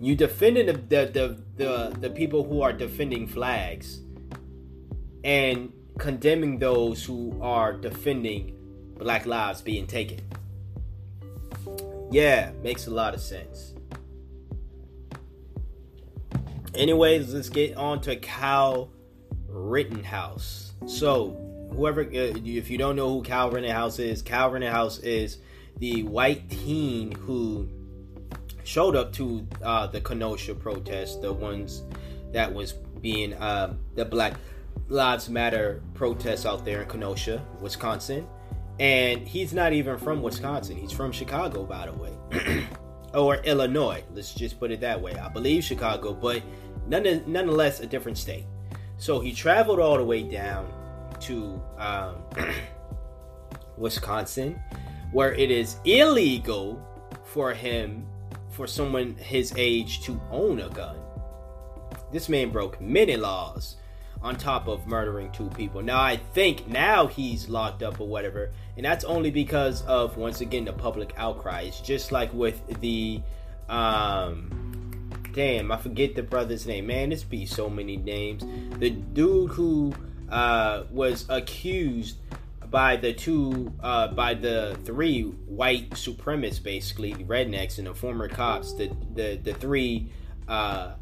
You 0.00 0.14
defending 0.14 0.66
the 0.66 0.72
the, 0.72 1.06
the 1.12 1.42
the 1.56 1.96
the 2.00 2.10
people 2.10 2.44
who 2.44 2.60
are 2.60 2.72
defending 2.72 3.26
flags 3.26 4.00
and 5.24 5.72
condemning 5.98 6.58
those 6.58 7.02
who 7.02 7.38
are 7.40 7.72
defending 7.72 8.56
black 8.98 9.26
lives 9.26 9.62
being 9.62 9.86
taken. 9.86 10.20
Yeah, 12.10 12.52
makes 12.62 12.86
a 12.86 12.90
lot 12.90 13.14
of 13.14 13.20
sense. 13.20 13.75
Anyways, 16.76 17.32
let's 17.32 17.48
get 17.48 17.76
on 17.76 18.02
to 18.02 18.16
Kyle 18.16 18.90
Rittenhouse. 19.48 20.74
So, 20.86 21.30
whoever, 21.72 22.02
uh, 22.02 22.06
if 22.12 22.70
you 22.70 22.76
don't 22.76 22.96
know 22.96 23.08
who 23.08 23.22
Kyle 23.22 23.50
Rittenhouse 23.50 23.98
is, 23.98 24.20
Kyle 24.20 24.50
Rittenhouse 24.50 24.98
is 24.98 25.38
the 25.78 26.02
white 26.02 26.50
teen 26.50 27.12
who 27.12 27.68
showed 28.64 28.94
up 28.94 29.12
to 29.14 29.46
uh, 29.62 29.86
the 29.86 30.02
Kenosha 30.02 30.54
protest, 30.54 31.22
the 31.22 31.32
ones 31.32 31.82
that 32.32 32.52
was 32.52 32.72
being 33.00 33.32
uh, 33.34 33.74
the 33.94 34.04
Black 34.04 34.34
Lives 34.88 35.30
Matter 35.30 35.82
protests 35.94 36.44
out 36.44 36.64
there 36.64 36.82
in 36.82 36.88
Kenosha, 36.88 37.42
Wisconsin. 37.60 38.26
And 38.78 39.26
he's 39.26 39.54
not 39.54 39.72
even 39.72 39.96
from 39.96 40.20
Wisconsin. 40.20 40.76
He's 40.76 40.92
from 40.92 41.10
Chicago, 41.10 41.64
by 41.64 41.86
the 41.86 41.92
way. 41.94 42.66
or 43.14 43.36
Illinois. 43.36 44.04
Let's 44.12 44.34
just 44.34 44.58
put 44.60 44.70
it 44.70 44.80
that 44.80 45.00
way. 45.00 45.14
I 45.14 45.28
believe 45.28 45.64
Chicago, 45.64 46.12
but 46.12 46.42
nonetheless 46.86 47.80
a 47.80 47.86
different 47.86 48.18
state. 48.18 48.46
So 48.98 49.20
he 49.20 49.32
traveled 49.32 49.78
all 49.78 49.96
the 49.96 50.04
way 50.04 50.22
down 50.22 50.72
to 51.20 51.62
um, 51.78 52.16
Wisconsin, 53.76 54.60
where 55.12 55.34
it 55.34 55.50
is 55.50 55.76
illegal 55.84 56.82
for 57.24 57.52
him 57.52 58.06
for 58.50 58.66
someone 58.66 59.14
his 59.16 59.52
age 59.56 60.02
to 60.02 60.20
own 60.30 60.60
a 60.60 60.68
gun. 60.70 60.96
This 62.12 62.28
man 62.28 62.50
broke 62.50 62.80
many 62.80 63.16
laws 63.16 63.76
on 64.22 64.36
top 64.36 64.66
of 64.66 64.86
murdering 64.86 65.30
two 65.32 65.50
people. 65.50 65.82
Now 65.82 66.00
I 66.00 66.16
think 66.16 66.66
now 66.66 67.06
he's 67.06 67.48
locked 67.48 67.82
up 67.82 68.00
or 68.00 68.08
whatever, 68.08 68.52
and 68.76 68.84
that's 68.84 69.04
only 69.04 69.30
because 69.30 69.82
of 69.82 70.16
once 70.16 70.40
again 70.40 70.64
the 70.64 70.72
public 70.72 71.12
outcry. 71.16 71.62
It's 71.62 71.80
just 71.80 72.12
like 72.12 72.32
with 72.32 72.80
the 72.80 73.20
um 73.68 74.85
damn, 75.36 75.70
I 75.70 75.76
forget 75.76 76.14
the 76.14 76.22
brother's 76.22 76.66
name. 76.66 76.86
Man, 76.86 77.10
this 77.10 77.22
be 77.22 77.44
so 77.44 77.68
many 77.68 77.98
names. 77.98 78.44
The 78.78 78.90
dude 78.90 79.52
who 79.52 79.94
uh 80.28 80.84
was 80.90 81.24
accused 81.28 82.16
by 82.68 82.96
the 82.96 83.12
two 83.12 83.72
uh, 83.80 84.08
by 84.08 84.34
the 84.34 84.76
three 84.84 85.22
white 85.22 85.90
supremacists 85.90 86.62
basically 86.62 87.14
rednecks 87.14 87.78
and 87.78 87.86
the 87.86 87.94
former 87.94 88.28
cops 88.28 88.72
the 88.72 88.90
the, 89.14 89.38
the 89.42 89.54
three 89.54 90.10
uh, 90.48 90.94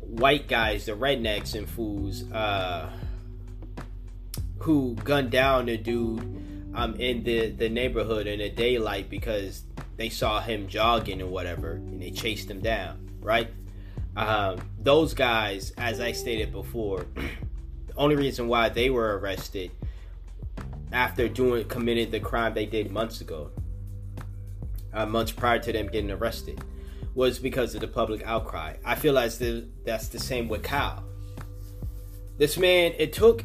white 0.00 0.48
guys 0.48 0.84
the 0.84 0.92
rednecks 0.92 1.54
and 1.54 1.66
fools 1.66 2.30
uh, 2.32 2.90
who 4.58 4.94
gunned 4.96 5.30
down 5.30 5.66
the 5.66 5.78
dude 5.78 6.20
um, 6.74 6.94
in 6.96 7.22
the, 7.24 7.50
the 7.50 7.70
neighborhood 7.70 8.26
in 8.26 8.38
the 8.38 8.50
daylight 8.50 9.08
because 9.08 9.64
they 9.96 10.10
saw 10.10 10.40
him 10.40 10.68
jogging 10.68 11.22
or 11.22 11.26
whatever 11.26 11.72
and 11.72 12.02
they 12.02 12.10
chased 12.10 12.50
him 12.50 12.60
down 12.60 13.01
right 13.22 13.50
um, 14.16 14.60
those 14.78 15.14
guys 15.14 15.72
as 15.78 16.00
i 16.00 16.12
stated 16.12 16.52
before 16.52 17.06
the 17.14 17.94
only 17.96 18.16
reason 18.16 18.48
why 18.48 18.68
they 18.68 18.90
were 18.90 19.18
arrested 19.18 19.70
after 20.92 21.26
doing 21.28 21.64
committed 21.64 22.10
the 22.10 22.20
crime 22.20 22.54
they 22.54 22.66
did 22.66 22.90
months 22.90 23.20
ago, 23.20 23.50
uh, 24.92 25.06
months 25.06 25.32
prior 25.32 25.58
to 25.58 25.72
them 25.72 25.88
getting 25.88 26.10
arrested, 26.10 26.62
was 27.14 27.38
because 27.38 27.74
of 27.74 27.80
the 27.80 27.88
public 27.88 28.22
outcry. 28.24 28.76
I 28.84 28.94
feel 28.94 29.18
as 29.18 29.38
the, 29.38 29.66
that's 29.84 30.08
the 30.08 30.18
same 30.18 30.48
with 30.48 30.62
Kyle. 30.62 31.04
This 32.38 32.58
man, 32.58 32.92
it 32.98 33.12
took 33.12 33.44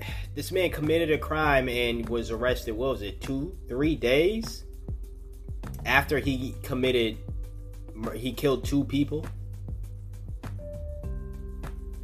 this 0.34 0.52
man 0.52 0.70
committed 0.70 1.10
a 1.10 1.18
crime 1.18 1.68
and 1.68 2.08
was 2.08 2.30
arrested. 2.30 2.72
What 2.72 2.90
was 2.90 3.02
it? 3.02 3.20
Two, 3.20 3.56
three 3.68 3.96
days 3.96 4.64
after 5.84 6.18
he 6.18 6.54
committed, 6.62 7.18
he 8.14 8.32
killed 8.32 8.64
two 8.64 8.84
people. 8.84 9.26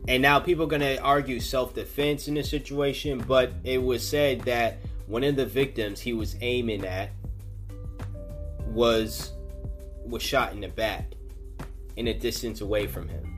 And 0.06 0.20
now 0.20 0.38
people 0.38 0.64
are 0.64 0.68
going 0.68 0.82
to 0.82 0.98
argue 0.98 1.40
self 1.40 1.74
defense 1.74 2.28
in 2.28 2.34
this 2.34 2.50
situation, 2.50 3.24
but 3.26 3.52
it 3.64 3.82
was 3.82 4.06
said 4.06 4.42
that 4.42 4.78
one 5.06 5.24
of 5.24 5.36
the 5.36 5.46
victims 5.46 6.00
he 6.00 6.12
was 6.12 6.36
aiming 6.40 6.84
at 6.84 7.10
was 8.66 9.32
was 10.04 10.22
shot 10.22 10.52
in 10.52 10.60
the 10.60 10.68
back 10.68 11.12
in 11.96 12.08
a 12.08 12.14
distance 12.14 12.60
away 12.60 12.86
from 12.86 13.08
him. 13.08 13.34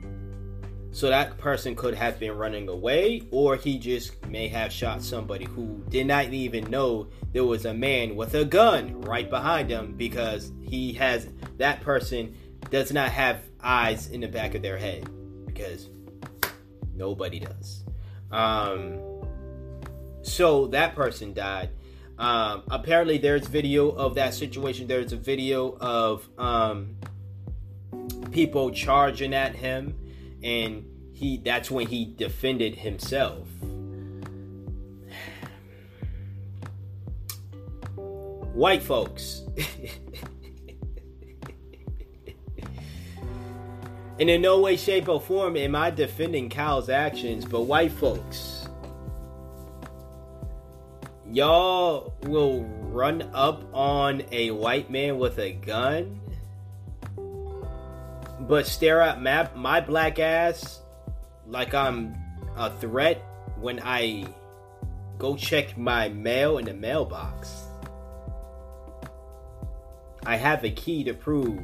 So 0.91 1.09
that 1.09 1.37
person 1.37 1.75
could 1.75 1.93
have 1.93 2.19
been 2.19 2.35
running 2.35 2.67
away, 2.69 3.21
or 3.29 3.55
he 3.55 3.77
just 3.77 4.25
may 4.25 4.47
have 4.47 4.71
shot 4.71 5.03
somebody 5.03 5.45
who 5.45 5.83
did 5.89 6.07
not 6.07 6.33
even 6.33 6.69
know 6.71 7.07
there 7.33 7.45
was 7.45 7.65
a 7.65 7.73
man 7.73 8.15
with 8.15 8.33
a 8.33 8.43
gun 8.43 9.01
right 9.01 9.29
behind 9.29 9.69
him 9.69 9.93
because 9.95 10.51
he 10.63 10.93
has 10.93 11.29
that 11.57 11.81
person 11.81 12.35
does 12.69 12.91
not 12.91 13.11
have 13.11 13.41
eyes 13.61 14.07
in 14.07 14.21
the 14.21 14.27
back 14.27 14.55
of 14.55 14.61
their 14.61 14.77
head 14.77 15.07
because 15.45 15.89
Nobody 16.97 17.39
does. 17.39 17.83
Um, 18.31 18.99
so 20.23 20.67
that 20.67 20.95
person 20.95 21.33
died. 21.33 21.69
Um, 22.17 22.63
apparently, 22.69 23.19
there's 23.19 23.47
video 23.47 23.89
of 23.89 24.15
that 24.15 24.33
situation. 24.33 24.87
There's 24.87 25.13
a 25.13 25.17
video 25.17 25.77
of 25.79 26.27
um, 26.39 26.95
people 28.31 28.71
charging 28.71 29.35
at 29.35 29.55
him, 29.55 29.95
and 30.41 30.85
he 31.13 31.37
that's 31.37 31.69
when 31.69 31.87
he 31.87 32.05
defended 32.17 32.75
himself. 32.75 33.47
White 37.95 38.81
folks. 38.81 39.43
And 44.19 44.29
in 44.31 44.41
no 44.41 44.59
way, 44.59 44.77
shape, 44.77 45.07
or 45.09 45.21
form 45.21 45.55
am 45.57 45.75
I 45.75 45.91
defending 45.91 46.49
Kyle's 46.49 46.89
actions, 46.89 47.45
but 47.45 47.61
white 47.61 47.91
folks, 47.91 48.67
y'all 51.31 52.13
will 52.23 52.63
run 52.63 53.29
up 53.33 53.63
on 53.73 54.23
a 54.31 54.49
white 54.51 54.89
man 54.89 55.19
with 55.19 55.37
a 55.37 55.51
gun, 55.51 56.19
but 58.39 58.65
stare 58.65 59.01
at 59.01 59.21
my, 59.21 59.47
my 59.55 59.81
black 59.81 60.17
ass 60.17 60.81
like 61.45 61.75
I'm 61.75 62.15
a 62.55 62.71
threat 62.71 63.23
when 63.59 63.79
I 63.83 64.25
go 65.19 65.35
check 65.35 65.77
my 65.77 66.09
mail 66.09 66.57
in 66.57 66.65
the 66.65 66.73
mailbox. 66.73 67.65
I 70.25 70.37
have 70.37 70.63
a 70.63 70.71
key 70.71 71.03
to 71.03 71.13
prove 71.13 71.61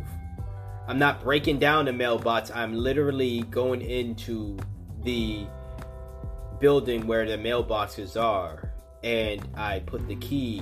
I'm 0.88 1.00
not 1.00 1.24
breaking 1.24 1.60
down 1.60 1.86
the 1.86 1.94
mailbox. 1.94 2.52
I'm 2.52 2.74
literally 2.74 3.42
going 3.44 3.82
into 3.82 4.58
the 5.04 5.46
building 6.60 7.08
where 7.08 7.26
the 7.26 7.38
mailboxes 7.38 8.22
are, 8.22 8.74
and 9.04 9.48
I 9.56 9.80
put 9.80 10.08
the 10.08 10.16
key 10.18 10.62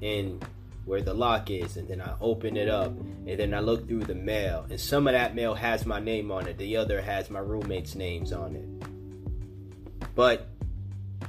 in 0.00 0.40
where 0.84 1.00
the 1.00 1.14
lock 1.14 1.50
is, 1.50 1.76
and 1.76 1.88
then 1.88 2.00
I 2.00 2.14
open 2.20 2.56
it 2.56 2.68
up, 2.68 2.88
and 2.88 3.38
then 3.38 3.54
I 3.54 3.60
look 3.60 3.88
through 3.88 4.04
the 4.04 4.14
mail, 4.14 4.66
and 4.70 4.80
some 4.80 5.06
of 5.08 5.14
that 5.14 5.34
mail 5.34 5.54
has 5.54 5.84
my 5.84 6.00
name 6.00 6.30
on 6.30 6.46
it, 6.46 6.58
the 6.58 6.76
other 6.76 7.00
has 7.00 7.28
my 7.28 7.40
roommates' 7.40 7.94
names 7.94 8.32
on 8.32 8.56
it. 8.56 10.06
But 10.14 10.48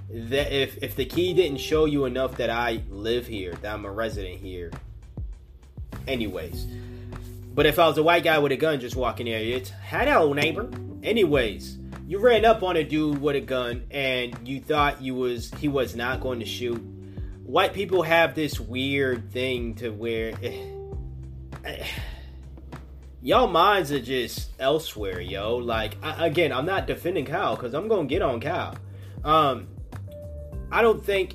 if 0.10 0.78
if 0.82 0.96
the 0.96 1.06
key 1.06 1.34
didn't 1.34 1.60
show 1.60 1.86
you 1.86 2.06
enough 2.06 2.38
that 2.38 2.50
I 2.50 2.84
live 2.90 3.28
here, 3.28 3.54
that 3.62 3.74
I'm 3.74 3.86
a 3.86 3.92
resident 3.92 4.40
here. 4.40 4.72
Anyways, 6.08 6.68
but 7.58 7.66
if 7.66 7.80
I 7.80 7.88
was 7.88 7.98
a 7.98 8.04
white 8.04 8.24
guy 8.24 8.38
with 8.38 8.52
a 8.52 8.56
gun 8.56 8.80
just 8.80 8.96
walking 8.96 9.26
there, 9.26 9.40
it's 9.40 9.72
hello 9.82 10.32
neighbor. 10.32 10.70
Anyways, 11.02 11.80
you 12.06 12.20
ran 12.20 12.46
up 12.46 12.62
on 12.62 12.78
a 12.78 12.84
dude 12.84 13.20
with 13.20 13.36
a 13.36 13.42
gun 13.42 13.84
and 13.90 14.48
you 14.48 14.62
thought 14.62 15.02
you 15.02 15.16
was 15.16 15.50
he 15.56 15.68
was 15.68 15.96
not 15.96 16.22
going 16.22 16.40
to 16.40 16.46
shoot. 16.46 16.78
White 17.44 17.74
people 17.74 18.04
have 18.04 18.36
this 18.36 18.60
weird 18.60 19.32
thing 19.32 19.74
to 19.78 19.90
where 19.90 20.34
y'all 23.24 23.48
minds 23.48 23.92
are 23.92 24.02
just 24.02 24.52
elsewhere, 24.60 25.20
yo. 25.20 25.56
Like 25.56 25.98
I, 26.04 26.28
again, 26.28 26.52
I'm 26.52 26.68
not 26.68 26.86
defending 26.86 27.26
Kyle 27.26 27.56
because 27.56 27.74
I'm 27.74 27.88
gonna 27.88 28.06
get 28.06 28.22
on 28.22 28.40
Kyle. 28.40 28.78
Um, 29.24 29.68
I 30.72 30.84
don't 30.84 31.04
think 31.04 31.34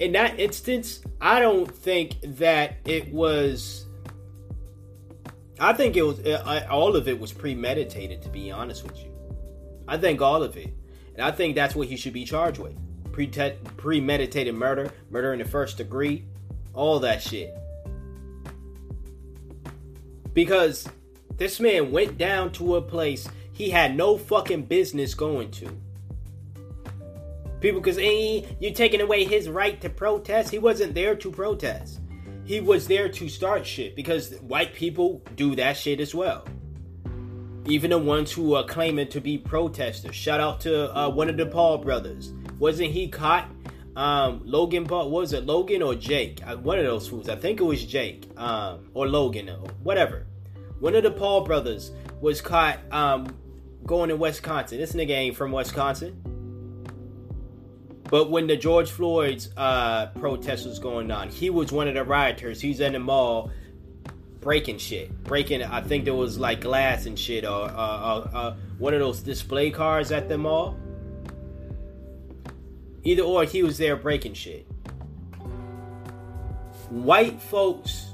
in 0.00 0.10
that 0.12 0.40
instance, 0.40 1.00
I 1.20 1.38
don't 1.38 1.72
think 1.72 2.16
that 2.22 2.78
it 2.84 3.12
was 3.12 3.86
I 5.60 5.74
think 5.74 5.94
it 5.94 6.02
was 6.02 6.18
uh, 6.20 6.66
all 6.70 6.96
of 6.96 7.06
it 7.06 7.20
was 7.20 7.32
premeditated. 7.32 8.22
To 8.22 8.30
be 8.30 8.50
honest 8.50 8.82
with 8.82 8.98
you, 8.98 9.12
I 9.86 9.98
think 9.98 10.22
all 10.22 10.42
of 10.42 10.56
it, 10.56 10.72
and 11.14 11.22
I 11.22 11.30
think 11.30 11.54
that's 11.54 11.74
what 11.74 11.86
he 11.86 11.96
should 11.96 12.14
be 12.14 12.24
charged 12.24 12.58
with: 12.58 12.74
Pre- 13.12 13.28
premeditated 13.76 14.54
murder, 14.54 14.90
murder 15.10 15.34
in 15.34 15.38
the 15.38 15.44
first 15.44 15.76
degree, 15.76 16.24
all 16.72 16.98
that 17.00 17.20
shit. 17.20 17.54
Because 20.32 20.88
this 21.36 21.60
man 21.60 21.92
went 21.92 22.16
down 22.16 22.52
to 22.52 22.76
a 22.76 22.82
place 22.82 23.28
he 23.52 23.68
had 23.68 23.94
no 23.94 24.16
fucking 24.16 24.62
business 24.62 25.12
going 25.12 25.50
to. 25.50 25.76
People, 27.60 27.82
because 27.82 27.98
you're 27.98 28.72
taking 28.72 29.02
away 29.02 29.24
his 29.24 29.46
right 29.46 29.78
to 29.82 29.90
protest. 29.90 30.50
He 30.50 30.58
wasn't 30.58 30.94
there 30.94 31.14
to 31.16 31.30
protest 31.30 32.00
he 32.50 32.60
was 32.60 32.88
there 32.88 33.08
to 33.08 33.28
start 33.28 33.64
shit 33.64 33.94
because 33.94 34.34
white 34.40 34.74
people 34.74 35.22
do 35.36 35.54
that 35.54 35.76
shit 35.76 36.00
as 36.00 36.12
well. 36.12 36.44
Even 37.64 37.90
the 37.90 37.98
ones 37.98 38.32
who 38.32 38.56
are 38.56 38.64
claiming 38.64 39.06
to 39.10 39.20
be 39.20 39.38
protesters. 39.38 40.16
Shout 40.16 40.40
out 40.40 40.60
to 40.62 40.98
uh, 40.98 41.08
one 41.08 41.30
of 41.30 41.36
the 41.36 41.46
Paul 41.46 41.78
brothers. 41.78 42.32
Wasn't 42.58 42.90
he 42.90 43.06
caught? 43.06 43.48
Um, 43.94 44.42
Logan 44.44 44.84
Paul, 44.84 45.12
was 45.12 45.32
it 45.32 45.46
Logan 45.46 45.80
or 45.80 45.94
Jake? 45.94 46.40
Uh, 46.44 46.56
one 46.56 46.76
of 46.80 46.84
those 46.84 47.06
fools. 47.06 47.28
I 47.28 47.36
think 47.36 47.60
it 47.60 47.64
was 47.64 47.86
Jake 47.86 48.28
um, 48.36 48.90
or 48.94 49.06
Logan 49.06 49.48
or 49.48 49.68
whatever. 49.84 50.26
One 50.80 50.96
of 50.96 51.04
the 51.04 51.12
Paul 51.12 51.42
brothers 51.42 51.92
was 52.20 52.40
caught 52.40 52.80
um, 52.90 53.28
going 53.86 54.08
to 54.08 54.16
Wisconsin. 54.16 54.78
This 54.78 54.94
nigga 54.94 55.10
ain't 55.10 55.36
from 55.36 55.52
Wisconsin. 55.52 56.20
But 58.10 58.28
when 58.28 58.48
the 58.48 58.56
George 58.56 58.90
Floyd's 58.90 59.50
uh, 59.56 60.06
protest 60.18 60.66
was 60.66 60.80
going 60.80 61.12
on, 61.12 61.28
he 61.28 61.48
was 61.48 61.70
one 61.70 61.86
of 61.86 61.94
the 61.94 62.02
rioters. 62.02 62.60
He's 62.60 62.80
in 62.80 62.94
the 62.94 62.98
mall 62.98 63.52
breaking 64.40 64.78
shit, 64.78 65.22
breaking. 65.22 65.62
I 65.62 65.80
think 65.80 66.04
there 66.04 66.14
was 66.14 66.36
like 66.36 66.60
glass 66.60 67.06
and 67.06 67.16
shit, 67.16 67.44
or 67.44 67.66
uh, 67.66 67.70
uh, 67.70 68.56
one 68.78 68.94
of 68.94 69.00
those 69.00 69.20
display 69.20 69.70
cars 69.70 70.10
at 70.10 70.28
the 70.28 70.36
mall. 70.36 70.76
Either 73.04 73.22
or, 73.22 73.44
he 73.44 73.62
was 73.62 73.78
there 73.78 73.94
breaking 73.94 74.34
shit. 74.34 74.66
White 76.88 77.40
folks, 77.40 78.08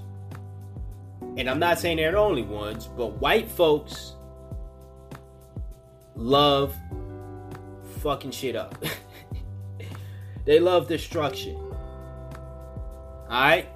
and 1.39 1.49
I'm 1.49 1.59
not 1.59 1.79
saying 1.79 1.97
they're 1.97 2.13
the 2.13 2.19
only 2.19 2.43
ones, 2.43 2.87
but 2.87 3.19
white 3.19 3.51
folks 3.51 4.13
love 6.15 6.77
fucking 8.01 8.33
shit 8.33 8.57
up. 8.57 8.77
They 10.47 10.61
love 10.61 10.87
destruction. 10.87 11.57
Alright? 13.29 13.69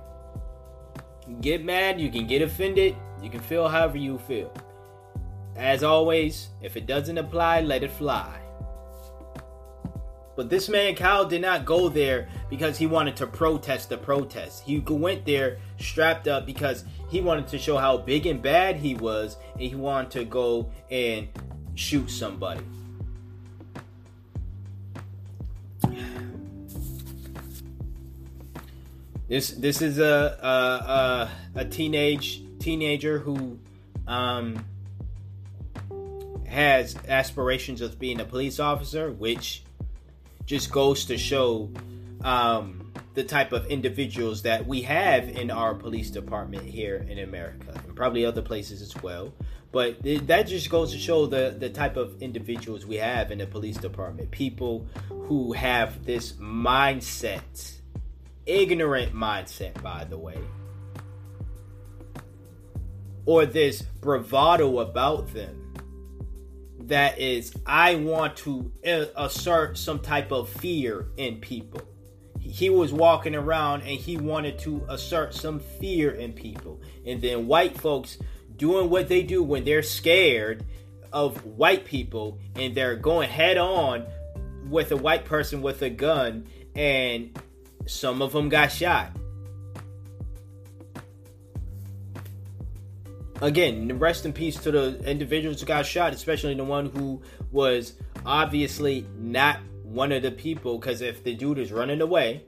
Get 1.41 1.65
mad, 1.65 2.01
you 2.01 2.11
can 2.11 2.27
get 2.27 2.43
offended, 2.43 2.97
you 3.21 3.29
can 3.29 3.41
feel 3.41 3.69
however 3.69 3.99
you 3.99 4.19
feel. 4.19 4.53
As 5.57 5.83
always, 5.83 6.49
if 6.63 6.77
it 6.77 6.87
doesn't 6.87 7.19
apply, 7.19 7.61
let 7.61 7.83
it 7.83 7.91
fly. 7.91 8.41
But 10.37 10.49
this 10.49 10.69
man, 10.69 10.95
Kyle, 10.95 11.27
did 11.27 11.43
not 11.43 11.67
go 11.67 11.89
there 11.89 12.29
because 12.49 12.79
he 12.79 12.87
wanted 12.87 13.17
to 13.17 13.27
protest 13.27 13.89
the 13.89 13.99
protest. 13.99 14.63
He 14.63 14.79
went 14.79 15.27
there 15.27 15.59
strapped 15.79 16.29
up 16.29 16.47
because 16.47 16.85
he 17.11 17.21
wanted 17.21 17.49
to 17.49 17.59
show 17.59 17.77
how 17.77 17.99
big 17.99 18.27
and 18.27 18.41
bad 18.41 18.77
he 18.77 18.95
was, 18.95 19.37
and 19.53 19.63
he 19.63 19.75
wanted 19.75 20.13
to 20.13 20.25
go 20.25 20.71
and 20.91 21.29
shoot 21.75 22.11
somebody. 22.11 22.65
This 29.31 29.53
this 29.53 29.81
is 29.81 30.01
a 30.01 30.37
a, 30.43 31.61
a, 31.61 31.61
a 31.61 31.65
teenage 31.65 32.43
teenager 32.59 33.21
who 33.21 33.61
um, 34.09 34.65
has 36.49 36.97
aspirations 37.07 37.81
of 37.81 37.97
being 37.97 38.19
a 38.19 38.25
police 38.25 38.59
officer, 38.59 39.13
which 39.13 39.63
just 40.47 40.73
goes 40.73 41.05
to 41.05 41.17
show 41.17 41.71
um, 42.25 42.93
the 43.15 43.23
type 43.23 43.53
of 43.53 43.67
individuals 43.67 44.43
that 44.43 44.67
we 44.67 44.83
have 44.83 45.29
in 45.29 45.53
our 45.53 45.77
police 45.77 46.11
department 46.11 46.65
here 46.65 47.07
in 47.09 47.21
America, 47.21 47.81
and 47.87 47.95
probably 47.95 48.27
other 48.27 48.43
places 48.43 48.83
as 48.83 49.01
well. 49.01 49.33
But 49.71 50.03
that 50.03 50.49
just 50.49 50.69
goes 50.71 50.91
to 50.91 50.99
show 50.99 51.27
the, 51.27 51.55
the 51.57 51.71
type 51.71 51.97
of 51.97 52.21
individuals 52.21 52.85
we 52.85 52.97
have 52.97 53.31
in 53.31 53.39
the 53.39 53.47
police 53.47 53.77
department. 53.77 54.33
People 54.33 54.89
who 55.09 55.53
have 55.53 56.05
this 56.05 56.33
mindset 56.33 57.80
ignorant 58.51 59.15
mindset, 59.15 59.81
by 59.83 60.05
the 60.05 60.19
way, 60.19 60.39
or 63.25 63.47
this 63.47 63.83
bravado 63.83 64.81
about 64.81 65.33
them 65.33 65.61
that 66.91 67.21
is, 67.21 67.55
I 67.65 67.95
want 67.95 68.37
to 68.39 68.73
uh, 68.85 69.05
assert 69.17 69.79
some 69.79 70.01
type 70.01 70.33
of 70.33 70.49
fear 70.49 71.07
in 71.17 71.37
people. 71.37 71.83
He 72.41 72.69
was 72.69 72.93
walking 72.93 73.37
around 73.37 73.83
and 73.83 73.91
he 73.91 74.17
wanted 74.17 74.59
to 74.61 74.85
assert 74.89 75.35
some 75.35 75.61
fear 75.61 76.11
in 76.11 76.33
people. 76.33 76.81
And 77.07 77.23
then 77.23 77.47
white 77.47 77.79
folks 77.81 78.19
doing 78.57 78.91
what 78.91 79.09
they 79.09 79.23
do 79.23 79.43
when 79.43 79.65
they're 79.65 79.85
scared 79.85 80.65
of 81.13 81.45
white 81.45 81.85
people 81.85 82.41
and 82.57 82.75
they're 82.75 82.97
going 82.97 83.29
head 83.29 83.57
on 83.57 84.07
with 84.69 84.91
a 84.91 84.97
white 84.97 85.25
person 85.25 85.63
with 85.63 85.83
a 85.83 85.91
gun 85.91 86.47
and 86.75 87.39
some 87.91 88.23
of 88.23 88.33
them 88.33 88.49
got 88.49 88.71
shot. 88.71 89.11
Again, 93.43 93.99
rest 93.99 94.27
in 94.27 94.33
peace 94.33 94.57
to 94.59 94.71
the 94.71 95.01
individuals 95.05 95.61
who 95.61 95.67
got 95.67 95.87
shot, 95.87 96.13
especially 96.13 96.55
the 96.55 96.65
one 96.65 96.91
who 96.91 97.23
was 97.51 97.95
obviously 98.25 99.07
not 99.17 99.61
one 99.83 100.13
of 100.13 100.23
the 100.23 100.31
people. 100.31 100.79
Because 100.79 101.01
if 101.01 101.25
the 101.25 101.35
dude 101.35 101.59
is 101.59 101.73
running 101.73 102.03
away, 102.03 102.45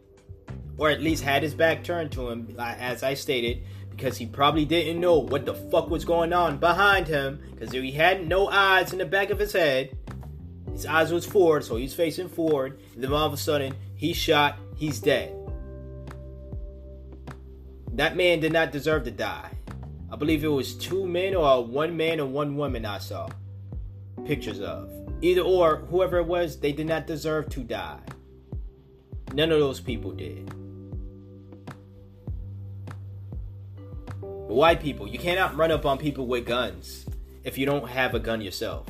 or 0.76 0.90
at 0.90 1.00
least 1.00 1.24
had 1.24 1.42
his 1.42 1.54
back 1.54 1.82
turned 1.82 2.12
to 2.12 2.28
him, 2.28 2.54
as 2.58 3.02
I 3.02 3.14
stated, 3.14 3.64
because 3.90 4.18
he 4.18 4.26
probably 4.26 4.64
didn't 4.64 5.00
know 5.00 5.18
what 5.18 5.46
the 5.46 5.54
fuck 5.54 5.88
was 5.88 6.04
going 6.04 6.32
on 6.32 6.58
behind 6.58 7.08
him, 7.08 7.40
because 7.50 7.72
he 7.72 7.90
had 7.90 8.28
no 8.28 8.48
eyes 8.48 8.92
in 8.92 8.98
the 8.98 9.06
back 9.06 9.30
of 9.30 9.38
his 9.38 9.52
head. 9.52 9.96
His 10.72 10.86
eyes 10.86 11.10
was 11.10 11.26
forward, 11.26 11.64
so 11.64 11.76
he's 11.76 11.94
facing 11.94 12.28
forward. 12.28 12.80
And 12.94 13.02
then 13.02 13.12
all 13.12 13.26
of 13.26 13.32
a 13.32 13.38
sudden, 13.38 13.74
he 13.94 14.12
shot 14.12 14.58
he's 14.82 14.98
dead. 14.98 15.32
That 17.92 18.16
man 18.16 18.40
did 18.40 18.52
not 18.52 18.72
deserve 18.72 19.04
to 19.04 19.12
die. 19.12 19.50
I 20.10 20.16
believe 20.16 20.42
it 20.42 20.48
was 20.48 20.74
two 20.74 21.06
men 21.06 21.36
or 21.36 21.64
one 21.64 21.96
man 21.96 22.18
and 22.18 22.32
one 22.32 22.56
woman 22.56 22.84
I 22.84 22.98
saw. 22.98 23.28
pictures 24.24 24.60
of. 24.60 24.90
Either 25.20 25.42
or, 25.42 25.76
whoever 25.88 26.18
it 26.18 26.26
was, 26.26 26.58
they 26.58 26.72
did 26.72 26.86
not 26.86 27.06
deserve 27.06 27.48
to 27.50 27.60
die. 27.60 28.00
None 29.32 29.52
of 29.52 29.60
those 29.60 29.80
people 29.80 30.10
did. 30.12 30.52
White 34.20 34.80
people, 34.82 35.08
you 35.08 35.18
cannot 35.18 35.56
run 35.56 35.70
up 35.70 35.86
on 35.86 35.96
people 35.96 36.26
with 36.26 36.44
guns 36.44 37.06
if 37.44 37.56
you 37.56 37.66
don't 37.66 37.88
have 37.88 38.14
a 38.14 38.18
gun 38.18 38.40
yourself. 38.40 38.86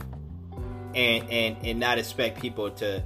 And 0.95 1.31
and 1.31 1.57
and 1.63 1.81
not 1.81 1.99
expect 1.99 2.41
people 2.41 2.71
to, 2.73 3.03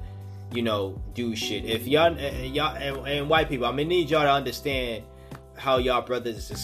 you 0.56 0.62
know, 0.62 1.02
do 1.12 1.36
shit. 1.36 1.66
If 1.66 1.86
y'all 1.86 2.18
uh, 2.18 2.30
y'all 2.42 2.74
and, 2.76 3.06
and 3.06 3.28
white 3.28 3.50
people, 3.50 3.66
I'm 3.66 3.76
gonna 3.76 3.88
need 3.88 4.08
y'all 4.08 4.22
to 4.22 4.32
understand 4.32 5.04
how 5.56 5.76
y'all 5.78 6.02
brothers 6.02 6.50
and 6.50 6.58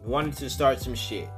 wanted 0.00 0.36
to 0.38 0.50
start 0.50 0.80
some 0.80 0.94
shit. 0.94 1.28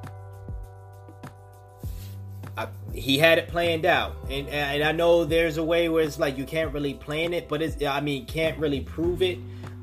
He 2.99 3.19
had 3.19 3.39
it 3.39 3.49
planned 3.49 3.87
out, 3.87 4.17
and 4.31 4.49
and 4.49 4.83
I 4.83 4.93
know 4.93 5.25
there's 5.25 5.57
a 5.57 5.65
way 5.65 5.89
where 5.89 6.05
it's 6.05 6.19
like 6.19 6.37
you 6.37 6.45
can't 6.45 6.73
really 6.73 6.95
plan 6.95 7.33
it, 7.33 7.49
but 7.49 7.63
it's 7.63 7.83
I 7.83 8.01
mean 8.01 8.27
can't 8.27 8.59
really 8.59 8.81
prove 8.81 9.23
it. 9.23 9.39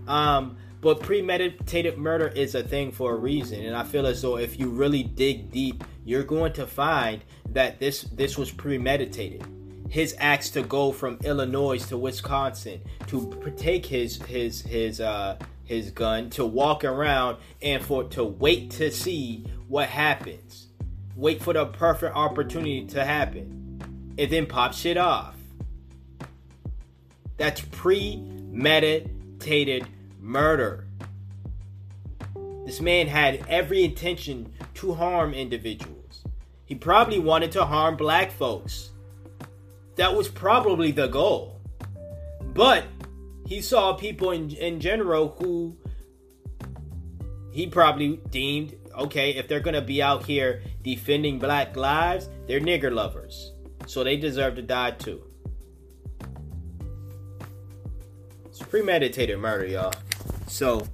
Um, 0.08 0.58
but 0.82 1.00
premeditated 1.00 1.98
murder 1.98 2.28
is 2.28 2.54
a 2.54 2.62
thing 2.62 2.92
for 2.92 3.14
a 3.14 3.16
reason, 3.16 3.66
and 3.66 3.76
I 3.76 3.84
feel 3.84 4.06
as 4.06 4.22
though 4.22 4.38
if 4.38 4.60
you 4.60 4.70
really 4.70 5.04
dig 5.04 5.52
deep, 5.52 5.84
you're 6.04 6.24
going 6.24 6.54
to 6.54 6.68
find 6.68 7.24
that 7.50 7.80
this 7.80 8.04
this 8.04 8.38
was 8.38 8.52
premeditated. 8.52 9.44
His 9.90 10.16
acts 10.20 10.50
to 10.52 10.62
go 10.62 10.92
from 10.92 11.18
Illinois 11.24 11.84
to 11.88 11.98
Wisconsin 11.98 12.82
to 13.08 13.54
take 13.56 13.86
his 13.86 14.22
his 14.24 14.62
his 14.62 15.02
uh 15.02 15.38
his 15.64 15.90
gun 15.92 16.30
to 16.32 16.46
walk 16.46 16.84
around 16.84 17.38
and 17.62 17.84
for 17.84 18.04
to 18.04 18.24
wait 18.24 18.72
to 18.72 18.92
see 18.92 19.46
what 19.68 19.90
happens. 19.90 20.65
Wait 21.16 21.42
for 21.42 21.54
the 21.54 21.66
perfect 21.66 22.16
opportunity 22.16 22.86
to 22.86 23.06
happen. 23.06 24.14
And 24.18 24.30
then 24.30 24.46
pop 24.46 24.74
shit 24.74 24.98
off. 24.98 25.36
That's 27.38 27.62
premeditated 27.62 29.88
murder. 30.20 30.88
This 32.66 32.82
man 32.82 33.08
had 33.08 33.46
every 33.48 33.84
intention 33.84 34.52
to 34.76 34.94
harm 34.94 35.34
individuals. 35.34 36.24
He 36.66 36.76
probably 36.76 37.20
wanted 37.20 37.52
to 37.54 37.66
harm 37.66 37.96
black 37.96 38.32
folks. 38.32 38.92
That 39.96 40.16
was 40.16 40.28
probably 40.28 40.92
the 40.92 41.08
goal. 41.08 41.62
But 42.42 42.86
he 43.46 43.62
saw 43.62 43.94
people 43.94 44.32
in, 44.32 44.50
in 44.52 44.80
general 44.80 45.36
who 45.40 45.78
he 47.52 47.68
probably 47.68 48.20
deemed 48.32 48.76
okay, 48.98 49.32
if 49.32 49.48
they're 49.48 49.60
gonna 49.60 49.82
be 49.82 50.02
out 50.02 50.26
here 50.26 50.62
defending 50.86 51.40
black 51.40 51.76
lives, 51.76 52.30
they're 52.46 52.62
nigger 52.62 52.94
lovers. 52.94 53.52
So 53.88 54.04
they 54.04 54.18
deserve 54.18 54.56
to 54.56 54.62
die 54.62 54.92
too. 54.92 55.24
It's 58.46 58.60
premeditated 58.60 59.40
murder, 59.40 59.66
y'all. 59.66 59.94
So 60.48 60.88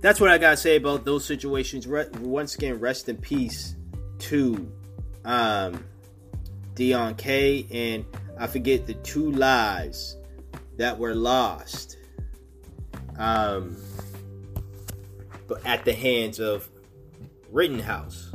that's 0.00 0.20
what 0.20 0.30
I 0.30 0.38
gotta 0.38 0.56
say 0.56 0.76
about 0.76 1.04
those 1.04 1.24
situations. 1.24 1.86
Re- 1.88 2.08
once 2.20 2.54
again, 2.54 2.78
rest 2.78 3.08
in 3.08 3.16
peace 3.16 3.74
to 4.20 4.72
um, 5.24 5.84
Deon 6.74 7.18
Kay. 7.18 7.66
And 7.72 8.04
I 8.38 8.46
forget 8.46 8.86
the 8.86 8.94
two 8.94 9.32
lives 9.32 10.16
that 10.76 10.96
were 10.96 11.14
lost 11.16 11.96
um, 13.18 13.76
but 15.48 15.66
at 15.66 15.84
the 15.84 15.92
hands 15.92 16.38
of 16.38 16.70
Rittenhouse. 17.50 18.30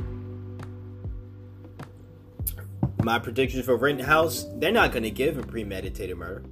My 3.02 3.18
predictions 3.18 3.64
for 3.66 3.76
Rittenhouse, 3.76 4.46
they're 4.56 4.72
not 4.72 4.92
going 4.92 5.02
to 5.02 5.10
give 5.10 5.36
him 5.36 5.44
premeditated 5.44 6.16
murder. 6.16 6.44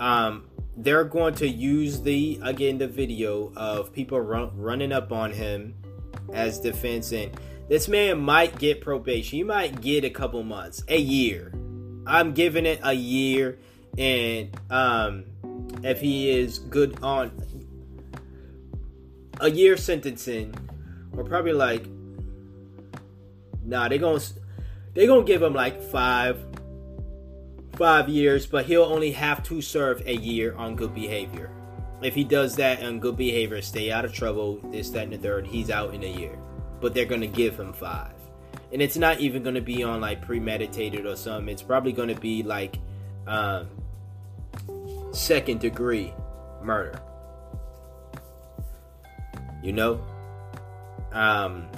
Um, 0.00 0.44
they're 0.76 1.04
going 1.04 1.34
to 1.34 1.48
use 1.48 2.02
the 2.02 2.38
again 2.42 2.78
the 2.78 2.86
video 2.86 3.52
of 3.56 3.92
people 3.92 4.20
run, 4.20 4.50
running 4.56 4.92
up 4.92 5.10
on 5.12 5.32
him 5.32 5.74
as 6.32 6.60
defense 6.60 7.10
and 7.12 7.32
this 7.68 7.88
man 7.88 8.20
might 8.20 8.56
get 8.58 8.80
probation 8.80 9.38
he 9.38 9.42
might 9.42 9.80
get 9.80 10.04
a 10.04 10.10
couple 10.10 10.40
months 10.44 10.84
a 10.86 10.98
year 10.98 11.52
i'm 12.06 12.32
giving 12.32 12.64
it 12.64 12.78
a 12.84 12.92
year 12.92 13.58
and 13.96 14.56
um, 14.70 15.24
if 15.82 16.00
he 16.00 16.30
is 16.30 16.60
good 16.60 16.96
on 17.02 17.32
a 19.40 19.50
year 19.50 19.76
sentencing, 19.76 20.54
or 21.16 21.24
probably 21.24 21.52
like, 21.52 21.86
nah, 23.64 23.88
they 23.88 23.98
gonna 23.98 24.20
they 24.94 25.06
gonna 25.06 25.24
give 25.24 25.42
him 25.42 25.54
like 25.54 25.80
five 25.80 26.44
five 27.76 28.08
years, 28.08 28.46
but 28.46 28.66
he'll 28.66 28.82
only 28.82 29.12
have 29.12 29.42
to 29.44 29.62
serve 29.62 30.02
a 30.06 30.14
year 30.14 30.54
on 30.56 30.74
good 30.74 30.94
behavior. 30.94 31.50
If 32.02 32.14
he 32.14 32.24
does 32.24 32.56
that 32.56 32.82
on 32.82 33.00
good 33.00 33.16
behavior, 33.16 33.60
stay 33.62 33.90
out 33.90 34.04
of 34.04 34.12
trouble, 34.12 34.60
this, 34.70 34.90
that, 34.90 35.04
and 35.04 35.12
the 35.12 35.18
third, 35.18 35.46
he's 35.46 35.70
out 35.70 35.94
in 35.94 36.02
a 36.02 36.06
year. 36.06 36.38
But 36.80 36.94
they're 36.94 37.06
gonna 37.06 37.26
give 37.26 37.58
him 37.58 37.72
five. 37.72 38.12
And 38.72 38.82
it's 38.82 38.96
not 38.96 39.20
even 39.20 39.42
gonna 39.42 39.60
be 39.60 39.82
on 39.82 40.00
like 40.00 40.22
premeditated 40.22 41.06
or 41.06 41.16
something. 41.16 41.48
It's 41.48 41.62
probably 41.62 41.92
gonna 41.92 42.14
be 42.14 42.42
like 42.42 42.78
um, 43.26 43.68
second 45.12 45.60
degree 45.60 46.12
murder. 46.62 47.00
You 49.62 49.72
know? 49.72 50.00
Um, 51.12 51.68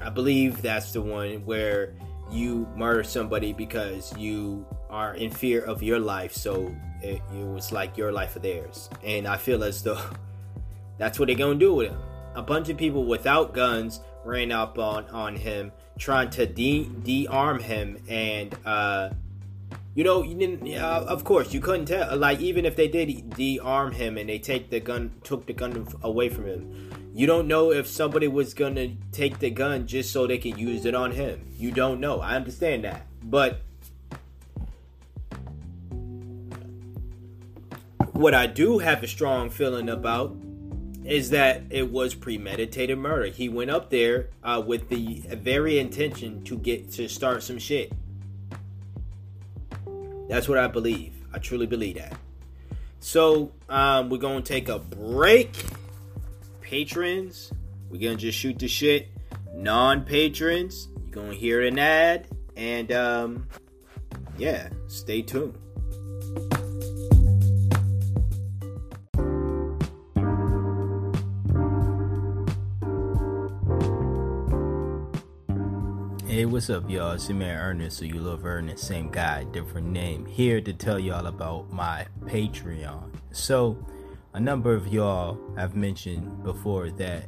I 0.00 0.10
believe 0.10 0.62
that's 0.62 0.92
the 0.92 1.02
one 1.02 1.44
where 1.44 1.94
you 2.30 2.68
murder 2.76 3.04
somebody 3.04 3.52
because 3.52 4.16
you 4.16 4.66
are 4.90 5.14
in 5.14 5.30
fear 5.30 5.62
of 5.62 5.82
your 5.82 6.00
life, 6.00 6.32
so 6.32 6.74
it, 7.02 7.22
it 7.32 7.46
was 7.46 7.72
like 7.72 7.96
your 7.96 8.12
life 8.12 8.36
or 8.36 8.40
theirs. 8.40 8.90
And 9.04 9.26
I 9.26 9.36
feel 9.36 9.62
as 9.64 9.82
though 9.82 10.02
that's 10.98 11.18
what 11.18 11.26
they're 11.26 11.36
gonna 11.36 11.54
do 11.54 11.74
with 11.74 11.90
him. 11.90 11.98
A 12.34 12.42
bunch 12.42 12.68
of 12.68 12.76
people 12.76 13.04
without 13.04 13.54
guns 13.54 14.00
ran 14.24 14.52
up 14.52 14.78
on 14.78 15.08
on 15.10 15.36
him, 15.36 15.72
trying 15.98 16.30
to 16.30 16.46
de 16.46 16.84
de-arm 16.84 17.60
him, 17.60 17.98
and 18.08 18.54
uh, 18.66 19.10
you 19.94 20.04
know, 20.04 20.22
you 20.22 20.34
didn't. 20.34 20.74
Uh, 20.74 21.06
of 21.08 21.24
course, 21.24 21.54
you 21.54 21.60
couldn't 21.60 21.86
tell. 21.86 22.16
Like 22.16 22.40
even 22.40 22.66
if 22.66 22.76
they 22.76 22.88
did 22.88 23.30
de-arm 23.30 23.92
him 23.92 24.18
and 24.18 24.28
they 24.28 24.38
take 24.38 24.68
the 24.68 24.80
gun, 24.80 25.14
took 25.24 25.46
the 25.46 25.54
gun 25.54 25.86
away 26.02 26.28
from 26.28 26.46
him, 26.46 27.05
you 27.16 27.26
don't 27.26 27.48
know 27.48 27.72
if 27.72 27.86
somebody 27.86 28.28
was 28.28 28.52
gonna 28.52 28.88
take 29.10 29.38
the 29.38 29.48
gun 29.48 29.86
just 29.86 30.12
so 30.12 30.26
they 30.26 30.36
could 30.36 30.58
use 30.58 30.84
it 30.84 30.94
on 30.94 31.12
him. 31.12 31.46
You 31.56 31.70
don't 31.70 31.98
know. 31.98 32.20
I 32.20 32.34
understand 32.34 32.84
that, 32.84 33.06
but 33.22 33.62
what 38.12 38.34
I 38.34 38.46
do 38.46 38.80
have 38.80 39.02
a 39.02 39.06
strong 39.06 39.48
feeling 39.48 39.88
about 39.88 40.36
is 41.06 41.30
that 41.30 41.62
it 41.70 41.90
was 41.90 42.14
premeditated 42.14 42.98
murder. 42.98 43.28
He 43.28 43.48
went 43.48 43.70
up 43.70 43.88
there 43.88 44.28
uh, 44.44 44.62
with 44.66 44.90
the 44.90 45.22
very 45.36 45.78
intention 45.78 46.44
to 46.44 46.58
get 46.58 46.92
to 46.92 47.08
start 47.08 47.42
some 47.42 47.58
shit. 47.58 47.92
That's 50.28 50.50
what 50.50 50.58
I 50.58 50.66
believe. 50.66 51.14
I 51.32 51.38
truly 51.38 51.66
believe 51.66 51.94
that. 51.94 52.18
So 53.00 53.52
um, 53.70 54.10
we're 54.10 54.18
gonna 54.18 54.42
take 54.42 54.68
a 54.68 54.78
break. 54.78 55.54
Patrons, 56.66 57.52
we're 57.88 58.00
gonna 58.00 58.16
just 58.16 58.36
shoot 58.36 58.58
the 58.58 58.66
shit. 58.66 59.06
Non-patrons, 59.54 60.88
you're 61.00 61.12
gonna 61.12 61.32
hear 61.32 61.62
an 61.62 61.78
ad, 61.78 62.26
and 62.56 62.90
um, 62.90 63.46
yeah, 64.36 64.70
stay 64.88 65.22
tuned. 65.22 65.56
Hey, 76.26 76.46
what's 76.46 76.68
up, 76.68 76.90
y'all? 76.90 77.12
It's 77.12 77.28
your 77.28 77.38
man 77.38 77.60
Ernest, 77.60 77.98
so 77.98 78.04
you 78.06 78.18
love 78.18 78.44
Ernest, 78.44 78.84
same 78.84 79.08
guy, 79.12 79.44
different 79.44 79.86
name. 79.86 80.26
Here 80.26 80.60
to 80.60 80.72
tell 80.72 80.98
y'all 80.98 81.28
about 81.28 81.72
my 81.72 82.08
Patreon. 82.24 83.12
So, 83.30 83.78
a 84.36 84.40
number 84.40 84.74
of 84.74 84.86
y'all 84.88 85.40
have 85.56 85.74
mentioned 85.74 86.44
before 86.44 86.90
that, 86.90 87.24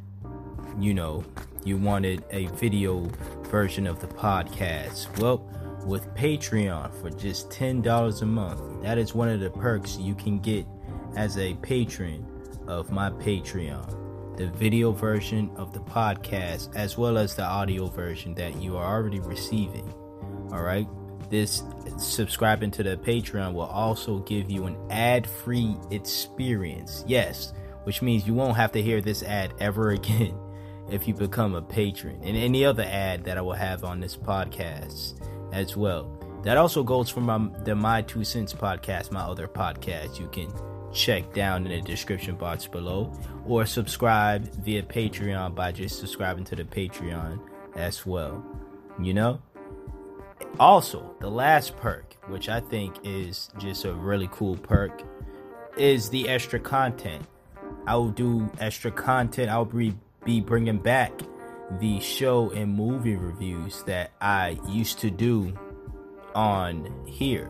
you 0.77 0.93
know, 0.93 1.25
you 1.65 1.75
wanted 1.75 2.23
a 2.29 2.45
video 2.49 2.99
version 3.45 3.87
of 3.87 3.99
the 3.99 4.05
podcast. 4.05 5.17
Well, 5.19 5.39
with 5.87 6.07
Patreon 6.13 6.93
for 7.01 7.09
just 7.09 7.49
$10 7.49 8.21
a 8.21 8.25
month, 8.27 8.83
that 8.83 8.99
is 8.99 9.15
one 9.15 9.27
of 9.27 9.39
the 9.39 9.49
perks 9.49 9.97
you 9.97 10.13
can 10.13 10.37
get 10.37 10.67
as 11.15 11.35
a 11.39 11.55
patron 11.55 12.23
of 12.67 12.91
my 12.91 13.09
Patreon. 13.09 13.95
the 14.37 14.47
video 14.47 14.93
version 14.93 15.51
of 15.57 15.73
the 15.73 15.81
podcast 15.81 16.73
as 16.73 16.97
well 16.97 17.17
as 17.17 17.35
the 17.35 17.43
audio 17.43 17.87
version 17.87 18.33
that 18.35 18.55
you 18.61 18.77
are 18.77 18.85
already 18.85 19.19
receiving. 19.19 19.91
All 20.53 20.63
right. 20.63 20.87
This 21.29 21.63
subscribing 21.97 22.71
to 22.71 22.83
the 22.83 22.97
Patreon 22.97 23.53
will 23.53 23.61
also 23.61 24.19
give 24.19 24.49
you 24.49 24.65
an 24.65 24.77
ad 24.89 25.27
free 25.27 25.75
experience. 25.91 27.03
Yes, 27.07 27.53
which 27.83 28.01
means 28.01 28.25
you 28.27 28.33
won't 28.33 28.57
have 28.57 28.71
to 28.73 28.81
hear 28.81 29.01
this 29.01 29.23
ad 29.23 29.53
ever 29.59 29.89
again 29.91 30.37
if 30.91 31.07
you 31.07 31.13
become 31.13 31.53
a 31.53 31.61
patron 31.61 32.19
and 32.23 32.35
any 32.35 32.65
other 32.65 32.83
ad 32.83 33.23
that 33.23 33.37
I 33.37 33.41
will 33.41 33.53
have 33.53 33.83
on 33.83 33.99
this 33.99 34.17
podcast 34.17 35.21
as 35.53 35.77
well. 35.77 36.15
That 36.43 36.57
also 36.57 36.83
goes 36.83 37.09
for 37.09 37.21
my 37.21 37.49
the 37.63 37.75
My 37.75 38.01
Two 38.01 38.23
Cents 38.23 38.53
podcast, 38.53 39.11
my 39.11 39.21
other 39.21 39.47
podcast. 39.47 40.19
You 40.19 40.27
can 40.29 40.51
check 40.93 41.33
down 41.33 41.67
in 41.67 41.71
the 41.71 41.81
description 41.81 42.35
box 42.35 42.65
below 42.65 43.13
or 43.45 43.65
subscribe 43.65 44.51
via 44.63 44.81
Patreon 44.81 45.53
by 45.53 45.71
just 45.71 45.99
subscribing 45.99 46.45
to 46.45 46.55
the 46.55 46.63
Patreon 46.63 47.39
as 47.75 48.05
well. 48.05 48.43
You 48.99 49.13
know? 49.13 49.41
Also, 50.57 51.15
the 51.19 51.29
last 51.29 51.77
perk, 51.77 52.15
which 52.27 52.49
I 52.49 52.59
think 52.59 52.95
is 53.03 53.49
just 53.59 53.85
a 53.85 53.93
really 53.93 54.29
cool 54.31 54.57
perk, 54.57 55.03
is 55.77 56.09
the 56.09 56.27
extra 56.27 56.59
content. 56.59 57.25
I 57.85 57.95
will 57.95 58.11
do 58.11 58.49
extra 58.59 58.91
content. 58.91 59.49
I'll 59.49 59.65
be, 59.65 59.93
bringing 60.41 60.77
back 60.77 61.13
the 61.79 61.99
show 61.99 62.51
and 62.51 62.75
movie 62.75 63.15
reviews 63.15 63.83
that 63.83 64.11
I 64.21 64.59
used 64.67 64.99
to 64.99 65.09
do 65.09 65.57
on 66.35 67.05
here. 67.07 67.49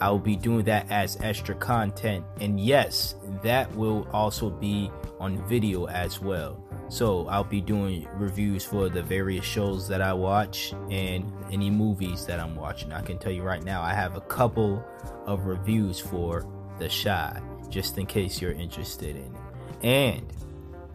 I 0.00 0.10
will 0.10 0.18
be 0.18 0.36
doing 0.36 0.64
that 0.64 0.90
as 0.90 1.16
extra 1.20 1.54
content. 1.54 2.24
And 2.40 2.58
yes, 2.58 3.14
that 3.42 3.72
will 3.76 4.08
also 4.12 4.50
be 4.50 4.90
on 5.20 5.46
video 5.48 5.86
as 5.86 6.20
well. 6.20 6.62
So 6.92 7.26
I'll 7.28 7.42
be 7.42 7.62
doing 7.62 8.06
reviews 8.16 8.66
for 8.66 8.90
the 8.90 9.02
various 9.02 9.46
shows 9.46 9.88
that 9.88 10.02
I 10.02 10.12
watch 10.12 10.74
and 10.90 11.32
any 11.50 11.70
movies 11.70 12.26
that 12.26 12.38
I'm 12.38 12.54
watching. 12.54 12.92
I 12.92 13.00
can 13.00 13.16
tell 13.16 13.32
you 13.32 13.42
right 13.42 13.64
now, 13.64 13.80
I 13.80 13.94
have 13.94 14.14
a 14.14 14.20
couple 14.20 14.84
of 15.24 15.46
reviews 15.46 15.98
for 15.98 16.46
The 16.78 16.90
Chi, 16.90 17.40
just 17.70 17.96
in 17.96 18.04
case 18.04 18.42
you're 18.42 18.52
interested 18.52 19.16
in 19.16 19.22
it. 19.22 19.40
And 19.82 20.30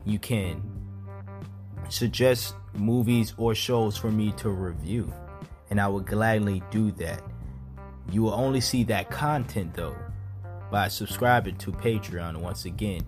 you 0.06 0.20
can 0.20 0.62
suggest 1.90 2.54
movies 2.76 3.34
or 3.40 3.56
shows 3.56 3.98
for 3.98 4.12
me 4.12 4.34
to 4.34 4.52
review, 4.52 5.12
and 5.72 5.82
I 5.82 5.88
will 5.88 6.02
gladly 6.02 6.62
do 6.70 6.92
that. 6.92 7.24
You 8.12 8.22
will 8.22 8.36
only 8.36 8.62
see 8.62 8.84
that 8.84 9.10
content 9.10 9.74
though 9.74 9.98
by 10.70 10.90
subscribing 10.90 11.56
to 11.58 11.72
Patreon. 11.72 12.38
Once 12.38 12.66
again, 12.66 13.02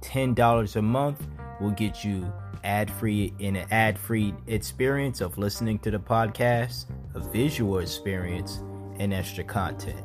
$10 0.00 0.76
a 0.76 0.82
month 0.82 1.24
will 1.62 1.70
get 1.70 2.04
you 2.04 2.30
ad 2.64 2.90
free 2.90 3.32
in 3.38 3.56
an 3.56 3.66
ad 3.70 3.98
free 3.98 4.34
experience 4.48 5.20
of 5.20 5.38
listening 5.38 5.78
to 5.80 5.90
the 5.90 5.98
podcast, 5.98 6.86
a 7.14 7.20
visual 7.20 7.78
experience, 7.78 8.62
and 8.98 9.14
extra 9.14 9.44
content 9.44 10.04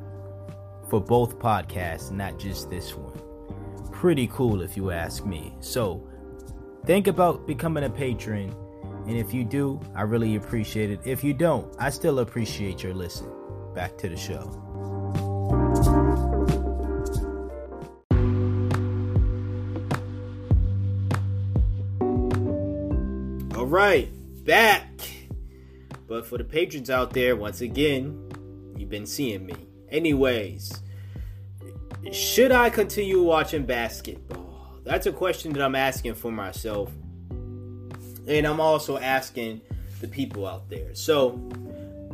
for 0.89 1.01
both 1.01 1.37
podcasts, 1.37 2.11
not 2.11 2.39
just 2.39 2.69
this 2.69 2.95
one. 2.95 3.19
Pretty 3.91 4.27
cool 4.27 4.61
if 4.61 4.77
you 4.77 4.91
ask 4.91 5.25
me. 5.25 5.53
So, 5.59 6.07
think 6.85 7.07
about 7.07 7.45
becoming 7.45 7.83
a 7.83 7.89
patron, 7.89 8.55
and 9.05 9.17
if 9.17 9.33
you 9.33 9.43
do, 9.43 9.79
I 9.95 10.03
really 10.03 10.35
appreciate 10.35 10.91
it. 10.91 10.99
If 11.03 11.23
you 11.23 11.33
don't, 11.33 11.73
I 11.79 11.89
still 11.89 12.19
appreciate 12.19 12.83
your 12.83 12.93
listen. 12.93 13.29
Back 13.73 13.97
to 13.99 14.09
the 14.09 14.17
show. 14.17 14.66
Right, 23.77 24.09
back. 24.43 24.89
But 26.07 26.25
for 26.25 26.39
the 26.39 26.43
patrons 26.43 26.89
out 26.89 27.13
there, 27.13 27.35
once 27.35 27.61
again, 27.61 28.31
you've 28.75 28.89
been 28.89 29.05
seeing 29.05 29.45
me. 29.45 29.55
Anyways, 29.89 30.81
should 32.11 32.51
I 32.51 32.71
continue 32.71 33.21
watching 33.21 33.65
basketball? 33.65 34.79
That's 34.83 35.05
a 35.05 35.11
question 35.11 35.53
that 35.53 35.61
I'm 35.61 35.75
asking 35.75 36.15
for 36.15 36.31
myself. 36.31 36.91
And 37.29 38.47
I'm 38.47 38.59
also 38.59 38.97
asking 38.97 39.61
the 40.01 40.07
people 40.07 40.47
out 40.47 40.69
there. 40.69 40.95
So, 40.95 41.33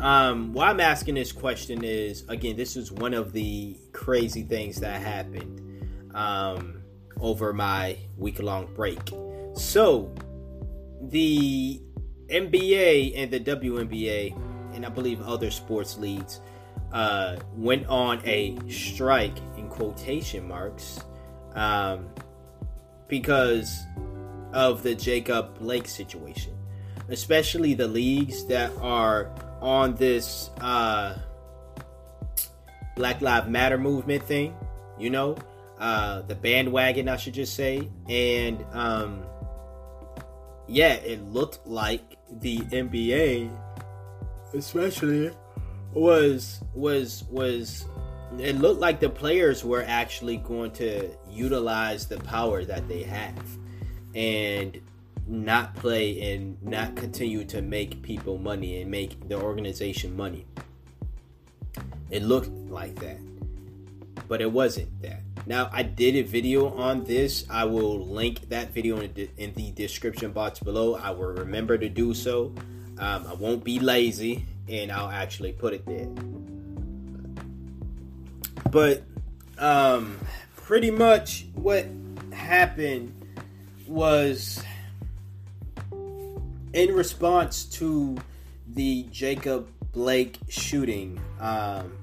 um, 0.02 0.52
why 0.52 0.70
I'm 0.70 0.82
asking 0.82 1.16
this 1.16 1.32
question 1.32 1.84
is 1.84 2.26
again, 2.28 2.58
this 2.58 2.76
is 2.76 2.92
one 2.92 3.14
of 3.14 3.32
the 3.32 3.78
crazy 3.94 4.44
things 4.44 4.82
that 4.82 5.02
happened 5.02 5.88
um, 6.14 6.82
over 7.22 7.54
my 7.54 7.98
week 8.18 8.42
long 8.42 8.74
break. 8.74 9.00
So, 9.56 10.14
the 11.10 11.82
NBA 12.30 13.14
and 13.16 13.32
the 13.32 13.40
WNBA, 13.40 14.36
and 14.74 14.86
I 14.86 14.90
believe 14.90 15.22
other 15.22 15.52
sports 15.52 15.98
leagues, 15.98 16.40
uh, 16.92 17.38
went 17.56 17.88
on 17.88 18.22
a 18.26 18.58
strike 18.70 19.38
in 19.58 19.68
quotation 19.68 20.48
marks 20.48 21.02
um, 21.54 22.08
because 23.08 23.84
of 24.54 24.84
the 24.84 24.96
Jacob 24.96 25.58
Blake 25.60 25.88
situation, 25.88 26.54
especially 27.10 27.74
the 27.74 27.88
leagues 27.88 28.46
that 28.46 28.72
are 28.80 29.32
on 29.62 29.96
this 29.96 30.50
uh, 30.62 31.18
Black 32.96 33.22
Lives 33.22 33.50
Matter 33.50 33.78
movement 33.78 34.24
thing, 34.24 34.56
you 35.00 35.10
know, 35.10 35.36
uh, 35.80 36.22
the 36.22 36.36
bandwagon, 36.36 37.10
I 37.10 37.18
should 37.18 37.34
just 37.34 37.56
say, 37.56 37.90
and 38.08 38.64
um, 38.72 39.24
yeah, 40.74 40.94
it 40.94 41.24
looked 41.26 41.68
like 41.68 42.18
the 42.42 42.58
NBA, 42.58 43.56
especially, 44.56 45.32
was 45.94 46.62
was 46.74 47.24
was. 47.30 47.86
It 48.40 48.56
looked 48.56 48.80
like 48.80 49.00
the 49.00 49.10
players 49.10 49.64
were 49.64 49.84
actually 49.88 50.38
going 50.38 50.72
to 50.72 51.12
utilize 51.30 52.08
the 52.08 52.18
power 52.18 52.66
that 52.66 52.88
they 52.88 53.04
have, 53.04 53.46
and 54.16 54.82
not 55.28 55.76
play 55.76 56.34
and 56.34 56.62
not 56.64 56.96
continue 56.96 57.46
to 57.46 57.62
make 57.62 58.02
people 58.02 58.40
money 58.40 58.82
and 58.82 58.90
make 58.90 59.30
the 59.30 59.40
organization 59.40 60.18
money. 60.18 60.48
It 62.10 62.24
looked 62.24 62.50
like 62.50 62.96
that, 62.96 63.20
but 64.28 64.42
it 64.42 64.52
wasn't 64.52 65.02
that. 65.02 65.22
Now, 65.46 65.70
I 65.72 65.84
did 65.84 66.16
a 66.16 66.22
video 66.22 66.70
on 66.70 67.04
this. 67.04 67.46
I 67.50 67.66
will 67.66 68.06
link 68.06 68.50
that 68.50 68.74
video 68.74 69.00
in 69.00 69.14
the, 69.14 69.30
in 69.38 69.54
the 69.54 69.72
description 69.72 70.32
box 70.32 70.60
below. 70.60 70.96
I 70.96 71.12
will 71.12 71.34
remember 71.34 71.78
to 71.78 71.90
do 71.90 72.14
so. 72.14 72.54
Um, 72.98 73.26
I 73.28 73.34
won't 73.34 73.64
be 73.64 73.80
lazy 73.80 74.46
and 74.70 74.92
I'll 74.92 75.10
actually 75.10 75.52
put 75.52 75.74
it 75.74 75.86
there. 75.86 76.08
But 78.72 79.04
um, 79.58 80.18
pretty 80.56 80.92
much 80.92 81.46
what 81.56 81.86
happened 82.32 83.14
was 83.88 84.64
in 86.74 86.94
response 86.94 87.66
to 87.66 88.18
the 88.68 89.04
Jacob 89.12 89.68
Blake 89.92 90.40
shooting, 90.50 91.20
um, 91.40 91.94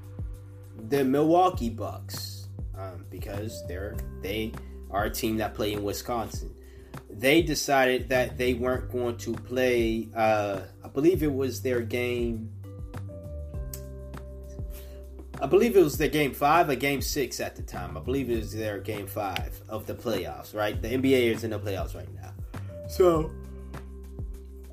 the 0.90 1.04
Milwaukee 1.04 1.70
Bucks 1.70 2.48
um, 2.76 3.06
because 3.10 3.64
they're 3.66 3.96
they 4.20 4.52
are 4.90 5.04
a 5.04 5.10
team 5.10 5.38
that 5.38 5.54
play 5.54 5.72
in 5.72 5.82
Wisconsin. 5.82 6.54
They 7.08 7.42
decided 7.42 8.08
that 8.08 8.36
they 8.36 8.54
weren't 8.54 8.90
going 8.90 9.16
to 9.18 9.34
play. 9.34 10.08
Uh, 10.14 10.60
I 10.84 10.88
believe 10.88 11.22
it 11.22 11.32
was 11.32 11.62
their 11.62 11.80
game. 11.80 12.50
I 15.40 15.46
believe 15.46 15.76
it 15.76 15.82
was 15.82 15.96
their 15.96 16.08
game 16.08 16.32
five 16.34 16.68
or 16.68 16.74
game 16.74 17.00
six 17.00 17.40
at 17.40 17.56
the 17.56 17.62
time. 17.62 17.96
I 17.96 18.00
believe 18.00 18.28
it 18.28 18.36
was 18.36 18.52
their 18.52 18.78
game 18.78 19.06
five 19.06 19.60
of 19.68 19.86
the 19.86 19.94
playoffs. 19.94 20.54
Right, 20.54 20.80
the 20.80 20.88
NBA 20.88 21.34
is 21.34 21.44
in 21.44 21.50
the 21.50 21.60
playoffs 21.60 21.94
right 21.94 22.12
now. 22.14 22.32
So 22.88 23.30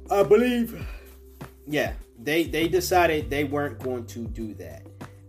I 0.10 0.24
believe, 0.24 0.84
yeah, 1.68 1.94
they 2.18 2.46
they 2.46 2.68
decided 2.68 3.30
they 3.30 3.44
weren't 3.44 3.78
going 3.78 4.08
to 4.08 4.26
do 4.26 4.56
that, 4.56 4.84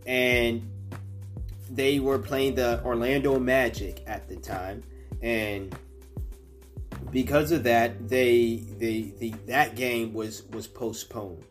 and 0.07 0.63
they 1.71 1.99
were 1.99 2.19
playing 2.19 2.57
the 2.57 2.83
Orlando 2.85 3.39
Magic 3.39 4.03
at 4.07 4.29
the 4.29 4.37
time, 4.37 4.83
and 5.23 5.75
because 7.11 7.53
of 7.53 7.65
that, 7.65 8.09
they 8.09 8.57
they 8.79 9.13
the 9.19 9.31
that 9.47 9.75
game 9.75 10.13
was 10.13 10.45
was 10.51 10.67
postponed. 10.67 11.45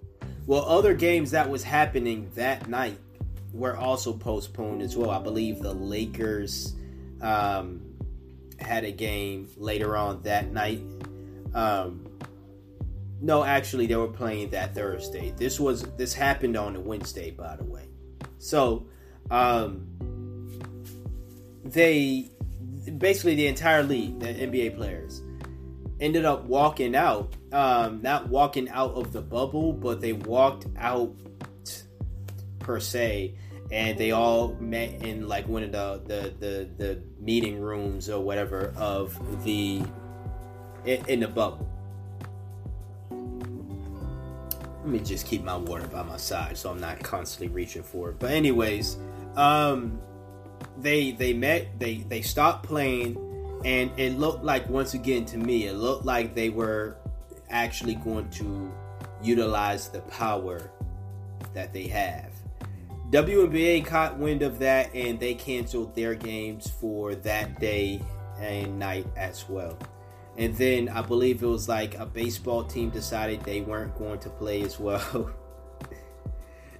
Well, 0.45 0.63
other 0.65 0.93
games 0.93 1.32
that 1.32 1.49
was 1.49 1.63
happening 1.63 2.32
that 2.36 2.70
night 2.70 2.97
were 3.53 3.76
also 3.76 4.13
postponed 4.13 4.82
as 4.82 4.95
well. 4.95 5.09
I 5.09 5.20
believe 5.20 5.61
the 5.61 5.74
Lakers 5.74 6.76
um, 7.22 7.82
had 8.59 8.86
a 8.86 8.91
game 8.91 9.49
later 9.57 9.97
on 9.97 10.22
that 10.24 10.51
night. 10.51 10.84
Um, 11.53 12.07
no, 13.20 13.43
actually, 13.43 13.88
they 13.88 13.95
were 13.95 14.07
playing 14.07 14.51
that 14.51 14.76
Thursday. 14.76 15.34
This 15.36 15.59
was 15.59 15.84
this 15.97 16.13
happened 16.13 16.55
on 16.55 16.76
a 16.76 16.80
Wednesday, 16.80 17.32
by 17.32 17.55
the 17.55 17.63
way. 17.63 17.88
So, 18.38 18.86
um, 19.30 19.88
they 21.63 22.32
basically 22.97 23.36
the 23.36 23.47
entire 23.47 23.84
league, 23.84 24.19
the 24.19 24.28
NBA 24.28 24.75
players, 24.75 25.21
ended 25.99 26.25
up 26.25 26.45
walking 26.45 26.95
out. 26.95 27.34
Um, 27.51 28.01
not 28.01 28.28
walking 28.28 28.69
out 28.69 28.93
of 28.93 29.13
the 29.13 29.21
bubble, 29.21 29.73
but 29.73 30.01
they 30.01 30.13
walked 30.13 30.65
out 30.78 31.15
per 32.59 32.80
se, 32.80 33.36
and 33.71 33.97
they 33.97 34.11
all 34.11 34.55
met 34.59 35.01
in 35.03 35.28
like 35.28 35.47
one 35.47 35.63
of 35.63 35.71
the 35.71 36.01
the 36.05 36.34
the, 36.39 36.69
the 36.78 37.01
meeting 37.19 37.59
rooms 37.59 38.09
or 38.09 38.21
whatever 38.21 38.73
of 38.75 39.17
the 39.43 39.82
in, 40.86 41.05
in 41.07 41.19
the 41.21 41.28
bubble. 41.28 41.69
Let 44.82 44.93
me 44.93 44.99
just 44.99 45.25
keep 45.25 45.43
my 45.43 45.57
water 45.57 45.86
by 45.88 46.03
my 46.03 46.15
side 46.15 46.57
so 46.57 46.69
I'm 46.69 46.80
not 46.80 46.99
constantly 47.03 47.53
reaching 47.53 47.84
for 47.84 48.09
it. 48.09 48.19
But 48.19 48.32
anyways, 48.32 48.97
um, 49.38 49.99
they 50.77 51.11
they 51.11 51.33
met 51.33 51.79
they 51.79 51.97
they 52.09 52.21
stopped 52.21 52.65
playing 52.65 53.15
and 53.63 53.91
it 53.97 54.17
looked 54.19 54.43
like 54.43 54.67
once 54.69 54.93
again 54.93 55.25
to 55.25 55.38
me 55.38 55.67
it 55.67 55.73
looked 55.73 56.05
like 56.05 56.35
they 56.35 56.49
were 56.49 56.97
actually 57.49 57.95
going 57.95 58.29
to 58.29 58.71
utilize 59.21 59.89
the 59.89 60.01
power 60.01 60.71
that 61.53 61.73
they 61.73 61.88
have 61.88 62.31
WNBA 63.11 63.85
caught 63.85 64.17
wind 64.19 64.41
of 64.41 64.59
that 64.59 64.93
and 64.93 65.17
they 65.17 65.33
canceled 65.33 65.95
their 65.95 66.13
games 66.13 66.69
for 66.69 67.15
that 67.15 67.57
day 67.57 68.01
and 68.38 68.77
night 68.77 69.07
as 69.15 69.47
well. 69.47 69.77
And 70.38 70.53
then 70.55 70.89
I 70.89 71.01
believe 71.01 71.41
it 71.41 71.47
was 71.47 71.69
like 71.69 71.95
a 71.97 72.05
baseball 72.05 72.65
team 72.65 72.89
decided 72.89 73.41
they 73.43 73.61
weren't 73.61 73.97
going 73.97 74.19
to 74.19 74.29
play 74.29 74.61
as 74.61 74.77
well. 74.77 75.31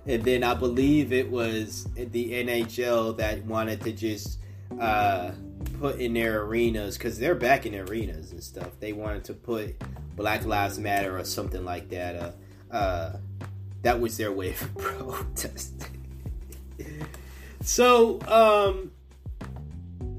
and 0.08 0.24
then 0.24 0.43
I 0.43 0.53
believe 0.53 1.12
it 1.12 1.30
was 1.30 1.84
the 1.95 2.32
NHL 2.32 3.18
that 3.18 3.43
wanted 3.43 3.82
to 3.82 3.91
just 3.91 4.39
uh, 4.80 5.32
put 5.80 5.99
in 5.99 6.14
their 6.14 6.43
arenas 6.43 6.97
because 6.97 7.20
they're 7.20 7.36
back 7.36 7.66
in 7.66 7.76
arenas 7.76 8.32
and 8.32 8.41
stuff. 8.41 8.70
They 8.80 8.93
wanted 8.93 9.26
to 9.26 9.34
put 9.34 9.76
Black 10.16 10.45
Lives 10.45 10.80
Matter 10.80 11.18
or 11.18 11.26
something 11.26 11.66
like 11.66 11.89
that. 11.89 12.16
Uh, 12.16 12.32
uh, 12.74 13.18
that 13.82 13.99
was 13.99 14.16
their 14.16 14.32
way 14.32 14.51
of 14.62 14.78
protesting. 14.78 15.91
so 17.62 18.22
um, 18.22 18.91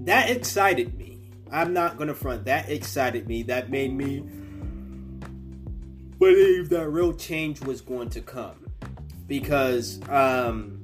that 0.00 0.28
excited 0.28 0.98
me. 0.98 1.18
I'm 1.50 1.72
not 1.72 1.96
gonna 1.96 2.14
front. 2.14 2.44
That 2.44 2.68
excited 2.68 3.26
me. 3.26 3.44
That 3.44 3.70
made 3.70 3.94
me 3.94 4.22
believe 6.18 6.68
that 6.68 6.90
real 6.90 7.14
change 7.14 7.62
was 7.62 7.80
going 7.80 8.10
to 8.10 8.20
come 8.20 8.67
because 9.28 10.00
um, 10.08 10.80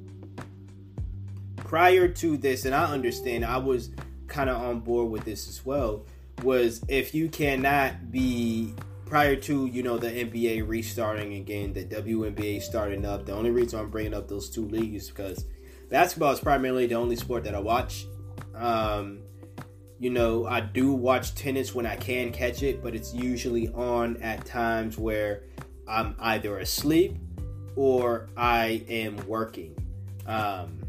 prior 1.57 2.07
to 2.07 2.37
this, 2.37 2.67
and 2.67 2.75
I 2.75 2.85
understand, 2.85 3.45
I 3.45 3.57
was 3.57 3.91
kind 4.29 4.49
of 4.49 4.61
on 4.61 4.81
board 4.81 5.11
with 5.11 5.25
this 5.25 5.49
as 5.49 5.67
well. 5.67 6.07
Was 6.43 6.85
if 6.89 7.15
you 7.15 7.29
cannot 7.29 8.13
be 8.13 8.75
prior 9.07 9.37
to 9.37 9.67
you 9.67 9.83
know 9.83 9.99
the 9.99 10.11
NBA 10.11 10.69
restarting 10.69 11.35
again, 11.35 11.73
the 11.73 11.85
WNBA 11.85 12.63
starting 12.63 13.05
up. 13.05 13.27
The 13.27 13.33
only 13.33 13.51
reason 13.51 13.81
I'm 13.81 13.91
bringing 13.91 14.15
up 14.15 14.29
those 14.29 14.51
two 14.51 14.67
leagues 14.67 15.09
because 15.09 15.47
basketball 15.91 16.33
is 16.33 16.41
primarily 16.41 16.87
the 16.87 16.97
only 16.97 17.17
sport 17.17 17.45
that 17.45 17.55
I 17.55 17.61
watch. 17.61 18.07
Um, 18.55 19.21
you 19.99 20.11
know, 20.11 20.47
I 20.47 20.61
do 20.61 20.93
watch 20.93 21.35
tennis 21.35 21.75
when 21.75 21.87
I 21.87 21.97
can 21.97 22.31
catch 22.33 22.63
it, 22.63 22.83
but 22.83 22.95
it's 22.95 23.15
usually 23.15 23.69
on 23.69 24.17
at 24.19 24.45
times 24.45 24.99
where 24.99 25.45
I'm 25.89 26.17
either 26.19 26.59
asleep 26.59 27.17
or 27.77 28.29
I 28.37 28.85
am 28.89 29.17
working. 29.27 29.77
Um, 30.27 30.81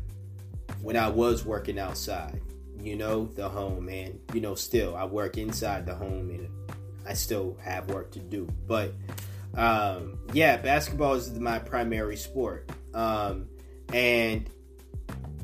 when 0.82 0.96
I 0.96 1.10
was 1.10 1.46
working 1.46 1.80
outside, 1.80 2.42
you 2.80 2.96
know, 2.96 3.26
the 3.36 3.50
home, 3.50 3.90
and 3.90 4.20
you 4.34 4.42
know, 4.42 4.56
still 4.56 4.96
I 4.96 5.06
work 5.06 5.38
inside 5.38 5.86
the 5.86 5.96
home 5.96 6.30
and 6.30 6.50
I 7.08 7.14
still 7.14 7.58
have 7.62 7.90
work 7.90 8.12
to 8.12 8.20
do. 8.20 8.48
But 8.68 8.94
um, 9.56 10.20
yeah, 10.34 10.58
basketball 10.58 11.16
is 11.16 11.40
my 11.40 11.60
primary 11.60 12.18
sport. 12.18 12.70
Um, 12.94 13.48
and 13.94 14.50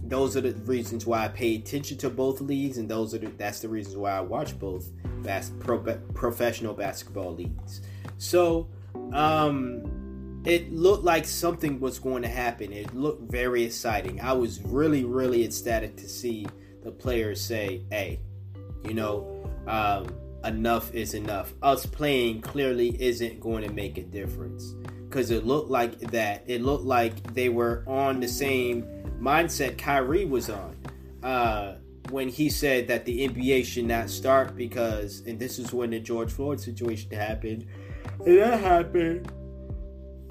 those 0.03 0.35
are 0.35 0.41
the 0.41 0.53
reasons 0.63 1.05
why 1.05 1.25
I 1.25 1.27
pay 1.29 1.55
attention 1.55 1.97
to 1.99 2.09
both 2.09 2.41
leagues, 2.41 2.77
and 2.77 2.89
those 2.89 3.13
are 3.13 3.19
the, 3.19 3.27
that's 3.27 3.59
the 3.61 3.69
reasons 3.69 3.95
why 3.95 4.11
I 4.11 4.21
watch 4.21 4.57
both 4.59 4.89
bas- 5.23 5.51
pro, 5.59 5.79
professional 6.13 6.73
basketball 6.73 7.33
leagues. 7.33 7.81
So 8.17 8.67
um, 9.13 10.00
it 10.45 10.73
looked 10.73 11.03
like 11.03 11.25
something 11.25 11.79
was 11.79 11.99
going 11.99 12.23
to 12.23 12.27
happen. 12.27 12.73
It 12.73 12.93
looked 12.95 13.31
very 13.31 13.63
exciting. 13.63 14.19
I 14.21 14.33
was 14.33 14.61
really, 14.63 15.03
really 15.03 15.43
ecstatic 15.43 15.95
to 15.97 16.09
see 16.09 16.47
the 16.83 16.91
players 16.91 17.39
say, 17.39 17.83
"Hey, 17.91 18.19
you 18.83 18.93
know, 18.93 19.47
um, 19.67 20.07
enough 20.43 20.93
is 20.95 21.13
enough. 21.13 21.53
Us 21.61 21.85
playing 21.85 22.41
clearly 22.41 22.99
isn't 23.01 23.39
going 23.39 23.63
to 23.63 23.71
make 23.71 23.97
a 23.97 24.03
difference." 24.03 24.73
Because 25.07 25.29
it 25.29 25.45
looked 25.45 25.69
like 25.69 25.99
that. 26.11 26.43
It 26.47 26.61
looked 26.61 26.85
like 26.85 27.33
they 27.33 27.49
were 27.49 27.83
on 27.85 28.19
the 28.19 28.27
same 28.27 28.83
mindset 29.21 29.77
Kyrie 29.77 30.25
was 30.25 30.49
on 30.49 30.75
uh, 31.21 31.75
when 32.09 32.29
he 32.29 32.49
said 32.49 32.87
that 32.87 33.05
the 33.05 33.27
NBA 33.27 33.65
should 33.65 33.85
not 33.85 34.09
start 34.09 34.55
because, 34.55 35.21
and 35.27 35.37
this 35.37 35.59
is 35.59 35.71
when 35.71 35.91
the 35.91 35.99
George 35.99 36.31
Floyd 36.31 36.59
situation 36.59 37.11
happened, 37.11 37.67
and 38.25 38.39
that 38.39 38.59
happened 38.59 39.31